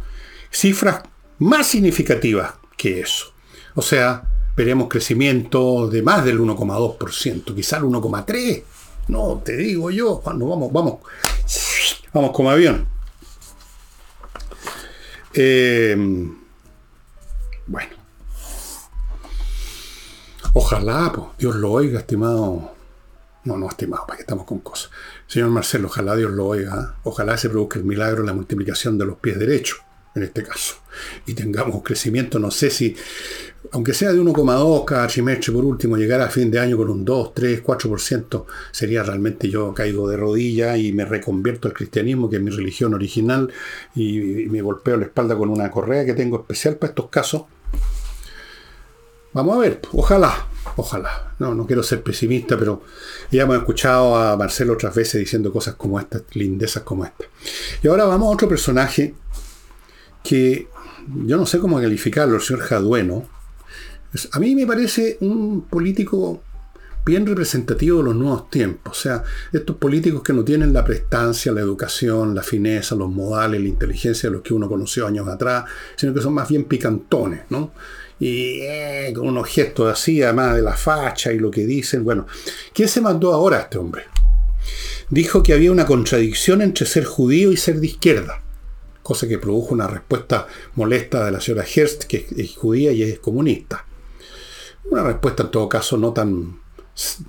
cifras 0.51 1.03
más 1.39 1.67
significativas 1.67 2.55
que 2.77 3.01
eso. 3.01 3.33
O 3.75 3.83
sea, 3.83 4.29
veremos 4.57 4.89
crecimiento 4.89 5.89
de 5.89 6.03
más 6.03 6.25
del 6.25 6.41
1,2%, 6.41 7.55
quizá 7.55 7.79
el 7.79 7.85
1,3%. 7.85 8.63
No, 9.09 9.41
te 9.45 9.57
digo 9.57 9.91
yo, 9.91 10.21
cuando 10.21 10.47
vamos, 10.47 10.73
vamos, 10.73 10.99
vamos 12.13 12.31
como 12.33 12.51
avión. 12.51 12.87
Eh, 15.35 15.97
bueno. 17.67 17.97
Ojalá, 20.53 21.13
pues, 21.15 21.27
Dios 21.39 21.57
lo 21.57 21.73
oiga, 21.73 22.01
estimado. 22.01 22.75
No, 23.45 23.57
no, 23.57 23.69
estimado, 23.69 24.05
para 24.07 24.17
que 24.17 24.23
estamos 24.23 24.45
con 24.45 24.59
cosas. 24.59 24.91
Señor 25.27 25.51
Marcelo, 25.51 25.87
ojalá 25.87 26.17
Dios 26.17 26.33
lo 26.33 26.47
oiga. 26.47 26.75
¿eh? 26.75 26.99
Ojalá 27.05 27.39
se 27.39 27.49
produzca 27.49 27.79
el 27.79 27.85
milagro, 27.85 28.25
la 28.25 28.35
multiplicación 28.35 28.99
de 28.99 29.07
los 29.07 29.19
pies 29.19 29.39
derechos, 29.39 29.79
en 30.15 30.25
este 30.25 30.43
caso. 30.43 30.75
Y 31.27 31.35
tengamos 31.35 31.83
crecimiento, 31.83 32.39
no 32.39 32.51
sé 32.51 32.71
si 32.71 32.97
aunque 33.73 33.95
sea 33.95 34.13
de 34.13 34.21
1,2 34.21 34.85
cada 34.85 35.07
trimestre 35.07 35.53
por 35.53 35.65
último, 35.65 35.97
llegar 35.97 36.21
a 36.21 36.29
fin 36.29 36.51
de 36.51 36.59
año 36.59 36.77
con 36.77 36.89
un 36.91 37.05
2, 37.05 37.35
3, 37.35 37.63
4%, 37.63 38.45
sería 38.71 39.03
realmente 39.03 39.49
yo 39.49 39.75
caigo 39.75 40.09
de 40.09 40.17
rodillas 40.17 40.79
y 40.79 40.93
me 40.93 41.05
reconvierto 41.05 41.69
al 41.69 41.75
cristianismo, 41.75 42.31
que 42.31 42.37
es 42.37 42.43
mi 42.43 42.51
religión 42.51 42.95
original, 42.95 43.53
y, 43.95 44.47
me 44.49 44.63
golpeo 44.63 44.97
la 44.97 45.05
espalda 45.05 45.37
con 45.37 45.51
una 45.51 45.71
correa 45.71 46.05
que 46.05 46.15
tengo 46.15 46.39
especial 46.39 46.77
para 46.77 46.91
estos 46.91 47.09
casos. 47.09 47.43
Vamos 49.35 49.57
a 49.57 49.61
ver, 49.61 49.81
ojalá, 49.93 50.49
ojalá. 50.77 51.35
No, 51.39 51.55
no 51.55 51.67
quiero 51.67 51.83
ser 51.83 52.03
pesimista, 52.03 52.59
pero 52.59 52.83
ya 53.31 53.43
hemos 53.43 53.57
escuchado 53.59 54.17
a 54.17 54.37
Marcelo 54.37 54.73
otras 54.73 54.95
veces 54.95 55.21
diciendo 55.21 55.53
cosas 55.53 55.75
como 55.75 56.01
estas, 56.01 56.23
lindezas 56.33 56.83
como 56.83 57.05
estas. 57.05 57.29
Y 57.83 57.89
ahora 57.89 58.05
vamos 58.07 58.29
a 58.29 58.35
otro 58.35 58.49
personaje 58.49 59.15
que 60.25 60.69
yo 61.25 61.37
no 61.37 61.47
sé 61.47 61.59
cómo 61.59 61.81
calificarlo, 61.81 62.37
el 62.37 62.43
señor 62.43 62.63
Jadueno 62.63 63.38
a 64.33 64.39
mí 64.39 64.55
me 64.55 64.67
parece 64.67 65.19
un 65.21 65.63
político 65.63 66.43
bien 67.05 67.27
representativo 67.27 67.99
de 67.99 68.05
los 68.05 68.17
nuevos 68.17 68.51
tiempos. 68.51 68.99
O 68.99 69.01
sea, 69.01 69.23
estos 69.53 69.77
políticos 69.77 70.23
que 70.23 70.33
no 70.33 70.45
tienen 70.45 70.73
la 70.73 70.85
prestancia, 70.85 71.53
la 71.53 71.61
educación, 71.61 72.35
la 72.35 72.43
fineza, 72.43 72.95
los 72.95 73.11
modales, 73.11 73.61
la 73.61 73.69
inteligencia 73.69 74.29
de 74.29 74.35
los 74.35 74.43
que 74.43 74.55
uno 74.55 74.69
conoció 74.69 75.07
años 75.07 75.27
atrás, 75.27 75.65
sino 75.97 76.13
que 76.13 76.21
son 76.21 76.35
más 76.35 76.49
bien 76.49 76.65
picantones, 76.65 77.43
¿no? 77.51 77.73
Y 78.21 78.61
eh, 78.63 79.13
con 79.15 79.29
unos 79.29 79.49
gestos 79.49 79.91
así, 79.91 80.23
además 80.23 80.57
de 80.57 80.63
la 80.63 80.75
facha 80.75 81.33
y 81.33 81.39
lo 81.39 81.51
que 81.51 81.65
dicen. 81.65 82.05
Bueno, 82.05 82.27
¿qué 82.75 82.89
se 82.89 83.01
mandó 83.01 83.33
ahora 83.33 83.59
a 83.59 83.61
este 83.63 83.79
hombre? 83.79 84.05
Dijo 85.09 85.43
que 85.43 85.55
había 85.55 85.73
una 85.73 85.87
contradicción 85.87 86.61
entre 86.61 86.85
ser 86.85 87.05
judío 87.05 87.53
y 87.53 87.57
ser 87.57 87.81
de 87.81 87.87
izquierda 87.87 88.43
cosa 89.09 89.27
que 89.27 89.39
produjo 89.39 89.73
una 89.73 89.87
respuesta 89.87 90.47
molesta 90.75 91.25
de 91.25 91.33
la 91.33 91.41
señora 91.41 91.65
Hearst, 91.65 92.05
que 92.05 92.27
es 92.37 92.55
judía 92.55 92.93
y 92.93 93.03
es 93.03 93.19
comunista. 93.19 93.87
Una 94.85 95.03
respuesta 95.03 95.45
en 95.45 95.51
todo 95.51 95.69
caso 95.69 95.97
no 95.97 96.13
tan 96.13 96.61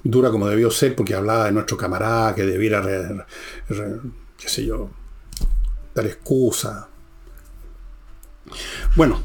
dura 0.04 0.32
como 0.32 0.48
debió 0.48 0.72
ser, 0.72 0.96
porque 0.96 1.14
hablaba 1.14 1.46
de 1.46 1.52
nuestro 1.52 1.78
camarada 1.78 2.34
que 2.34 2.46
debiera, 2.46 2.82
qué 4.38 4.50
sé 4.50 4.66
yo, 4.66 4.90
dar 5.94 6.06
excusa. 6.06 6.90
Bueno, 8.96 9.22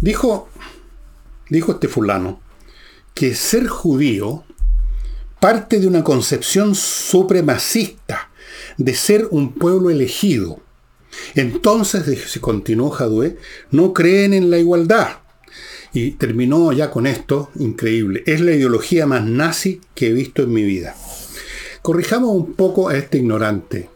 dijo, 0.00 0.48
dijo 1.48 1.72
este 1.72 1.88
fulano 1.88 2.40
que 3.14 3.34
ser 3.34 3.66
judío 3.66 4.44
parte 5.40 5.80
de 5.80 5.86
una 5.86 6.04
concepción 6.04 6.74
supremacista 6.74 8.30
de 8.76 8.94
ser 8.94 9.28
un 9.30 9.54
pueblo 9.54 9.90
elegido. 9.90 10.60
Entonces, 11.34 12.30
se 12.30 12.40
continuó 12.40 12.90
Jadue, 12.90 13.38
no 13.70 13.92
creen 13.92 14.34
en 14.34 14.50
la 14.50 14.58
igualdad 14.58 15.18
y 15.92 16.12
terminó 16.12 16.72
ya 16.72 16.90
con 16.90 17.06
esto, 17.06 17.50
increíble. 17.58 18.22
Es 18.26 18.40
la 18.40 18.52
ideología 18.52 19.06
más 19.06 19.24
nazi 19.24 19.80
que 19.94 20.08
he 20.08 20.12
visto 20.12 20.42
en 20.42 20.52
mi 20.52 20.62
vida. 20.62 20.94
Corrijamos 21.82 22.30
un 22.30 22.54
poco 22.54 22.88
a 22.88 22.96
este 22.96 23.18
ignorante, 23.18 23.88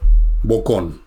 bocón. 0.43 1.03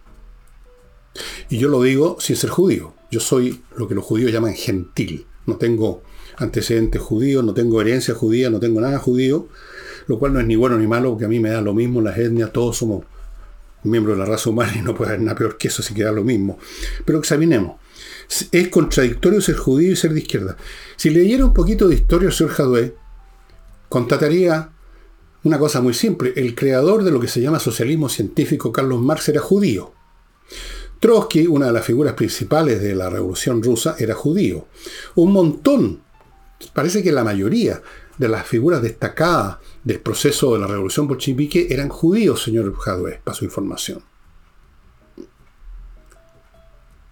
Y 1.49 1.57
yo 1.57 1.69
lo 1.69 1.81
digo 1.81 2.17
sin 2.19 2.35
ser 2.35 2.49
judío. 2.49 2.93
Yo 3.11 3.19
soy 3.19 3.61
lo 3.75 3.87
que 3.87 3.95
los 3.95 4.03
judíos 4.03 4.31
llaman 4.31 4.53
gentil. 4.53 5.25
No 5.45 5.55
tengo 5.57 6.03
antecedentes 6.37 7.01
judíos, 7.01 7.43
no 7.43 7.53
tengo 7.53 7.81
herencia 7.81 8.13
judía, 8.13 8.49
no 8.49 8.59
tengo 8.59 8.81
nada 8.81 8.99
judío, 8.99 9.47
lo 10.07 10.19
cual 10.19 10.33
no 10.33 10.39
es 10.39 10.45
ni 10.45 10.55
bueno 10.55 10.77
ni 10.77 10.87
malo, 10.87 11.11
porque 11.11 11.25
a 11.25 11.29
mí 11.29 11.39
me 11.39 11.49
da 11.49 11.61
lo 11.61 11.73
mismo 11.73 12.01
las 12.01 12.17
etnias, 12.17 12.51
todos 12.51 12.77
somos 12.77 13.05
miembros 13.83 14.17
de 14.17 14.23
la 14.23 14.29
raza 14.29 14.49
humana 14.49 14.73
y 14.75 14.81
no 14.81 14.95
puede 14.95 15.11
haber 15.11 15.21
nada 15.21 15.37
peor 15.37 15.57
que 15.57 15.67
eso, 15.67 15.81
si 15.81 15.93
queda 15.93 16.11
lo 16.11 16.23
mismo. 16.23 16.57
Pero 17.05 17.19
examinemos 17.19 17.77
es 18.51 18.67
contradictorio 18.69 19.41
ser 19.41 19.55
judío 19.55 19.91
y 19.91 19.95
ser 19.95 20.13
de 20.13 20.19
izquierda. 20.19 20.57
Si 20.95 21.09
leyera 21.09 21.45
un 21.45 21.53
poquito 21.53 21.87
de 21.87 21.95
historia 21.95 22.27
del 22.27 22.35
señor 22.35 22.53
Jadwe, 22.53 22.95
constataría 23.89 24.71
una 25.43 25.59
cosa 25.59 25.81
muy 25.81 25.93
simple. 25.93 26.33
El 26.35 26.55
creador 26.55 27.03
de 27.03 27.11
lo 27.11 27.19
que 27.19 27.27
se 27.27 27.41
llama 27.41 27.59
socialismo 27.59 28.09
científico, 28.09 28.71
Carlos 28.71 28.99
Marx, 28.99 29.29
era 29.29 29.41
judío. 29.41 29.93
Trotsky, 30.99 31.45
una 31.47 31.67
de 31.67 31.73
las 31.73 31.85
figuras 31.85 32.13
principales 32.13 32.81
de 32.81 32.95
la 32.95 33.09
revolución 33.09 33.61
rusa, 33.61 33.95
era 33.99 34.15
judío. 34.15 34.67
Un 35.15 35.31
montón, 35.31 36.01
parece 36.73 37.03
que 37.03 37.11
la 37.11 37.23
mayoría 37.23 37.81
de 38.17 38.27
las 38.27 38.47
figuras 38.47 38.81
destacadas 38.81 39.57
del 39.83 39.99
proceso 39.99 40.53
de 40.53 40.59
la 40.59 40.67
revolución 40.67 41.07
bolchevique 41.07 41.67
eran 41.69 41.89
judíos, 41.89 42.41
señor 42.41 42.73
Jadwe, 42.75 43.21
para 43.23 43.35
su 43.35 43.45
información. 43.45 44.01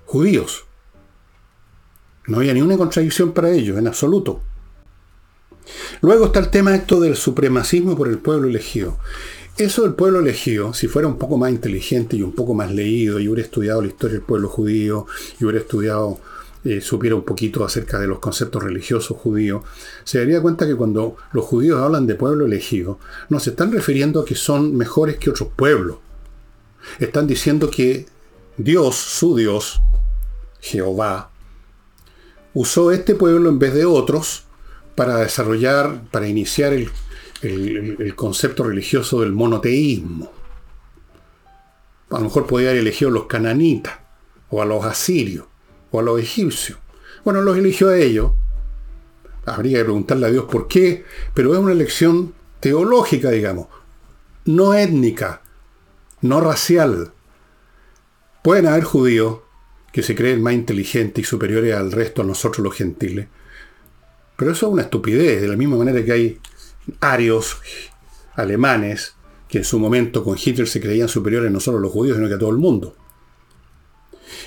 Judíos. 0.05 0.65
No 2.27 2.37
había 2.37 2.53
ni 2.53 2.61
una 2.61 2.77
contradicción 2.77 3.33
para 3.33 3.51
ellos, 3.51 3.77
en 3.77 3.87
absoluto. 3.87 4.41
Luego 6.01 6.25
está 6.25 6.39
el 6.39 6.49
tema 6.49 6.75
esto 6.75 6.99
del 6.99 7.15
supremacismo 7.15 7.95
por 7.95 8.07
el 8.07 8.17
pueblo 8.17 8.47
elegido. 8.47 8.97
Eso 9.57 9.83
del 9.83 9.93
pueblo 9.93 10.19
elegido, 10.19 10.73
si 10.73 10.87
fuera 10.87 11.07
un 11.07 11.17
poco 11.17 11.37
más 11.37 11.51
inteligente 11.51 12.15
y 12.15 12.23
un 12.23 12.31
poco 12.31 12.53
más 12.53 12.71
leído 12.71 13.19
y 13.19 13.27
hubiera 13.27 13.45
estudiado 13.45 13.81
la 13.81 13.87
historia 13.87 14.17
del 14.17 14.25
pueblo 14.25 14.49
judío 14.49 15.05
y 15.39 15.43
hubiera 15.43 15.59
estudiado, 15.59 16.19
eh, 16.63 16.81
supiera 16.81 17.15
un 17.15 17.23
poquito 17.23 17.63
acerca 17.63 17.99
de 17.99 18.07
los 18.07 18.19
conceptos 18.19 18.63
religiosos 18.63 19.15
judíos, 19.15 19.63
se 20.05 20.17
daría 20.17 20.41
cuenta 20.41 20.65
que 20.65 20.75
cuando 20.75 21.17
los 21.33 21.45
judíos 21.45 21.79
hablan 21.79 22.07
de 22.07 22.15
pueblo 22.15 22.45
elegido, 22.45 22.99
no 23.29 23.39
se 23.39 23.51
están 23.51 23.71
refiriendo 23.71 24.21
a 24.21 24.25
que 24.25 24.35
son 24.35 24.75
mejores 24.75 25.17
que 25.17 25.29
otros 25.29 25.49
pueblos. 25.55 25.97
Están 26.99 27.27
diciendo 27.27 27.69
que 27.69 28.07
Dios, 28.57 28.95
su 28.95 29.35
Dios, 29.35 29.81
Jehová, 30.61 31.32
usó 32.53 32.91
este 32.91 33.15
pueblo 33.15 33.49
en 33.49 33.59
vez 33.59 33.73
de 33.73 33.85
otros 33.85 34.43
para 34.95 35.17
desarrollar, 35.17 36.03
para 36.11 36.27
iniciar 36.27 36.73
el, 36.73 36.91
concepto 38.15 38.63
religioso 38.63 39.19
del 39.21 39.33
monoteísmo. 39.33 40.31
a 42.09 42.19
lo 42.19 42.25
mejor 42.25 42.47
podía 42.47 42.69
haber 42.69 42.81
elegido 42.81 43.09
a 43.09 43.13
los 43.13 43.25
cananitas, 43.25 43.99
o 44.49 44.61
a 44.61 44.65
los 44.65 44.85
asirios, 44.85 45.45
o 45.91 45.99
a 45.99 46.03
los 46.03 46.19
egipcios. 46.19 46.77
Bueno, 47.25 47.41
los 47.41 47.57
eligió 47.57 47.89
a 47.89 47.97
ellos. 47.97 48.31
Habría 49.45 49.79
que 49.79 49.83
preguntarle 49.85 50.27
a 50.27 50.31
Dios 50.31 50.45
por 50.45 50.67
qué, 50.67 51.03
pero 51.33 51.53
es 51.53 51.59
una 51.59 51.71
elección 51.71 52.33
teológica, 52.59 53.29
digamos, 53.29 53.67
no 54.45 54.73
étnica, 54.73 55.41
no 56.21 56.39
racial. 56.39 57.11
Pueden 58.41 58.67
haber 58.67 58.83
judíos 58.83 59.39
que 59.93 60.03
se 60.03 60.15
creen 60.15 60.41
más 60.41 60.53
inteligentes 60.53 61.23
y 61.23 61.25
superiores 61.25 61.73
al 61.75 61.91
resto, 61.93 62.23
a 62.23 62.25
nosotros 62.25 62.63
los 62.63 62.75
gentiles, 62.75 63.27
pero 64.35 64.51
eso 64.51 64.67
es 64.67 64.73
una 64.73 64.81
estupidez, 64.81 65.41
de 65.41 65.47
la 65.47 65.55
misma 65.55 65.77
manera 65.77 66.03
que 66.03 66.11
hay 66.11 66.39
arios, 66.99 67.57
alemanes, 68.35 69.13
que 69.47 69.59
en 69.59 69.63
su 69.63 69.77
momento 69.79 70.23
con 70.23 70.37
Hitler 70.43 70.67
se 70.67 70.81
creían 70.81 71.07
superiores 71.07 71.51
no 71.51 71.59
solo 71.59 71.77
a 71.77 71.81
los 71.81 71.91
judíos, 71.91 72.17
sino 72.17 72.27
que 72.27 72.33
a 72.33 72.39
todo 72.39 72.49
el 72.49 72.57
mundo. 72.57 72.95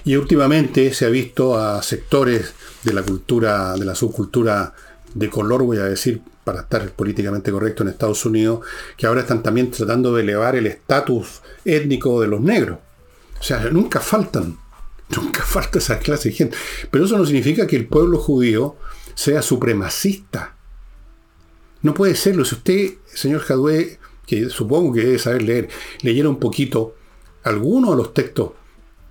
Y 0.04 0.16
últimamente 0.16 0.92
se 0.92 1.06
ha 1.06 1.08
visto 1.08 1.56
a 1.56 1.80
sectores 1.82 2.54
de 2.82 2.92
la 2.92 3.02
cultura, 3.02 3.74
de 3.74 3.84
la 3.84 3.94
subcultura 3.94 4.74
de 5.14 5.30
color, 5.30 5.62
voy 5.62 5.78
a 5.78 5.84
decir, 5.84 6.20
para 6.42 6.62
estar 6.62 6.90
políticamente 6.90 7.52
correcto 7.52 7.82
en 7.82 7.90
Estados 7.90 8.24
Unidos, 8.26 8.66
que 8.96 9.06
ahora 9.06 9.20
están 9.20 9.42
también 9.42 9.70
tratando 9.70 10.14
de 10.14 10.22
elevar 10.22 10.56
el 10.56 10.66
estatus 10.66 11.40
étnico 11.64 12.20
de 12.20 12.28
los 12.28 12.40
negros. 12.40 12.78
O 13.38 13.42
sea, 13.42 13.60
nunca 13.70 14.00
faltan, 14.00 14.58
nunca 15.14 15.42
falta 15.44 15.78
esa 15.78 15.98
clase 15.98 16.30
de 16.30 16.34
gente. 16.34 16.56
Pero 16.90 17.04
eso 17.04 17.18
no 17.18 17.26
significa 17.26 17.66
que 17.66 17.76
el 17.76 17.86
pueblo 17.86 18.18
judío 18.18 18.76
sea 19.14 19.42
supremacista. 19.42 20.56
No 21.82 21.94
puede 21.94 22.14
serlo. 22.14 22.44
Si 22.44 22.54
usted, 22.54 22.94
señor 23.06 23.40
Jadwe, 23.42 23.98
que 24.26 24.48
supongo 24.50 24.92
que 24.92 25.04
debe 25.04 25.18
saber 25.18 25.42
leer, 25.42 25.68
leyera 26.02 26.28
un 26.28 26.40
poquito 26.40 26.96
algunos 27.44 27.90
de 27.90 27.96
los 27.96 28.14
textos 28.14 28.52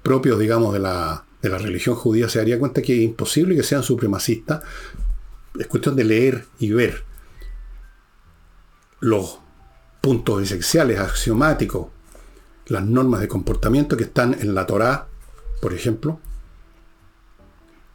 propios, 0.03 0.37
digamos, 0.39 0.73
de 0.73 0.79
la, 0.79 1.25
de 1.41 1.49
la 1.49 1.57
religión 1.57 1.95
judía, 1.95 2.27
se 2.29 2.39
daría 2.39 2.59
cuenta 2.59 2.81
que 2.81 2.95
es 2.95 3.01
imposible 3.01 3.55
que 3.55 3.63
sean 3.63 3.83
supremacistas. 3.83 4.61
Es 5.57 5.67
cuestión 5.67 5.95
de 5.95 6.03
leer 6.03 6.45
y 6.59 6.71
ver 6.71 7.05
los 8.99 9.39
puntos 10.01 10.41
esenciales, 10.43 10.99
axiomáticos, 10.99 11.87
las 12.67 12.83
normas 12.83 13.21
de 13.21 13.27
comportamiento 13.27 13.95
que 13.95 14.03
están 14.03 14.33
en 14.33 14.53
la 14.53 14.65
Torá, 14.65 15.07
por 15.61 15.73
ejemplo, 15.73 16.19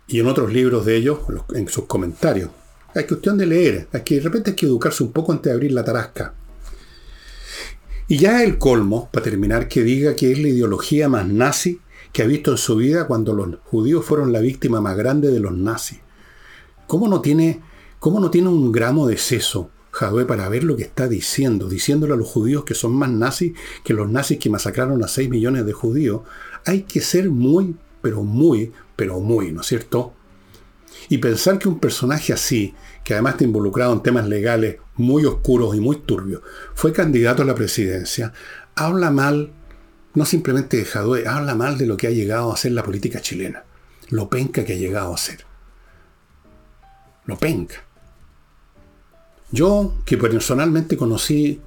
y 0.07 0.19
en 0.19 0.27
otros 0.27 0.53
libros 0.53 0.85
de 0.85 0.97
ellos, 0.97 1.21
en 1.55 1.69
sus 1.69 1.85
comentarios. 1.85 2.51
Es 2.95 3.07
cuestión 3.07 3.39
de 3.39 3.47
leer, 3.47 3.89
es 3.93 4.03
que 4.03 4.17
de 4.17 4.23
repente 4.23 4.51
hay 4.51 4.57
que 4.57 4.67
educarse 4.67 5.05
un 5.05 5.13
poco 5.13 5.31
antes 5.31 5.51
de 5.51 5.55
abrir 5.55 5.73
la 5.73 5.85
tarasca. 5.85 6.35
Y 8.09 8.19
ya 8.19 8.43
el 8.43 8.59
colmo, 8.59 9.09
para 9.13 9.23
terminar, 9.23 9.69
que 9.69 9.85
diga 9.85 10.17
que 10.17 10.33
es 10.33 10.39
la 10.41 10.49
ideología 10.49 11.09
más 11.09 11.29
nazi 11.29 11.81
que 12.13 12.25
ha 12.25 12.27
visto 12.27 12.51
en 12.51 12.57
su 12.57 12.75
vida 12.75 13.07
cuando 13.07 13.35
los 13.35 13.61
judíos 13.67 14.05
fueron 14.05 14.33
la 14.33 14.41
víctima 14.41 14.81
más 14.81 14.97
grande 14.97 15.31
de 15.31 15.39
los 15.39 15.53
nazis. 15.53 16.01
¿Cómo 16.89 17.07
no 17.07 17.21
tiene, 17.21 17.61
cómo 18.01 18.19
no 18.19 18.31
tiene 18.31 18.49
un 18.49 18.73
gramo 18.73 19.07
de 19.07 19.17
seso 19.17 19.71
Jadwe 19.93 20.25
para 20.25 20.49
ver 20.49 20.65
lo 20.65 20.77
que 20.77 20.83
está 20.83 21.07
diciendo, 21.07 21.69
diciéndole 21.69 22.15
a 22.15 22.17
los 22.17 22.27
judíos 22.27 22.65
que 22.65 22.75
son 22.75 22.93
más 22.95 23.11
nazis 23.11 23.53
que 23.85 23.95
los 23.95 24.09
nazis 24.11 24.39
que 24.39 24.51
masacraron 24.51 25.05
a 25.05 25.09
6 25.09 25.31
millones 25.31 25.67
de 25.67 25.73
judíos? 25.73 26.23
Hay 26.67 26.83
que 26.83 27.01
ser 27.01 27.31
muy, 27.31 27.77
pero 28.03 28.23
muy, 28.23 28.73
pero 28.97 29.21
muy, 29.21 29.53
¿no 29.53 29.61
es 29.61 29.67
cierto? 29.67 30.15
Y 31.09 31.19
pensar 31.19 31.59
que 31.59 31.69
un 31.69 31.81
personaje 31.81 32.33
así, 32.33 32.75
que 33.05 33.15
además 33.15 33.35
está 33.35 33.45
involucrado 33.45 33.93
en 33.93 34.03
temas 34.03 34.29
legales 34.29 34.77
muy 34.97 35.25
oscuros 35.25 35.75
y 35.75 35.81
muy 35.81 35.97
turbios, 35.97 36.43
fue 36.75 36.93
candidato 36.93 37.43
a 37.43 37.47
la 37.47 37.55
presidencia, 37.55 38.33
habla 38.75 39.11
mal, 39.11 39.53
no 40.15 40.25
simplemente 40.25 40.77
de 40.77 40.85
Jadwe, 40.85 41.27
habla 41.27 41.55
mal 41.55 41.79
de 41.79 41.87
lo 41.87 41.97
que 41.97 42.07
ha 42.07 42.11
llegado 42.11 42.53
a 42.53 42.57
ser 42.57 42.73
la 42.73 42.83
política 42.83 43.21
chilena. 43.21 43.65
Lo 44.11 44.29
penca 44.29 44.65
que 44.65 44.75
ha 44.75 44.77
llegado 44.77 45.15
a 45.15 45.19
ser. 45.19 45.45
Lo 47.27 47.39
penca. 47.39 47.77
Yo, 49.53 49.99
que 50.05 50.17
personalmente 50.17 50.97
conocí 50.97 51.61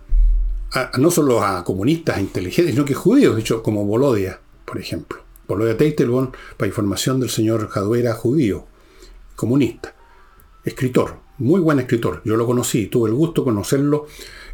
no 0.97 1.11
solo 1.11 1.43
a 1.43 1.63
comunistas 1.63 2.19
inteligentes, 2.19 2.73
sino 2.73 2.85
que 2.85 2.93
judíos, 2.93 3.35
de 3.35 3.41
hecho, 3.41 3.61
como 3.61 3.85
Bolodia, 3.85 4.39
por 4.65 4.79
ejemplo. 4.79 5.23
Bolodia 5.47 5.77
Teitelborn, 5.77 6.31
para 6.57 6.67
información 6.67 7.19
del 7.19 7.29
señor 7.29 7.67
Jaduera, 7.69 8.13
judío, 8.13 8.65
comunista, 9.35 9.93
escritor, 10.63 11.19
muy 11.37 11.59
buen 11.59 11.79
escritor. 11.79 12.21
Yo 12.23 12.35
lo 12.37 12.45
conocí, 12.45 12.87
tuve 12.87 13.09
el 13.09 13.15
gusto 13.15 13.41
de 13.41 13.45
conocerlo 13.45 14.07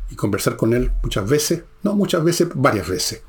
y 0.09 0.15
conversar 0.15 0.55
con 0.55 0.73
él 0.73 0.91
muchas 1.03 1.29
veces, 1.29 1.63
no 1.83 1.93
muchas 1.93 2.23
veces, 2.23 2.49
varias 2.55 2.87
veces. 2.87 3.21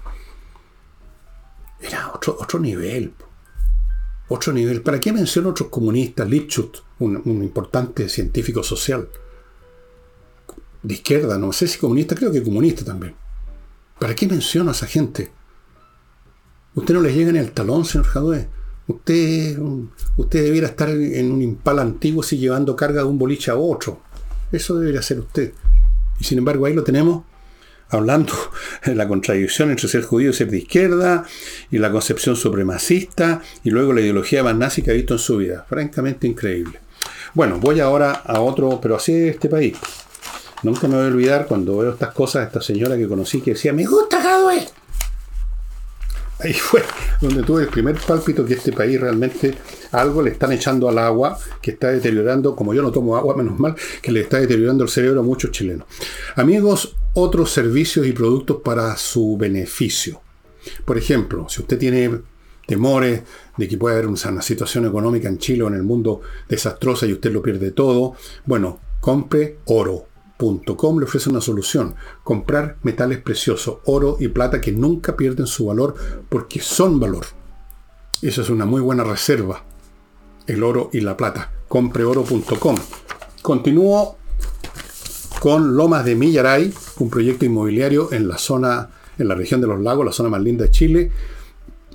Era 1.81 2.12
otro, 2.14 2.37
otro 2.41 2.59
nivel. 2.59 3.12
Otro 4.28 4.53
nivel. 4.53 4.83
¿Para 4.83 5.01
qué 5.01 5.12
menciono 5.12 5.51
otros 5.51 5.68
comunistas? 5.68 6.28
Lipschutz, 6.28 6.83
un, 7.01 7.16
un 7.24 7.43
importante 7.43 8.09
científico 8.09 8.62
social. 8.62 9.09
De 10.83 10.95
izquierda, 10.95 11.37
no 11.37 11.53
sé 11.53 11.68
si 11.68 11.78
comunista, 11.78 12.14
creo 12.14 12.33
que 12.33 12.43
comunista 12.43 12.85
también. 12.85 13.14
¿Para 13.99 14.14
qué 14.14 14.26
menciono 14.26 14.70
a 14.70 14.72
esa 14.72 14.87
gente? 14.87 15.31
Usted 16.75 16.95
no 16.95 17.01
le 17.01 17.12
llega 17.12 17.33
ni 17.33 17.39
al 17.39 17.53
talón, 17.53 17.85
señor 17.85 18.07
Jadue. 18.07 18.49
Usted, 18.87 19.59
usted 20.16 20.45
debiera 20.45 20.68
estar 20.68 20.89
en 20.89 21.31
un 21.31 21.43
impala 21.43 21.83
antiguo 21.83 22.23
si 22.23 22.39
llevando 22.39 22.77
carga 22.77 23.03
de 23.03 23.09
un 23.09 23.18
boliche 23.18 23.51
a 23.51 23.57
otro. 23.57 24.01
Eso 24.53 24.79
debería 24.79 25.03
ser 25.03 25.21
usted. 25.21 25.53
Y 26.18 26.25
sin 26.25 26.39
embargo 26.39 26.66
ahí 26.66 26.75
lo 26.75 26.85
tenemos 26.85 27.25
hablando 27.89 28.33
de 28.85 28.95
la 28.95 29.09
contradicción 29.09 29.71
entre 29.71 29.89
ser 29.89 30.03
judío 30.03 30.31
y 30.31 30.33
ser 30.33 30.51
de 30.51 30.59
izquierda, 30.59 31.25
y 31.71 31.79
la 31.79 31.91
concepción 31.91 32.37
supremacista, 32.37 33.43
y 33.64 33.71
luego 33.71 33.93
la 33.93 34.01
ideología 34.01 34.43
más 34.43 34.57
nazi 34.57 34.83
que 34.83 34.93
ha 34.93 34.95
visto 34.95 35.14
en 35.14 35.21
su 35.21 35.37
vida. 35.37 35.66
Francamente 35.68 36.27
increíble. 36.27 36.81
Bueno, 37.35 37.59
voy 37.59 37.81
ahora 37.81 38.12
a 38.12 38.41
otro, 38.41 38.81
pero 38.81 38.97
así 38.97 39.12
es 39.12 39.35
este 39.35 39.49
país. 39.49 39.77
Nunca 40.62 40.89
me 40.89 40.97
voy 40.97 41.05
a 41.05 41.09
olvidar 41.09 41.47
cuando 41.47 41.79
veo 41.79 41.93
estas 41.93 42.12
cosas, 42.12 42.47
esta 42.47 42.61
señora 42.61 42.97
que 42.97 43.09
conocí 43.09 43.41
que 43.41 43.53
decía, 43.53 43.73
me 43.73 43.87
gusta 43.87 44.21
Jadwe. 44.21 44.66
Ahí 46.43 46.55
fue 46.55 46.82
donde 47.20 47.43
tuve 47.43 47.62
el 47.62 47.68
primer 47.68 47.97
pálpito 47.97 48.45
que 48.45 48.55
este 48.55 48.72
país 48.72 48.99
realmente 49.01 49.55
algo 49.93 50.22
le 50.22 50.30
están 50.30 50.53
echando 50.53 50.88
al 50.88 50.99
agua, 50.99 51.38
que 51.61 51.72
está 51.72 51.88
deteriorando, 51.88 52.57
como 52.57 52.72
yo 52.72 52.82
no 52.82 52.91
tomo 52.91 53.16
agua, 53.16 53.36
menos 53.36 53.59
mal, 53.59 53.74
que 54.01 54.11
le 54.11 54.20
está 54.20 54.41
deteriorando 54.41 54.84
el 54.84 54.91
cerebro 54.91 55.20
a 55.20 55.22
muchos 55.22 55.51
chilenos. 55.51 55.86
Amigos, 56.36 56.97
otros 57.14 57.51
servicios 57.51 58.07
y 58.07 58.12
productos 58.12 58.59
para 58.62 58.97
su 58.97 59.36
beneficio. 59.36 60.22
Por 60.84 60.97
ejemplo, 60.97 61.47
si 61.49 61.61
usted 61.61 61.78
tiene 61.78 62.20
temores 62.66 63.22
de 63.57 63.68
que 63.68 63.76
pueda 63.76 63.97
haber 63.97 64.07
una 64.07 64.43
situación 64.43 64.86
económica 64.86 65.28
en 65.28 65.38
Chile 65.38 65.64
o 65.64 65.68
en 65.68 65.74
el 65.74 65.82
mundo 65.82 66.20
desastrosa 66.49 67.07
y 67.07 67.12
usted 67.12 67.32
lo 67.32 67.43
pierde 67.43 67.72
todo, 67.72 68.14
bueno, 68.47 68.78
compre 69.01 69.59
oro 69.66 70.10
le 70.41 71.05
ofrece 71.05 71.30
una 71.30 71.41
solución. 71.41 71.95
Comprar 72.24 72.76
metales 72.82 73.18
preciosos, 73.18 73.78
oro 73.84 74.16
y 74.20 74.28
plata 74.28 74.61
que 74.61 74.72
nunca 74.72 75.16
pierden 75.16 75.47
su 75.47 75.66
valor 75.66 75.95
porque 76.28 76.61
son 76.61 76.99
valor. 76.99 77.26
Eso 78.22 78.43
es 78.43 78.51
una 78.51 78.66
muy 78.66 78.80
buena 78.80 79.05
reserva. 79.05 79.64
El 80.47 80.62
oro 80.62 80.91
y 80.93 81.01
la 81.01 81.16
plata. 81.16 81.53
Compreoro.com. 81.68 82.76
Continúo 83.43 84.16
con 85.41 85.76
Lomas 85.76 86.05
de 86.05 86.16
Millaray, 86.16 86.72
un 86.99 87.09
proyecto 87.09 87.45
inmobiliario 87.45 88.12
en 88.12 88.28
la 88.28 88.36
zona, 88.36 88.91
en 89.16 89.28
la 89.28 89.34
región 89.34 89.61
de 89.61 89.66
los 89.66 89.80
lagos, 89.80 90.05
la 90.05 90.12
zona 90.12 90.28
más 90.28 90.43
linda 90.43 90.64
de 90.64 90.70
Chile. 90.70 91.12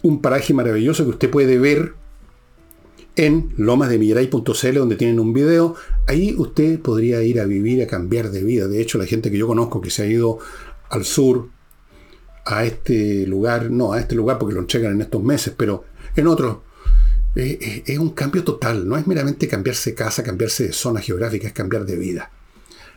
Un 0.02 0.22
paraje 0.22 0.54
maravilloso 0.54 1.04
que 1.04 1.12
usted 1.12 1.30
puede 1.30 1.58
ver 1.58 1.94
en 3.16 3.54
lomasdemillaray.cl 3.58 4.74
donde 4.74 4.96
tienen 4.96 5.20
un 5.20 5.34
video. 5.34 5.76
Ahí 6.08 6.36
usted 6.38 6.80
podría 6.80 7.22
ir 7.24 7.40
a 7.40 7.46
vivir, 7.46 7.82
a 7.84 7.88
cambiar 7.88 8.32
de 8.32 8.44
vida. 8.44 8.68
De 8.68 8.82
hecho, 8.82 8.98
la 8.98 9.06
gente 9.06 9.32
que 9.32 9.38
yo 9.38 9.48
conozco 9.48 9.82
que 9.82 9.90
se 9.90 10.04
ha 10.04 10.08
ido 10.08 10.40
al 10.90 11.06
sur, 11.06 11.50
a 12.46 12.64
este 12.64 13.26
lugar, 13.26 13.72
no 13.72 13.94
a 13.94 14.00
este 14.00 14.16
lugar 14.16 14.38
porque 14.38 14.54
lo 14.54 14.62
entregan 14.62 14.94
en 14.94 15.02
estos 15.02 15.24
meses, 15.24 15.54
pero 15.58 15.86
en 16.16 16.28
otros, 16.28 16.58
eh, 17.36 17.58
eh, 17.60 17.84
es 17.86 17.98
un 17.98 18.12
cambio 18.12 18.44
total. 18.44 18.88
No 18.88 18.98
es 18.98 19.08
meramente 19.08 19.48
cambiarse 19.48 19.96
casa, 19.96 20.24
cambiarse 20.24 20.68
de 20.68 20.74
zona 20.74 21.02
geográfica, 21.02 21.48
es 21.48 21.54
cambiar 21.54 21.86
de 21.86 21.96
vida. 21.96 22.32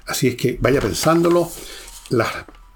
Así 0.06 0.28
es 0.28 0.36
que 0.36 0.58
vaya 0.60 0.80
pensándolo. 0.80 1.50
Las 2.10 2.28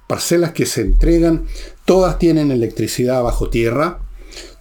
parcelas 0.06 0.52
que 0.52 0.66
se 0.66 0.82
entregan, 0.82 1.44
todas 1.84 2.18
tienen 2.18 2.50
electricidad 2.50 3.22
bajo 3.22 3.48
tierra 3.48 4.00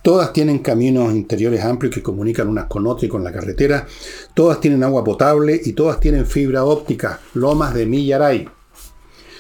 Todas 0.02 0.34
tienen 0.34 0.60
caminos 0.60 1.14
interiores 1.14 1.64
amplios 1.64 1.94
que 1.94 2.02
comunican 2.02 2.48
unas 2.48 2.66
con 2.66 2.88
otras 2.88 3.04
y 3.04 3.08
con 3.08 3.24
la 3.24 3.32
carretera. 3.32 3.86
Todas 4.34 4.60
tienen 4.60 4.84
agua 4.84 5.04
potable 5.04 5.60
y 5.64 5.74
todas 5.74 6.00
tienen 6.00 6.26
fibra 6.26 6.64
óptica. 6.64 7.20
Lomas 7.36 7.74
de 7.76 7.86
Millaray. 7.86 8.50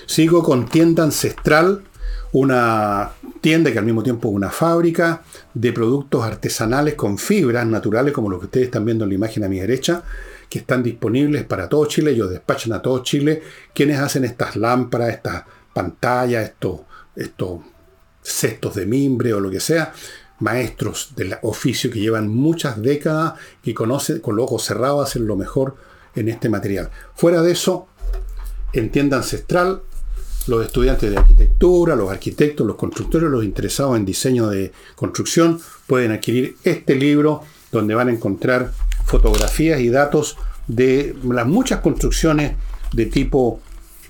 Sigo 0.05 0.43
con 0.43 0.68
tienda 0.68 1.03
ancestral, 1.03 1.84
una 2.34 3.12
tienda 3.41 3.72
que 3.72 3.80
al 3.80 3.86
mismo 3.86 4.03
tiempo 4.03 4.30
es 4.30 4.36
una 4.36 4.51
fábrica 4.51 5.24
de 5.53 5.74
productos 5.74 6.24
artesanales 6.24 6.93
con 6.93 7.18
fibras 7.18 7.66
naturales, 7.66 8.14
como 8.14 8.30
lo 8.30 8.39
que 8.39 8.45
ustedes 8.45 8.66
están 8.66 8.86
viendo 8.86 9.05
en 9.05 9.09
la 9.09 9.16
imagen 9.16 9.43
a 9.43 9.49
mi 9.49 9.59
derecha, 9.59 10.03
que 10.47 10.59
están 10.59 10.84
disponibles 10.84 11.43
para 11.43 11.68
todo 11.70 11.86
Chile. 11.88 12.12
Ellos 12.12 12.30
despachan 12.30 12.74
a 12.74 12.82
todo 12.84 13.01
Chile. 13.01 13.41
Quienes 13.74 13.99
hacen 13.99 14.26
estas 14.26 14.55
lámparas, 14.55 15.09
estas 15.09 15.43
pantallas, 15.74 16.43
estos, 16.43 16.82
estos 17.16 17.62
cestos 18.22 18.76
de 18.76 18.86
mimbre 18.86 19.34
o 19.34 19.39
lo 19.39 19.49
que 19.49 19.59
sea, 19.59 19.93
maestros 20.42 21.14
del 21.16 21.38
oficio 21.44 21.89
que 21.89 22.00
llevan 22.00 22.28
muchas 22.28 22.82
décadas 22.82 23.36
y 23.64 23.74
conocen 23.74 24.20
con 24.20 24.36
los 24.36 24.46
ojos 24.46 24.64
cerrados 24.64 25.08
hacen 25.08 25.28
lo 25.28 25.36
mejor 25.36 25.76
en 26.16 26.28
este 26.28 26.50
material. 26.50 26.89
Fuera 27.16 27.42
de 27.42 27.52
eso, 27.52 27.88
en 28.74 28.89
tienda 28.89 29.18
ancestral, 29.18 29.82
los 30.48 30.66
estudiantes 30.66 31.10
de 31.10 31.18
arquitectura, 31.18 31.96
los 31.96 32.10
arquitectos, 32.10 32.66
los 32.66 32.76
constructores, 32.76 33.30
los 33.30 33.44
interesados 33.44 33.96
en 33.96 34.06
diseño 34.06 34.48
de 34.48 34.72
construcción 34.96 35.60
pueden 35.86 36.12
adquirir 36.12 36.58
este 36.64 36.96
libro 36.96 37.44
donde 37.72 37.94
van 37.94 38.10
a 38.10 38.12
encontrar 38.12 38.72
fotografías 39.06 39.80
y 39.80 39.89
datos 39.89 40.38
de 40.68 41.16
las 41.24 41.46
muchas 41.46 41.82
construcciones 41.82 42.54
de 42.94 43.06
tipo 43.06 43.60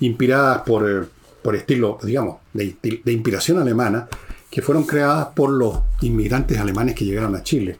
inspiradas 0.00 0.62
por, 0.62 1.08
por 1.42 1.54
estilo, 1.54 1.98
digamos, 2.02 2.38
de 2.54 3.02
inspiración 3.06 3.58
alemana, 3.58 4.08
que 4.52 4.60
fueron 4.60 4.84
creadas 4.84 5.28
por 5.34 5.48
los 5.48 5.78
inmigrantes 6.02 6.58
alemanes 6.58 6.94
que 6.94 7.06
llegaron 7.06 7.34
a 7.34 7.42
Chile. 7.42 7.78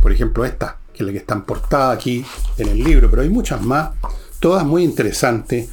Por 0.00 0.12
ejemplo, 0.12 0.44
esta, 0.44 0.78
que 0.92 1.02
es 1.02 1.06
la 1.06 1.10
que 1.10 1.18
está 1.18 1.44
portada 1.44 1.90
aquí 1.90 2.24
en 2.56 2.68
el 2.68 2.84
libro, 2.84 3.10
pero 3.10 3.22
hay 3.22 3.28
muchas 3.28 3.60
más, 3.60 3.90
todas 4.38 4.64
muy 4.64 4.84
interesantes, 4.84 5.70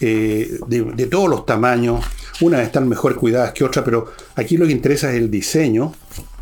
eh, 0.00 0.58
de, 0.66 1.06
todos 1.06 1.28
los 1.28 1.44
tamaños. 1.44 2.02
Unas 2.40 2.62
están 2.62 2.88
mejor 2.88 3.14
cuidadas 3.16 3.52
que 3.52 3.62
otras, 3.62 3.84
pero 3.84 4.10
aquí 4.36 4.56
lo 4.56 4.66
que 4.66 4.72
interesa 4.72 5.10
es 5.10 5.16
el 5.18 5.30
diseño. 5.30 5.92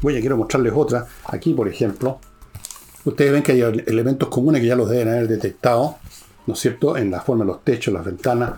Voy 0.02 0.16
a 0.16 0.20
quiero 0.20 0.36
mostrarles 0.36 0.72
otra. 0.76 1.04
Aquí, 1.24 1.52
por 1.52 1.66
ejemplo, 1.66 2.20
ustedes 3.04 3.32
ven 3.32 3.42
que 3.42 3.52
hay 3.52 3.60
elementos 3.60 4.28
comunes 4.28 4.60
que 4.60 4.68
ya 4.68 4.76
los 4.76 4.88
deben 4.88 5.08
haber 5.08 5.26
detectado, 5.26 5.96
¿no 6.46 6.54
es 6.54 6.60
cierto? 6.60 6.96
En 6.96 7.10
la 7.10 7.20
forma 7.20 7.44
de 7.44 7.48
los 7.48 7.64
techos, 7.64 7.92
las 7.92 8.04
ventanas, 8.04 8.52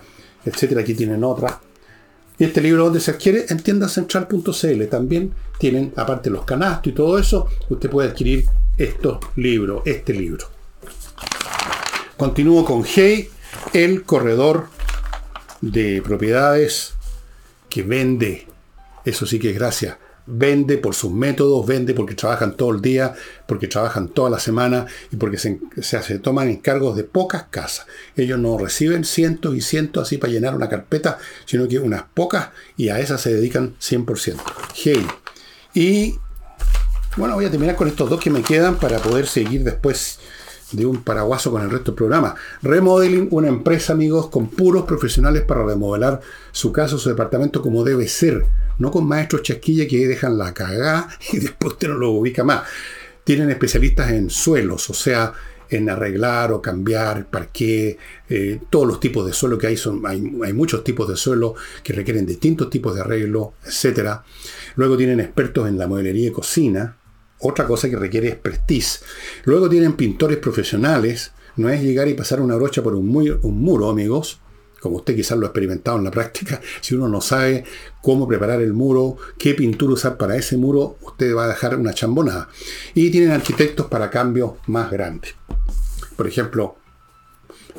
etcétera. 0.45 0.81
Aquí 0.81 0.93
tienen 0.93 1.23
otras. 1.23 1.55
Y 2.37 2.43
este 2.43 2.61
libro 2.61 2.85
donde 2.85 2.99
se 2.99 3.11
adquiere 3.11 3.45
en 3.49 3.59
tiendacentral.cl. 3.59 4.85
También 4.89 5.33
tienen, 5.57 5.93
aparte 5.95 6.29
los 6.29 6.45
canastos 6.45 6.91
y 6.91 6.95
todo 6.95 7.17
eso, 7.17 7.47
usted 7.69 7.89
puede 7.89 8.09
adquirir 8.09 8.45
estos 8.77 9.19
libros, 9.35 9.81
este 9.85 10.13
libro. 10.13 10.47
Continúo 12.17 12.65
con 12.65 12.83
Hey, 12.85 13.29
el 13.73 14.03
corredor 14.03 14.67
de 15.61 16.01
propiedades 16.01 16.93
que 17.69 17.83
vende. 17.83 18.47
Eso 19.05 19.25
sí 19.25 19.39
que 19.39 19.51
es 19.51 19.55
gracias 19.55 19.97
vende 20.27 20.77
por 20.77 20.95
sus 20.95 21.11
métodos, 21.11 21.65
vende 21.65 21.93
porque 21.93 22.15
trabajan 22.15 22.55
todo 22.55 22.71
el 22.71 22.81
día, 22.81 23.13
porque 23.47 23.67
trabajan 23.67 24.09
toda 24.09 24.29
la 24.29 24.39
semana 24.39 24.85
y 25.11 25.15
porque 25.17 25.37
se, 25.37 25.59
se, 25.81 26.19
toman 26.19 26.49
encargos 26.49 26.95
de 26.95 27.03
pocas 27.03 27.45
casas. 27.49 27.85
Ellos 28.15 28.39
no 28.39 28.57
reciben 28.57 29.03
cientos 29.03 29.55
y 29.55 29.61
cientos 29.61 30.03
así 30.03 30.17
para 30.17 30.33
llenar 30.33 30.55
una 30.55 30.69
carpeta, 30.69 31.17
sino 31.45 31.67
que 31.67 31.79
unas 31.79 32.03
pocas 32.13 32.49
y 32.77 32.89
a 32.89 32.99
esas 32.99 33.21
se 33.21 33.33
dedican 33.33 33.75
100%. 33.79 34.37
Hey. 34.75 35.05
Y 35.73 36.15
bueno, 37.17 37.35
voy 37.35 37.45
a 37.45 37.51
terminar 37.51 37.75
con 37.75 37.87
estos 37.87 38.09
dos 38.09 38.19
que 38.19 38.29
me 38.29 38.41
quedan 38.41 38.75
para 38.77 38.99
poder 38.99 39.27
seguir 39.27 39.63
después 39.63 40.19
de 40.71 40.85
un 40.85 41.03
paraguaso 41.03 41.51
con 41.51 41.61
el 41.61 41.69
resto 41.69 41.91
del 41.91 41.95
programa. 41.95 42.35
Remodeling, 42.61 43.29
una 43.31 43.47
empresa, 43.47 43.93
amigos, 43.93 44.29
con 44.29 44.47
puros 44.47 44.85
profesionales 44.85 45.43
para 45.43 45.63
remodelar 45.63 46.21
su 46.51 46.71
casa 46.71 46.97
su 46.97 47.09
departamento 47.09 47.61
como 47.61 47.83
debe 47.83 48.07
ser 48.07 48.45
no 48.77 48.91
con 48.91 49.07
maestros 49.07 49.43
chasquilla 49.43 49.87
que 49.87 50.07
dejan 50.07 50.37
la 50.37 50.53
cagada 50.53 51.09
y 51.33 51.39
después 51.39 51.73
usted 51.73 51.89
no 51.89 51.95
lo 51.95 52.11
ubica 52.11 52.43
más. 52.43 52.63
Tienen 53.23 53.49
especialistas 53.49 54.11
en 54.11 54.29
suelos, 54.29 54.89
o 54.89 54.93
sea, 54.93 55.33
en 55.69 55.89
arreglar 55.89 56.51
o 56.51 56.61
cambiar 56.61 57.27
parqué, 57.29 57.97
eh, 58.29 58.59
todos 58.69 58.87
los 58.87 58.99
tipos 58.99 59.25
de 59.25 59.33
suelo 59.33 59.57
que 59.57 59.67
hay, 59.67 59.77
son, 59.77 60.01
hay, 60.05 60.53
muchos 60.53 60.83
tipos 60.83 61.07
de 61.07 61.15
suelo 61.15 61.55
que 61.83 61.93
requieren 61.93 62.25
distintos 62.25 62.69
tipos 62.69 62.93
de 62.93 63.01
arreglo, 63.01 63.53
etc. 63.65 64.19
Luego 64.75 64.97
tienen 64.97 65.19
expertos 65.19 65.67
en 65.67 65.77
la 65.77 65.87
modelería 65.87 66.27
y 66.27 66.31
cocina, 66.31 66.97
otra 67.39 67.65
cosa 67.65 67.89
que 67.89 67.95
requiere 67.95 68.29
expertise. 68.29 69.03
Luego 69.45 69.69
tienen 69.69 69.93
pintores 69.93 70.37
profesionales, 70.37 71.31
no 71.57 71.69
es 71.69 71.81
llegar 71.81 72.07
y 72.07 72.13
pasar 72.13 72.41
una 72.41 72.55
brocha 72.55 72.83
por 72.83 72.95
un, 72.95 73.39
un 73.41 73.61
muro, 73.61 73.89
amigos, 73.89 74.39
como 74.85 74.97
usted 74.97 75.15
quizás 75.15 75.35
lo 75.39 75.47
ha 75.47 75.49
experimentado 75.49 75.97
en 75.97 76.03
la 76.03 76.11
práctica, 76.11 76.61
si 76.79 76.93
uno 76.93 77.07
no 77.07 77.19
sabe 77.19 77.63
cómo 78.03 78.27
preparar 78.27 78.61
el 78.61 78.71
muro, 78.71 79.17
qué 79.39 79.55
pintura 79.55 79.93
usar 79.93 80.15
para 80.15 80.35
ese 80.35 80.57
muro, 80.57 80.97
usted 81.01 81.35
va 81.35 81.45
a 81.45 81.47
dejar 81.47 81.75
una 81.75 81.91
chambonada. 81.91 82.49
Y 82.93 83.09
tienen 83.09 83.31
arquitectos 83.31 83.87
para 83.87 84.11
cambios 84.11 84.51
más 84.67 84.91
grandes. 84.91 85.33
Por 86.15 86.27
ejemplo, 86.27 86.75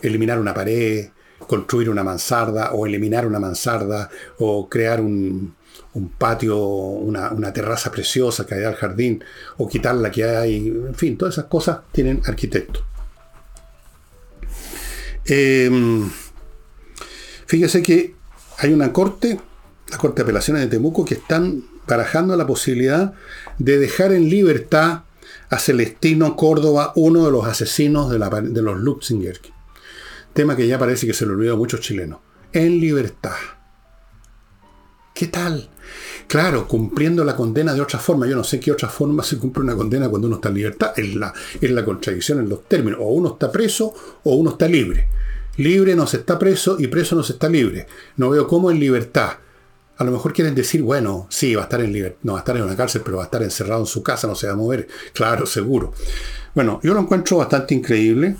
eliminar 0.02 0.40
una 0.40 0.52
pared, 0.52 1.10
construir 1.46 1.90
una 1.90 2.02
mansarda, 2.02 2.72
o 2.72 2.88
eliminar 2.88 3.24
una 3.24 3.38
mansarda, 3.38 4.10
o 4.40 4.68
crear 4.68 5.00
un, 5.00 5.54
patio, 6.18 6.58
una, 6.58 7.52
terraza 7.52 7.92
preciosa 7.92 8.44
que 8.44 8.56
hay 8.56 8.64
al 8.64 8.74
jardín, 8.74 9.22
o 9.58 9.68
quitar 9.68 9.94
la 9.94 10.10
que 10.10 10.24
hay, 10.24 10.66
en 10.66 10.96
fin, 10.96 11.16
todas 11.16 11.34
esas 11.34 11.44
cosas 11.44 11.78
tienen 11.92 12.20
arquitectos. 12.26 12.82
Em, 15.24 16.10
Fíjese 17.46 17.82
que 17.82 18.14
hay 18.58 18.72
una 18.72 18.92
corte, 18.92 19.40
la 19.90 19.98
Corte 19.98 20.16
de 20.16 20.22
Apelaciones 20.22 20.62
de 20.62 20.68
Temuco, 20.68 21.04
que 21.04 21.14
están 21.14 21.64
barajando 21.86 22.36
la 22.36 22.46
posibilidad 22.46 23.14
de 23.58 23.78
dejar 23.78 24.12
en 24.12 24.28
libertad 24.28 25.02
a 25.48 25.58
Celestino 25.58 26.36
Córdoba, 26.36 26.92
uno 26.96 27.24
de 27.24 27.30
los 27.30 27.46
asesinos 27.46 28.10
de, 28.10 28.18
los 28.62 28.80
Lutzinger. 28.80 29.40
Tema 30.32 30.56
que 30.56 30.66
ya 30.66 30.78
parece 30.78 31.06
que 31.06 31.14
se 31.14 31.24
lo 31.24 31.34
olvidó 31.34 31.54
a 31.54 31.56
muchos 31.56 31.80
chilenos. 31.80 32.18
En 32.52 32.80
libertad. 32.80 33.36
¿Qué 35.14 35.28
tal? 35.28 35.70
Claro, 36.26 36.66
cumpliendo 36.66 37.24
la 37.24 37.36
condena 37.36 37.72
de 37.72 37.80
otra 37.80 37.98
forma. 37.98 38.26
Yo 38.26 38.36
no 38.36 38.44
sé 38.44 38.60
qué 38.60 38.72
otra 38.72 38.88
forma 38.88 39.22
se 39.22 39.38
cumple 39.38 39.62
una 39.62 39.76
condena 39.76 40.08
cuando 40.08 40.26
uno 40.26 40.36
está 40.36 40.48
en 40.48 40.54
libertad. 40.56 40.92
Es 40.96 41.14
la, 41.14 41.32
es 41.60 41.70
la 41.70 41.84
contradicción 41.84 42.40
en 42.40 42.48
los 42.48 42.64
términos. 42.64 43.00
O 43.02 43.08
uno 43.12 43.32
está 43.32 43.50
preso 43.50 43.94
o 44.24 44.34
uno 44.34 44.50
está 44.50 44.68
libre. 44.68 45.08
Libre 45.56 45.96
no 45.96 46.06
se 46.06 46.18
está 46.18 46.38
preso 46.38 46.76
y 46.78 46.86
preso 46.86 47.16
no 47.16 47.22
se 47.22 47.34
está 47.34 47.48
libre. 47.48 47.86
No 48.16 48.30
veo 48.30 48.46
cómo 48.46 48.70
en 48.70 48.78
libertad. 48.78 49.38
A 49.98 50.04
lo 50.04 50.12
mejor 50.12 50.32
quieren 50.32 50.54
decir, 50.54 50.82
bueno, 50.82 51.26
sí, 51.30 51.54
va 51.54 51.62
a 51.62 51.64
estar 51.64 51.80
en 51.80 51.92
libertad, 51.92 52.18
no 52.22 52.32
va 52.32 52.38
a 52.38 52.42
estar 52.42 52.56
en 52.56 52.64
una 52.64 52.76
cárcel, 52.76 53.00
pero 53.02 53.16
va 53.16 53.22
a 53.22 53.26
estar 53.26 53.42
encerrado 53.42 53.80
en 53.80 53.86
su 53.86 54.02
casa, 54.02 54.26
no 54.26 54.34
se 54.34 54.46
va 54.46 54.52
a 54.52 54.56
mover. 54.56 54.88
Claro, 55.14 55.46
seguro. 55.46 55.94
Bueno, 56.54 56.80
yo 56.82 56.92
lo 56.92 57.00
encuentro 57.00 57.38
bastante 57.38 57.74
increíble, 57.74 58.36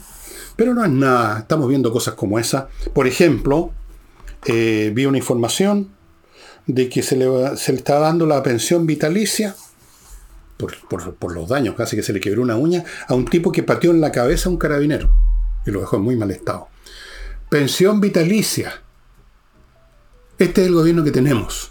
pero 0.54 0.74
no 0.74 0.84
es 0.84 0.90
nada. 0.90 1.40
Estamos 1.40 1.68
viendo 1.68 1.90
cosas 1.90 2.14
como 2.14 2.38
esa. 2.38 2.68
Por 2.92 3.06
ejemplo, 3.06 3.72
eh, 4.44 4.92
vi 4.94 5.06
una 5.06 5.18
información 5.18 5.90
de 6.66 6.88
que 6.88 7.02
se 7.02 7.16
le, 7.16 7.56
se 7.56 7.72
le 7.72 7.78
está 7.78 7.98
dando 7.98 8.26
la 8.26 8.42
pensión 8.42 8.86
vitalicia 8.86 9.54
por, 10.56 11.14
por, 11.18 11.32
los 11.32 11.48
daños, 11.48 11.74
casi 11.74 11.96
que 11.96 12.02
se 12.02 12.12
le 12.12 12.20
quebró 12.20 12.42
una 12.42 12.56
uña, 12.56 12.84
a 13.08 13.14
un 13.14 13.26
tipo 13.26 13.52
que 13.52 13.62
pateó 13.62 13.90
en 13.90 14.00
la 14.00 14.12
cabeza 14.12 14.48
a 14.48 14.52
un 14.52 14.58
carabinero 14.58 15.10
y 15.66 15.70
lo 15.70 15.80
dejó 15.80 15.96
en 15.96 16.02
muy 16.02 16.16
mal 16.16 16.30
estado. 16.30 16.68
Pensión 17.48 18.00
vitalicia. 18.00 18.82
Este 20.36 20.62
es 20.62 20.66
el 20.66 20.74
gobierno 20.74 21.04
que 21.04 21.12
tenemos. 21.12 21.70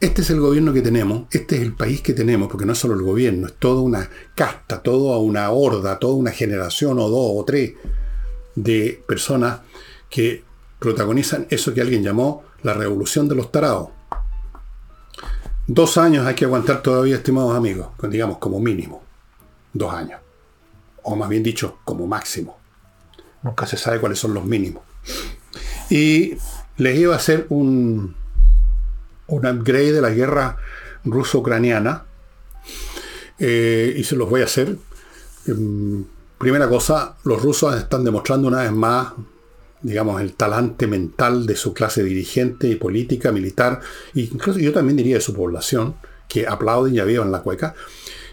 Este 0.00 0.20
es 0.20 0.28
el 0.28 0.40
gobierno 0.40 0.74
que 0.74 0.82
tenemos, 0.82 1.28
este 1.30 1.56
es 1.56 1.62
el 1.62 1.72
país 1.74 2.02
que 2.02 2.12
tenemos, 2.12 2.48
porque 2.50 2.66
no 2.66 2.74
es 2.74 2.78
solo 2.78 2.92
el 2.92 3.00
gobierno, 3.00 3.46
es 3.46 3.54
toda 3.54 3.80
una 3.80 4.10
casta, 4.34 4.82
toda 4.82 5.16
una 5.16 5.48
horda, 5.50 5.98
toda 5.98 6.14
una 6.14 6.30
generación 6.30 6.98
o 6.98 7.08
dos 7.08 7.30
o 7.36 7.44
tres 7.46 7.72
de 8.54 9.02
personas 9.08 9.60
que 10.10 10.44
protagonizan 10.78 11.46
eso 11.48 11.72
que 11.72 11.80
alguien 11.80 12.02
llamó 12.02 12.44
la 12.62 12.74
revolución 12.74 13.28
de 13.28 13.36
los 13.36 13.50
tarados. 13.50 13.88
Dos 15.66 15.96
años 15.96 16.26
hay 16.26 16.34
que 16.34 16.44
aguantar 16.44 16.82
todavía, 16.82 17.16
estimados 17.16 17.56
amigos, 17.56 17.88
digamos 18.02 18.36
como 18.36 18.60
mínimo. 18.60 19.02
Dos 19.72 19.94
años. 19.94 20.20
O 21.02 21.16
más 21.16 21.30
bien 21.30 21.42
dicho, 21.42 21.78
como 21.84 22.06
máximo. 22.06 22.63
Nunca 23.44 23.66
se 23.66 23.76
sabe 23.76 24.00
cuáles 24.00 24.18
son 24.18 24.34
los 24.34 24.44
mínimos. 24.44 24.82
Y 25.90 26.36
les 26.78 26.98
iba 26.98 27.14
a 27.14 27.18
hacer 27.18 27.46
un, 27.50 28.16
un 29.26 29.46
upgrade 29.46 29.92
de 29.92 30.00
la 30.00 30.10
guerra 30.10 30.56
ruso-ucraniana. 31.04 32.04
Eh, 33.38 33.94
y 33.96 34.04
se 34.04 34.16
los 34.16 34.28
voy 34.28 34.40
a 34.40 34.44
hacer. 34.44 34.76
Em, 35.46 36.04
primera 36.38 36.68
cosa, 36.68 37.16
los 37.24 37.42
rusos 37.42 37.76
están 37.76 38.02
demostrando 38.02 38.48
una 38.48 38.62
vez 38.62 38.72
más, 38.72 39.12
digamos, 39.82 40.22
el 40.22 40.34
talante 40.34 40.86
mental 40.86 41.46
de 41.46 41.56
su 41.56 41.74
clase 41.74 42.02
dirigente 42.02 42.68
y 42.68 42.76
política, 42.76 43.30
militar, 43.30 43.80
e 44.14 44.20
incluso 44.20 44.58
yo 44.58 44.72
también 44.72 44.96
diría 44.96 45.16
de 45.16 45.20
su 45.20 45.34
población, 45.34 45.96
que 46.28 46.46
aplauden 46.46 46.94
y 46.94 47.00
avivan 47.00 47.30
la 47.30 47.42
cueca. 47.42 47.74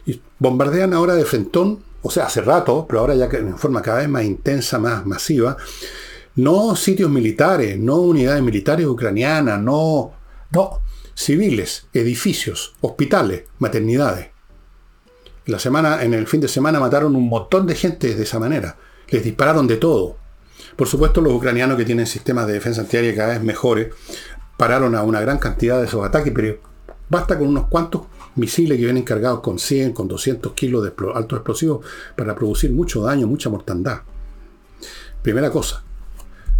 Y 0.06 0.22
bombardean 0.40 0.94
ahora 0.94 1.16
de 1.16 1.26
frentón 1.26 1.84
o 2.02 2.12
sea, 2.12 2.26
hace 2.26 2.42
rato, 2.42 2.86
pero 2.88 3.02
ahora 3.02 3.16
ya 3.16 3.26
en 3.26 3.58
forma 3.58 3.82
cada 3.82 4.00
vez 4.00 4.10
más 4.10 4.24
intensa, 4.24 4.80
más 4.80 5.06
masiva, 5.06 5.58
no 6.36 6.76
sitios 6.76 7.10
militares, 7.10 7.78
no 7.78 7.98
unidades 7.98 8.42
militares 8.42 8.86
ucranianas, 8.86 9.60
no, 9.62 10.14
no, 10.52 10.82
civiles, 11.14 11.88
edificios, 11.94 12.74
hospitales, 12.82 13.44
maternidades. 13.60 14.30
La 15.46 15.60
semana, 15.60 16.04
en 16.04 16.14
el 16.14 16.28
fin 16.28 16.42
de 16.42 16.48
semana 16.48 16.80
mataron 16.80 17.16
un 17.16 17.28
montón 17.28 17.68
de 17.68 17.76
gente 17.76 18.16
de 18.16 18.24
esa 18.24 18.40
manera. 18.40 18.78
Les 19.10 19.24
dispararon 19.24 19.68
de 19.68 19.78
todo. 19.78 20.18
Por 20.76 20.88
supuesto, 20.88 21.20
los 21.20 21.34
ucranianos 21.34 21.78
que 21.78 21.86
tienen 21.86 22.08
sistemas 22.08 22.48
de 22.48 22.54
defensa 22.54 22.82
antiaérea 22.82 23.16
cada 23.16 23.34
vez 23.34 23.44
mejores 23.44 23.94
pararon 24.56 24.96
a 24.96 25.04
una 25.04 25.20
gran 25.20 25.40
cantidad 25.40 25.80
de 25.80 25.88
esos 25.88 26.06
ataques, 26.06 26.32
pero 26.34 26.60
Basta 27.12 27.38
con 27.38 27.50
unos 27.50 27.68
cuantos 27.68 28.04
misiles 28.36 28.78
que 28.78 28.86
vienen 28.86 29.04
cargados 29.04 29.42
con 29.42 29.60
100, 29.60 29.94
con 29.94 30.08
200 30.08 30.54
kilos 30.54 30.84
de 30.84 30.94
altos 31.14 31.38
explosivos 31.38 31.86
para 32.16 32.36
producir 32.36 32.72
mucho 32.72 33.02
daño, 33.02 33.28
mucha 33.28 33.50
mortandad. 33.50 34.02
Primera 35.22 35.52
cosa. 35.52 35.84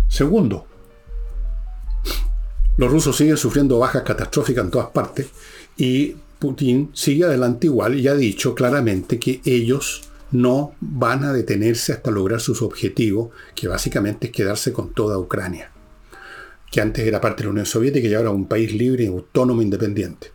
Segundo, 0.08 0.66
los 2.78 2.92
rusos 2.92 3.16
siguen 3.16 3.38
sufriendo 3.38 3.80
bajas 3.80 4.04
catastróficas 4.04 4.66
en 4.66 4.72
todas 4.72 4.90
partes 4.90 5.28
y 5.78 6.16
Putin 6.40 6.90
sigue 6.94 7.24
adelante 7.24 7.68
igual 7.68 8.00
y 8.00 8.08
ha 8.08 8.16
dicho 8.16 8.56
claramente 8.56 9.20
que 9.20 9.42
ellos 9.46 10.02
no 10.32 10.74
van 10.80 11.24
a 11.24 11.34
detenerse 11.34 11.94
hasta 11.94 12.10
lograr 12.10 12.40
sus 12.40 12.62
objetivos, 12.62 13.30
que 13.54 13.68
básicamente 13.68 14.28
es 14.28 14.34
quedarse 14.34 14.72
con 14.74 14.94
toda 14.94 15.18
Ucrania, 15.18 15.72
que 16.72 16.82
antes 16.82 17.06
era 17.06 17.22
parte 17.22 17.44
de 17.44 17.48
la 17.48 17.52
Unión 17.52 17.66
Soviética 17.66 18.08
y 18.08 18.14
ahora 18.14 18.32
un 18.32 18.48
país 18.48 18.74
libre, 18.74 19.08
autónomo, 19.08 19.62
independiente. 19.62 20.32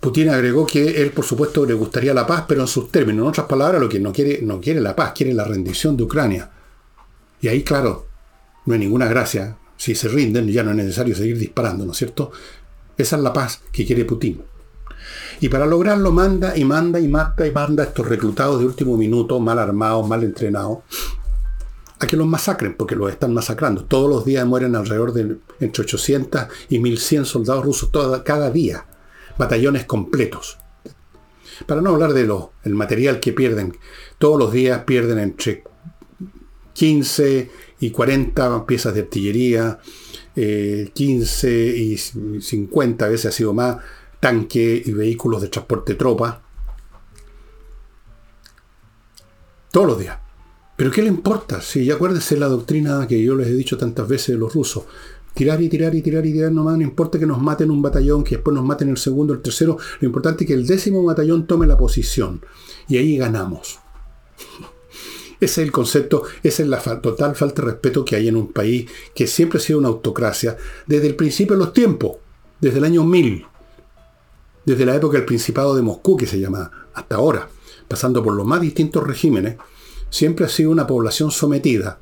Putin 0.00 0.28
agregó 0.28 0.64
que 0.64 1.02
él, 1.02 1.10
por 1.10 1.24
supuesto, 1.24 1.66
le 1.66 1.74
gustaría 1.74 2.14
la 2.14 2.26
paz, 2.26 2.44
pero 2.46 2.60
en 2.60 2.68
sus 2.68 2.90
términos. 2.90 3.24
En 3.24 3.28
otras 3.30 3.46
palabras, 3.46 3.80
lo 3.80 3.88
que 3.88 3.98
no 3.98 4.12
quiere, 4.12 4.40
no 4.42 4.60
quiere 4.60 4.80
la 4.80 4.94
paz, 4.94 5.12
quiere 5.12 5.34
la 5.34 5.44
rendición 5.44 5.96
de 5.96 6.04
Ucrania. 6.04 6.50
Y 7.40 7.48
ahí, 7.48 7.62
claro, 7.62 8.06
no 8.66 8.74
hay 8.74 8.80
ninguna 8.80 9.06
gracia. 9.06 9.56
Si 9.76 9.94
se 9.94 10.08
rinden, 10.08 10.48
ya 10.48 10.62
no 10.62 10.70
es 10.70 10.76
necesario 10.76 11.14
seguir 11.16 11.38
disparando, 11.38 11.84
¿no 11.84 11.92
es 11.92 11.98
cierto? 11.98 12.30
Esa 12.96 13.16
es 13.16 13.22
la 13.22 13.32
paz 13.32 13.60
que 13.72 13.84
quiere 13.86 14.04
Putin. 14.04 14.42
Y 15.40 15.48
para 15.48 15.66
lograrlo 15.66 16.10
manda 16.12 16.56
y 16.56 16.64
manda 16.64 17.00
y 17.00 17.08
mata 17.08 17.46
y 17.46 17.52
manda 17.52 17.84
a 17.84 17.86
estos 17.86 18.08
reclutados 18.08 18.58
de 18.60 18.66
último 18.66 18.96
minuto, 18.96 19.38
mal 19.40 19.58
armados, 19.58 20.06
mal 20.06 20.22
entrenados, 20.24 20.78
a 22.00 22.06
que 22.06 22.16
los 22.16 22.26
masacren, 22.26 22.74
porque 22.74 22.96
los 22.96 23.10
están 23.10 23.34
masacrando. 23.34 23.84
Todos 23.84 24.08
los 24.08 24.24
días 24.24 24.46
mueren 24.46 24.76
alrededor 24.76 25.12
de 25.12 25.38
entre 25.60 25.82
800 25.82 26.46
y 26.68 26.78
1100 26.78 27.24
soldados 27.24 27.64
rusos 27.64 27.90
cada 28.24 28.50
día. 28.50 28.84
Batallones 29.38 29.84
completos. 29.84 30.58
Para 31.66 31.80
no 31.80 31.90
hablar 31.90 32.12
de 32.12 32.24
lo, 32.24 32.52
el 32.64 32.74
material 32.74 33.20
que 33.20 33.32
pierden. 33.32 33.76
Todos 34.18 34.38
los 34.38 34.52
días 34.52 34.84
pierden 34.84 35.18
entre 35.18 35.64
15 36.72 37.50
y 37.80 37.90
40 37.90 38.66
piezas 38.66 38.94
de 38.94 39.00
artillería, 39.00 39.78
15 40.34 41.68
eh, 41.70 41.76
y 41.76 41.96
50 41.96 43.04
a 43.04 43.08
veces 43.08 43.26
ha 43.26 43.32
sido 43.32 43.52
más, 43.52 43.78
tanque 44.20 44.82
y 44.84 44.92
vehículos 44.92 45.42
de 45.42 45.48
transporte 45.48 45.92
de 45.92 45.98
tropa. 45.98 46.42
Todos 49.70 49.86
los 49.86 49.98
días. 49.98 50.18
Pero 50.76 50.92
¿qué 50.92 51.02
le 51.02 51.08
importa? 51.08 51.60
Si 51.60 51.84
ya 51.84 51.94
acuérdense 51.94 52.36
la 52.36 52.46
doctrina 52.46 53.06
que 53.08 53.20
yo 53.20 53.34
les 53.34 53.48
he 53.48 53.54
dicho 53.54 53.76
tantas 53.76 54.06
veces 54.06 54.28
de 54.28 54.38
los 54.38 54.54
rusos. 54.54 54.84
Tirar 55.38 55.62
y 55.62 55.68
tirar 55.68 55.94
y 55.94 56.02
tirar 56.02 56.26
y 56.26 56.32
tirar 56.32 56.50
nomás, 56.50 56.76
no 56.76 56.82
importa 56.82 57.16
que 57.16 57.24
nos 57.24 57.40
maten 57.40 57.70
un 57.70 57.80
batallón, 57.80 58.24
que 58.24 58.34
después 58.34 58.56
nos 58.56 58.64
maten 58.64 58.88
el 58.88 58.96
segundo, 58.96 59.32
el 59.32 59.40
tercero, 59.40 59.78
lo 60.00 60.06
importante 60.06 60.42
es 60.42 60.48
que 60.48 60.54
el 60.54 60.66
décimo 60.66 61.04
batallón 61.04 61.46
tome 61.46 61.64
la 61.64 61.78
posición. 61.78 62.40
Y 62.88 62.96
ahí 62.96 63.16
ganamos. 63.16 63.78
Ese 65.40 65.60
es 65.62 65.66
el 65.66 65.70
concepto, 65.70 66.24
esa 66.42 66.64
es 66.64 66.68
la 66.68 66.80
total 67.00 67.36
falta 67.36 67.62
de 67.62 67.68
respeto 67.70 68.04
que 68.04 68.16
hay 68.16 68.26
en 68.26 68.34
un 68.34 68.52
país 68.52 68.90
que 69.14 69.28
siempre 69.28 69.60
ha 69.60 69.62
sido 69.62 69.78
una 69.78 69.86
autocracia 69.86 70.56
desde 70.88 71.06
el 71.06 71.14
principio 71.14 71.54
de 71.54 71.64
los 71.64 71.72
tiempos, 71.72 72.16
desde 72.60 72.78
el 72.78 72.84
año 72.84 73.04
1000, 73.04 73.46
desde 74.64 74.84
la 74.84 74.96
época 74.96 75.18
del 75.18 75.26
Principado 75.26 75.76
de 75.76 75.82
Moscú, 75.82 76.16
que 76.16 76.26
se 76.26 76.40
llama 76.40 76.88
hasta 76.92 77.14
ahora, 77.14 77.48
pasando 77.86 78.24
por 78.24 78.34
los 78.34 78.44
más 78.44 78.60
distintos 78.60 79.06
regímenes, 79.06 79.54
siempre 80.10 80.44
ha 80.44 80.48
sido 80.48 80.72
una 80.72 80.88
población 80.88 81.30
sometida 81.30 82.00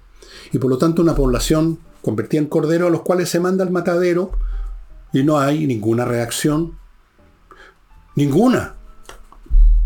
y 0.54 0.58
por 0.58 0.70
lo 0.70 0.78
tanto 0.78 1.02
una 1.02 1.14
población 1.14 1.78
convertida 2.06 2.40
en 2.40 2.46
cordero 2.46 2.86
a 2.86 2.90
los 2.90 3.02
cuales 3.02 3.28
se 3.28 3.40
manda 3.40 3.64
al 3.64 3.72
matadero 3.72 4.30
y 5.12 5.24
no 5.24 5.40
hay 5.40 5.66
ninguna 5.66 6.04
reacción. 6.04 6.78
Ninguna. 8.14 8.76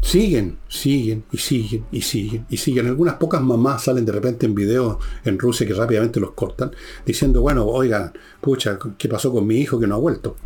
Siguen, 0.03 0.59
siguen 0.69 1.25
y 1.33 1.39
siguen 1.39 1.87
y 1.91 2.03
siguen 2.03 2.47
y 2.51 2.59
siguen. 2.59 2.89
Algunas 2.89 3.15
pocas 3.15 3.41
mamás 3.41 3.85
salen 3.85 4.05
de 4.05 4.13
repente 4.13 4.45
en 4.45 4.55
videos 4.55 4.99
en 5.25 5.39
Rusia 5.39 5.67
que 5.67 5.73
rápidamente 5.73 6.21
los 6.21 6.33
cortan, 6.33 6.73
diciendo, 7.07 7.41
bueno, 7.41 7.65
oigan, 7.65 8.13
pucha, 8.43 8.79
¿qué 8.99 9.09
pasó 9.09 9.33
con 9.33 9.47
mi 9.47 9.57
hijo 9.57 9.81
que 9.81 9.87
no 9.87 9.95
ha 9.95 9.99
vuelto? 9.99 10.37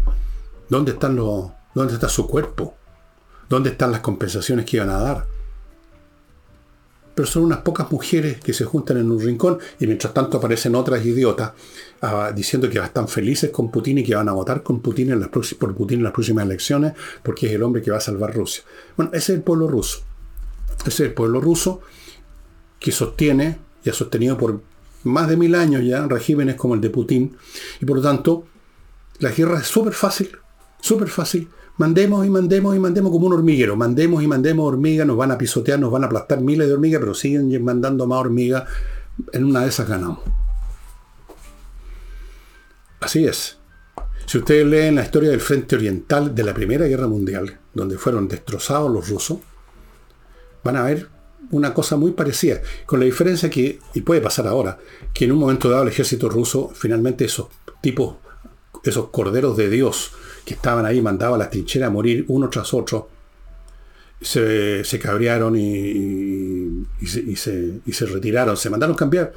¿Dónde 0.69 0.93
están 0.93 1.17
los, 1.17 1.51
¿Dónde 1.75 1.95
está 1.95 2.09
su 2.09 2.29
cuerpo? 2.29 2.77
¿Dónde 3.49 3.71
están 3.71 3.91
las 3.91 4.01
compensaciones 4.01 4.65
que 4.65 4.77
iban 4.77 4.91
a 4.91 5.01
dar? 5.01 5.27
Pero 7.15 7.27
son 7.27 7.45
unas 7.45 7.59
pocas 7.59 7.91
mujeres 7.93 8.41
que 8.41 8.53
se 8.53 8.65
juntan 8.65 8.97
en 8.97 9.11
un 9.11 9.21
rincón 9.21 9.59
y 9.79 9.87
mientras 9.87 10.13
tanto 10.13 10.39
aparecen 10.39 10.75
otras 10.75 11.05
idiotas 11.05 11.53
ah, 12.03 12.33
diciendo 12.35 12.69
que 12.69 12.79
están 12.79 13.07
felices 13.09 13.51
con 13.51 13.71
Putin 13.71 13.99
y 13.99 14.05
que 14.05 14.15
van 14.15 14.29
a 14.29 14.33
votar 14.33 14.63
con 14.63 14.81
Putin 14.81 15.13
en 15.13 15.21
las 15.21 15.29
por 15.29 15.75
Putin 15.75 15.99
en 15.99 16.05
las 16.05 16.13
próximas 16.13 16.45
elecciones 16.45 16.95
porque 17.23 17.47
es 17.47 17.53
el 17.53 17.63
hombre 17.63 17.83
que 17.83 17.91
va 17.91 17.99
a 17.99 18.01
salvar 18.01 18.35
Rusia. 18.35 18.65
Bueno, 18.97 19.13
ese 19.13 19.33
es 19.33 19.39
el 19.39 19.43
pueblo 19.43 19.69
ruso. 19.69 20.03
Ese 20.81 20.89
es 20.89 21.01
el 21.01 21.15
pueblo 21.15 21.41
ruso 21.41 21.81
que 22.81 22.91
sostiene 22.91 23.59
y 23.85 23.91
ha 23.91 23.93
sostenido 23.93 24.37
por 24.37 24.61
más 25.05 25.29
de 25.29 25.37
mil 25.37 25.55
años 25.55 25.83
ya 25.85 26.07
regímenes 26.07 26.57
como 26.57 26.75
el 26.75 26.81
de 26.81 26.91
Putin 26.91 27.37
y 27.81 27.85
por 27.85 27.99
lo 27.99 28.03
tanto 28.03 28.47
la 29.19 29.31
guerra 29.31 29.61
es 29.61 29.67
súper 29.67 29.93
fácil, 29.93 30.31
súper 30.81 31.09
fácil 31.09 31.49
Mandemos 31.77 32.25
y 32.25 32.31
mandemos 32.31 32.77
y 32.77 32.79
mandemos 32.79 33.11
como 33.11 33.27
un 33.27 33.33
hormiguero. 33.33 33.77
Mandemos 33.77 34.23
y 34.23 34.27
mandemos 34.27 34.67
hormigas, 34.67 35.07
nos 35.07 35.17
van 35.17 35.33
a 35.33 35.39
pisotear, 35.39 35.79
nos 35.79 35.91
van 35.91 36.05
a 36.05 36.07
aplastar 36.07 36.41
miles 36.41 36.69
de 36.69 36.75
hormigas, 36.75 37.01
pero 37.01 37.15
siguen 37.15 37.65
mandando 37.65 38.07
más 38.07 38.21
hormigas. 38.21 38.65
En 39.33 39.45
una 39.45 39.63
de 39.63 39.69
esas 39.69 39.89
ganamos. 39.89 40.21
Así 43.01 43.27
es. 43.27 43.59
Si 44.27 44.39
ustedes 44.39 44.67
leen 44.67 44.95
la 44.95 45.03
historia 45.03 45.31
del 45.31 45.41
Frente 45.41 45.77
Oriental 45.77 46.35
de 46.35 46.43
la 46.43 46.55
Primera 46.55 46.87
Guerra 46.87 47.07
Mundial, 47.07 47.59
donde 47.75 47.99
fueron 47.99 48.29
destrozados 48.29 48.91
los 48.91 49.09
rusos, 49.09 49.39
van 50.63 50.77
a 50.77 50.85
ver 50.85 51.09
una 51.51 51.75
cosa 51.75 51.97
muy 51.97 52.13
parecida, 52.13 52.63
con 52.87 53.01
la 53.01 53.05
diferencia 53.05 53.51
que, 53.51 53.79
y 53.93 54.01
puede 54.01 54.21
pasar 54.21 54.47
ahora, 54.47 54.79
que 55.13 55.27
en 55.27 55.33
un 55.33 55.39
momento 55.39 55.69
dado 55.69 55.83
el 55.83 55.91
ejército 55.91 56.29
ruso, 56.29 56.71
finalmente 56.75 57.27
esos 57.27 57.49
tipos, 57.83 58.17
esos 58.83 59.11
corderos 59.11 59.57
de 59.57 59.69
Dios, 59.69 60.13
que 60.45 60.55
estaban 60.55 60.87
ahí, 60.87 61.01
mandaban 61.01 61.37
a 61.37 61.45
las 61.45 61.51
trincheras 61.51 61.89
a 61.89 61.93
morir 61.93 62.25
uno 62.29 62.49
tras 62.51 62.75
otro, 62.75 63.09
se, 64.21 64.85
se 64.85 64.99
cabrearon 64.99 65.57
y, 65.57 66.87
se, 67.07 67.37
se, 67.37 68.07
retiraron, 68.07 68.57
se 68.57 68.71
mandaron 68.71 68.97
cambiar. 68.97 69.33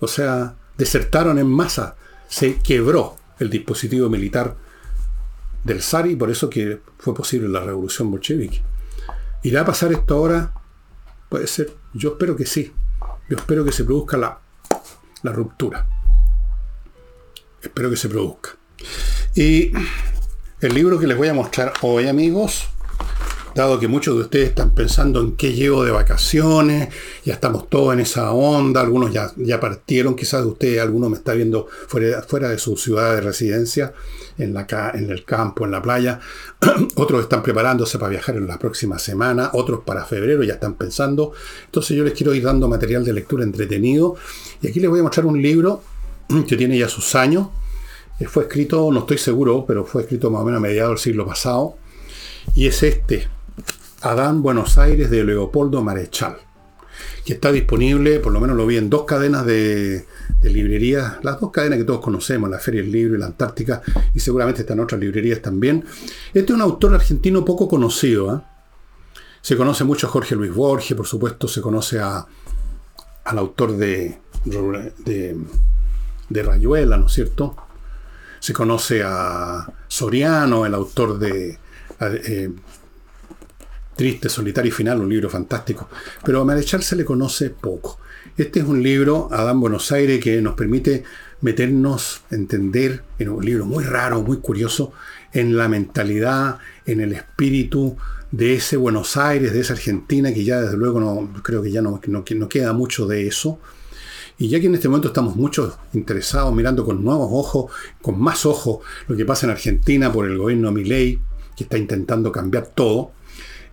O 0.00 0.08
sea, 0.08 0.54
desertaron 0.76 1.38
en 1.38 1.48
masa. 1.48 1.96
Se 2.28 2.58
quebró 2.58 3.16
el 3.38 3.50
dispositivo 3.50 4.08
militar 4.08 4.56
del 5.64 5.82
zar 5.82 6.06
y 6.06 6.16
por 6.16 6.30
eso 6.30 6.48
que 6.48 6.80
fue 6.98 7.14
posible 7.14 7.48
la 7.48 7.60
revolución 7.60 8.10
bolchevique. 8.10 8.62
¿Irá 9.42 9.62
a 9.62 9.66
pasar 9.66 9.92
esto 9.92 10.14
ahora? 10.14 10.52
Puede 11.28 11.46
ser. 11.46 11.72
Yo 11.92 12.10
espero 12.10 12.36
que 12.36 12.46
sí. 12.46 12.72
Yo 13.28 13.36
espero 13.36 13.64
que 13.64 13.72
se 13.72 13.84
produzca 13.84 14.16
la, 14.16 14.40
la 15.22 15.32
ruptura. 15.32 15.86
Espero 17.60 17.90
que 17.90 17.96
se 17.96 18.08
produzca. 18.08 18.50
Y 19.34 19.72
el 20.62 20.74
libro 20.74 20.96
que 20.96 21.08
les 21.08 21.16
voy 21.16 21.26
a 21.26 21.34
mostrar 21.34 21.72
hoy, 21.82 22.06
amigos, 22.06 22.68
dado 23.52 23.80
que 23.80 23.88
muchos 23.88 24.14
de 24.14 24.20
ustedes 24.22 24.50
están 24.50 24.70
pensando 24.70 25.20
en 25.20 25.32
qué 25.32 25.54
llevo 25.54 25.84
de 25.84 25.90
vacaciones, 25.90 26.88
ya 27.24 27.34
estamos 27.34 27.68
todos 27.68 27.92
en 27.94 27.98
esa 27.98 28.30
onda, 28.30 28.80
algunos 28.80 29.12
ya, 29.12 29.32
ya 29.36 29.58
partieron, 29.58 30.14
quizás 30.14 30.42
de 30.42 30.50
ustedes, 30.50 30.80
algunos 30.80 31.10
me 31.10 31.16
está 31.16 31.34
viendo 31.34 31.66
fuera, 31.88 32.22
fuera 32.22 32.48
de 32.48 32.58
su 32.58 32.76
ciudad 32.76 33.12
de 33.12 33.22
residencia, 33.22 33.92
en, 34.38 34.54
la, 34.54 34.64
en 34.94 35.10
el 35.10 35.24
campo, 35.24 35.64
en 35.64 35.72
la 35.72 35.82
playa, 35.82 36.20
otros 36.94 37.22
están 37.22 37.42
preparándose 37.42 37.98
para 37.98 38.10
viajar 38.10 38.36
en 38.36 38.46
la 38.46 38.56
próxima 38.56 39.00
semana, 39.00 39.50
otros 39.54 39.80
para 39.84 40.04
febrero 40.04 40.44
ya 40.44 40.54
están 40.54 40.74
pensando, 40.74 41.32
entonces 41.64 41.96
yo 41.96 42.04
les 42.04 42.12
quiero 42.12 42.34
ir 42.34 42.44
dando 42.44 42.68
material 42.68 43.04
de 43.04 43.12
lectura 43.12 43.42
entretenido, 43.42 44.14
y 44.60 44.68
aquí 44.68 44.78
les 44.78 44.88
voy 44.88 45.00
a 45.00 45.02
mostrar 45.02 45.26
un 45.26 45.42
libro 45.42 45.82
que 46.46 46.56
tiene 46.56 46.78
ya 46.78 46.88
sus 46.88 47.16
años, 47.16 47.48
fue 48.26 48.44
escrito, 48.44 48.90
no 48.92 49.00
estoy 49.00 49.18
seguro, 49.18 49.64
pero 49.66 49.84
fue 49.84 50.02
escrito 50.02 50.30
más 50.30 50.42
o 50.42 50.44
menos 50.44 50.58
a 50.58 50.62
mediados 50.62 50.90
del 50.90 50.98
siglo 50.98 51.26
pasado. 51.26 51.76
Y 52.54 52.66
es 52.66 52.82
este, 52.82 53.28
Adán 54.02 54.42
Buenos 54.42 54.78
Aires 54.78 55.10
de 55.10 55.24
Leopoldo 55.24 55.82
Marechal, 55.82 56.36
que 57.24 57.34
está 57.34 57.52
disponible, 57.52 58.20
por 58.20 58.32
lo 58.32 58.40
menos 58.40 58.56
lo 58.56 58.66
vi 58.66 58.76
en 58.76 58.90
dos 58.90 59.04
cadenas 59.04 59.46
de, 59.46 60.06
librerías, 60.42 61.22
las 61.22 61.40
dos 61.40 61.50
cadenas 61.50 61.78
que 61.78 61.84
todos 61.84 62.00
conocemos, 62.00 62.50
la 62.50 62.58
Feria 62.58 62.82
del 62.82 62.90
Libro 62.90 63.16
y 63.16 63.18
la 63.18 63.26
Antártica, 63.26 63.80
y 64.14 64.20
seguramente 64.20 64.62
están 64.62 64.80
otras 64.80 65.00
librerías 65.00 65.40
también. 65.40 65.84
Este 66.34 66.52
es 66.52 66.56
un 66.56 66.62
autor 66.62 66.94
argentino 66.94 67.44
poco 67.44 67.68
conocido. 67.68 68.36
¿eh? 68.36 68.40
Se 69.40 69.56
conoce 69.56 69.84
mucho 69.84 70.08
a 70.08 70.10
Jorge 70.10 70.34
Luis 70.34 70.52
Borges, 70.52 70.96
por 70.96 71.06
supuesto, 71.06 71.46
se 71.48 71.60
conoce 71.60 72.00
a, 72.00 72.26
al 73.24 73.38
autor 73.38 73.76
de, 73.76 74.18
de 74.44 76.42
Rayuela, 76.42 76.98
¿no 76.98 77.06
es 77.06 77.12
cierto? 77.12 77.56
Se 78.42 78.52
conoce 78.52 79.04
a 79.04 79.64
Soriano, 79.86 80.66
el 80.66 80.74
autor 80.74 81.16
de 81.16 81.56
eh, 82.00 82.50
Triste, 83.94 84.28
Solitario 84.28 84.72
Final, 84.72 85.00
un 85.00 85.08
libro 85.08 85.30
fantástico. 85.30 85.88
Pero 86.24 86.40
a 86.40 86.44
Marechal 86.44 86.82
se 86.82 86.96
le 86.96 87.04
conoce 87.04 87.50
poco. 87.50 88.00
Este 88.36 88.58
es 88.58 88.66
un 88.66 88.82
libro, 88.82 89.28
Adán 89.30 89.60
Buenos 89.60 89.92
Aires, 89.92 90.20
que 90.20 90.42
nos 90.42 90.54
permite 90.54 91.04
meternos, 91.40 92.22
entender, 92.32 93.04
en 93.20 93.28
un 93.28 93.44
libro 93.44 93.64
muy 93.64 93.84
raro, 93.84 94.22
muy 94.22 94.38
curioso, 94.38 94.92
en 95.32 95.56
la 95.56 95.68
mentalidad, 95.68 96.58
en 96.84 97.00
el 97.00 97.12
espíritu 97.12 97.96
de 98.32 98.54
ese 98.54 98.76
Buenos 98.76 99.16
Aires, 99.16 99.52
de 99.52 99.60
esa 99.60 99.74
Argentina, 99.74 100.34
que 100.34 100.42
ya 100.42 100.60
desde 100.60 100.76
luego 100.76 100.98
no 100.98 101.32
creo 101.44 101.62
que 101.62 101.70
ya 101.70 101.80
no, 101.80 102.00
no 102.08 102.48
queda 102.48 102.72
mucho 102.72 103.06
de 103.06 103.28
eso. 103.28 103.60
Y 104.42 104.48
ya 104.48 104.58
que 104.58 104.66
en 104.66 104.74
este 104.74 104.88
momento 104.88 105.06
estamos 105.06 105.36
muchos 105.36 105.74
interesados, 105.92 106.52
mirando 106.52 106.84
con 106.84 107.04
nuevos 107.04 107.28
ojos, 107.30 107.70
con 108.00 108.20
más 108.20 108.44
ojos, 108.44 108.80
lo 109.06 109.16
que 109.16 109.24
pasa 109.24 109.46
en 109.46 109.52
Argentina 109.52 110.12
por 110.12 110.26
el 110.26 110.36
gobierno 110.36 110.72
Milei, 110.72 111.20
que 111.56 111.62
está 111.62 111.78
intentando 111.78 112.32
cambiar 112.32 112.66
todo, 112.66 113.12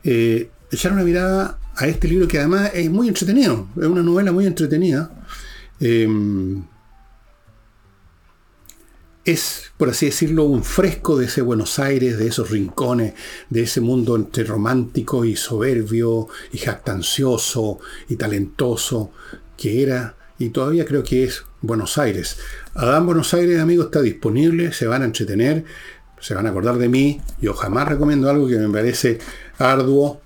eh, 0.03 0.51
echar 0.70 0.91
una 0.91 1.01
mirada 1.01 1.57
a 1.76 1.88
este 1.88 2.07
libro 2.07 2.28
que 2.28 2.38
además 2.38 2.70
es 2.76 2.88
muy 2.91 3.07
entretenido, 3.07 3.67
es 3.78 3.88
una 3.88 4.03
novela 4.03 4.32
muy 4.32 4.45
entretenida. 4.45 5.26
Em, 5.80 6.63
es, 9.26 9.72
por 9.76 9.89
así 9.89 10.05
decirlo, 10.05 10.43
un 10.43 10.63
fresco 10.63 11.17
de 11.17 11.26
ese 11.26 11.41
Buenos 11.41 11.80
Aires, 11.80 12.20
de 12.20 12.28
esos 12.28 12.51
rincones, 12.51 13.15
de 13.49 13.63
ese 13.63 13.82
mundo 13.82 14.15
entre 14.15 14.43
romántico 14.43 15.26
y 15.26 15.36
soberbio 15.36 16.28
y 16.53 16.59
jactancioso 16.59 17.80
y 18.07 18.17
talentoso 18.17 19.11
que 19.57 19.82
era 19.82 20.18
y 20.39 20.49
todavía 20.49 20.85
creo 20.85 21.03
que 21.03 21.25
es 21.25 21.43
Buenos 21.61 21.97
Aires. 21.97 22.39
Adán 22.73 23.05
Buenos 23.05 23.33
Aires, 23.33 23.59
amigos, 23.59 23.87
está 23.87 24.01
disponible, 24.01 24.71
se 24.71 24.87
van 24.87 25.01
a 25.01 25.05
entretener, 25.05 25.65
se 26.19 26.33
van 26.33 26.47
a 26.47 26.49
acordar 26.49 26.77
de 26.77 26.87
mí. 26.87 27.21
Yo 27.41 27.53
jamás 27.53 27.87
recomiendo 27.89 28.29
algo 28.29 28.47
que 28.47 28.57
me 28.57 28.69
parece 28.69 29.19
arduo, 29.57 30.21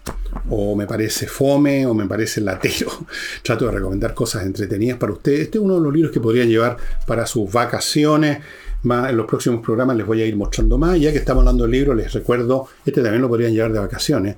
o 0.50 0.76
me 0.76 0.86
parece 0.86 1.28
fome, 1.28 1.86
o 1.88 1.96
me 1.96 2.06
parece 2.06 2.42
latero. 2.42 2.92
Trato 3.44 3.66
de 3.66 3.72
recomendar 3.72 4.14
cosas 4.14 4.46
entretenidas 4.46 4.98
para 5.00 5.14
ustedes. 5.14 5.42
Este 5.42 5.58
es 5.58 5.64
uno 5.64 5.76
de 5.76 5.82
los 5.82 5.94
libros 5.94 6.12
que 6.12 6.20
podrían 6.20 6.48
llevar 6.48 6.78
para 7.08 7.26
sus 7.26 7.52
vacaciones. 7.52 8.40
En 8.84 9.18
los 9.18 9.26
próximos 9.26 9.62
programas 9.64 9.96
les 9.96 10.06
voy 10.06 10.22
a 10.22 10.26
ir 10.26 10.36
mostrando 10.36 10.78
más. 10.78 11.00
Ya 11.00 11.12
que 11.12 11.18
estamos 11.18 11.42
hablando 11.42 11.64
del 11.64 11.72
libro, 11.72 11.96
les 11.96 12.14
recuerdo, 12.14 12.68
este 12.86 13.02
también 13.02 13.22
lo 13.22 13.30
podrían 13.30 13.54
llevar 13.54 13.74
de 13.74 13.80
vacaciones. 13.80 14.36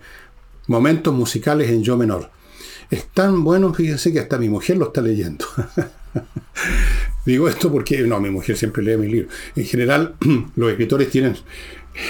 Momentos 0.67 1.13
musicales 1.13 1.69
en 1.69 1.83
yo 1.83 1.97
menor. 1.97 2.29
Es 2.89 3.07
tan 3.07 3.43
bueno, 3.43 3.73
fíjense 3.73 4.13
que 4.13 4.19
hasta 4.19 4.37
mi 4.37 4.49
mujer 4.49 4.77
lo 4.77 4.87
está 4.87 5.01
leyendo. 5.01 5.45
Digo 7.25 7.49
esto 7.49 7.71
porque, 7.71 8.01
no, 8.01 8.19
mi 8.19 8.29
mujer 8.29 8.55
siempre 8.55 8.83
lee 8.83 8.97
mis 8.97 9.11
libros. 9.11 9.33
En 9.55 9.65
general, 9.65 10.15
los 10.55 10.69
escritores 10.69 11.09
tienen, 11.09 11.35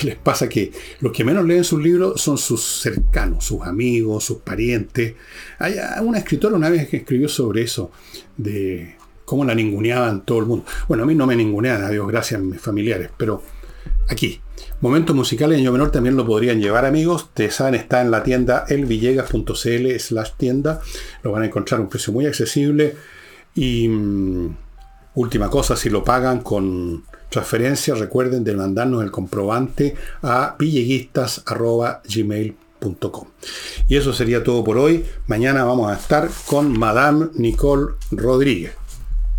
les 0.04 0.16
pasa 0.16 0.50
que 0.50 0.72
los 1.00 1.12
que 1.12 1.24
menos 1.24 1.46
leen 1.46 1.64
sus 1.64 1.82
libros 1.82 2.22
son 2.22 2.38
sus 2.38 2.62
cercanos, 2.62 3.46
sus 3.46 3.62
amigos, 3.62 4.24
sus 4.24 4.40
parientes. 4.40 5.16
Hay 5.60 5.76
una 6.02 6.18
escritora 6.20 6.56
una 6.56 6.70
vez 6.70 6.90
que 6.90 6.98
escribió 6.98 7.30
sobre 7.30 7.62
eso, 7.62 7.92
de 8.36 8.96
cómo 9.24 9.46
la 9.46 9.56
ninguneaban 9.56 10.26
todo 10.26 10.40
el 10.40 10.46
mundo. 10.46 10.66
Bueno, 10.88 11.04
a 11.04 11.06
mí 11.08 11.16
no 11.16 11.26
me 11.26 11.36
ningunean, 11.36 11.84
a 11.84 11.90
Dios 11.90 12.08
gracias, 12.08 12.42
mis 12.42 12.60
familiares, 12.60 13.10
pero 13.18 13.42
aquí, 14.10 14.42
Momentos 14.86 15.16
musicales 15.16 15.58
en 15.58 15.64
yo 15.64 15.72
menor 15.72 15.90
también 15.90 16.16
lo 16.16 16.28
podrían 16.28 16.62
llevar 16.62 16.86
amigos. 16.86 17.32
Tesan 17.34 17.74
está 17.74 18.02
en 18.02 18.12
la 18.12 18.22
tienda 18.22 18.66
elvillegas.cl 18.70 19.98
slash 19.98 20.34
tienda. 20.38 20.80
Lo 21.24 21.32
van 21.32 21.42
a 21.42 21.48
encontrar 21.48 21.80
a 21.80 21.82
un 21.82 21.90
precio 21.90 22.14
muy 22.14 22.28
accesible. 22.28 22.96
Y 23.56 23.88
mm, 23.88 24.56
última 25.16 25.50
cosa, 25.50 25.76
si 25.76 25.90
lo 25.90 26.04
pagan 26.04 26.42
con 26.42 27.04
transferencia, 27.30 27.96
recuerden 27.96 28.44
de 28.44 28.56
mandarnos 28.56 29.04
el 29.04 29.10
comprobante 29.10 29.96
a 30.22 30.56
villeguistas.gmail.com. 30.60 33.28
Y 33.88 33.96
eso 33.96 34.14
sería 34.14 34.44
todo 34.44 34.64
por 34.64 34.78
hoy. 34.78 35.04
Mañana 35.26 35.64
vamos 35.64 35.92
a 35.92 35.96
estar 35.96 36.30
con 36.46 36.78
Madame 36.78 37.30
Nicole 37.34 37.94
Rodríguez. 38.12 38.74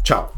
Chao. 0.03 0.33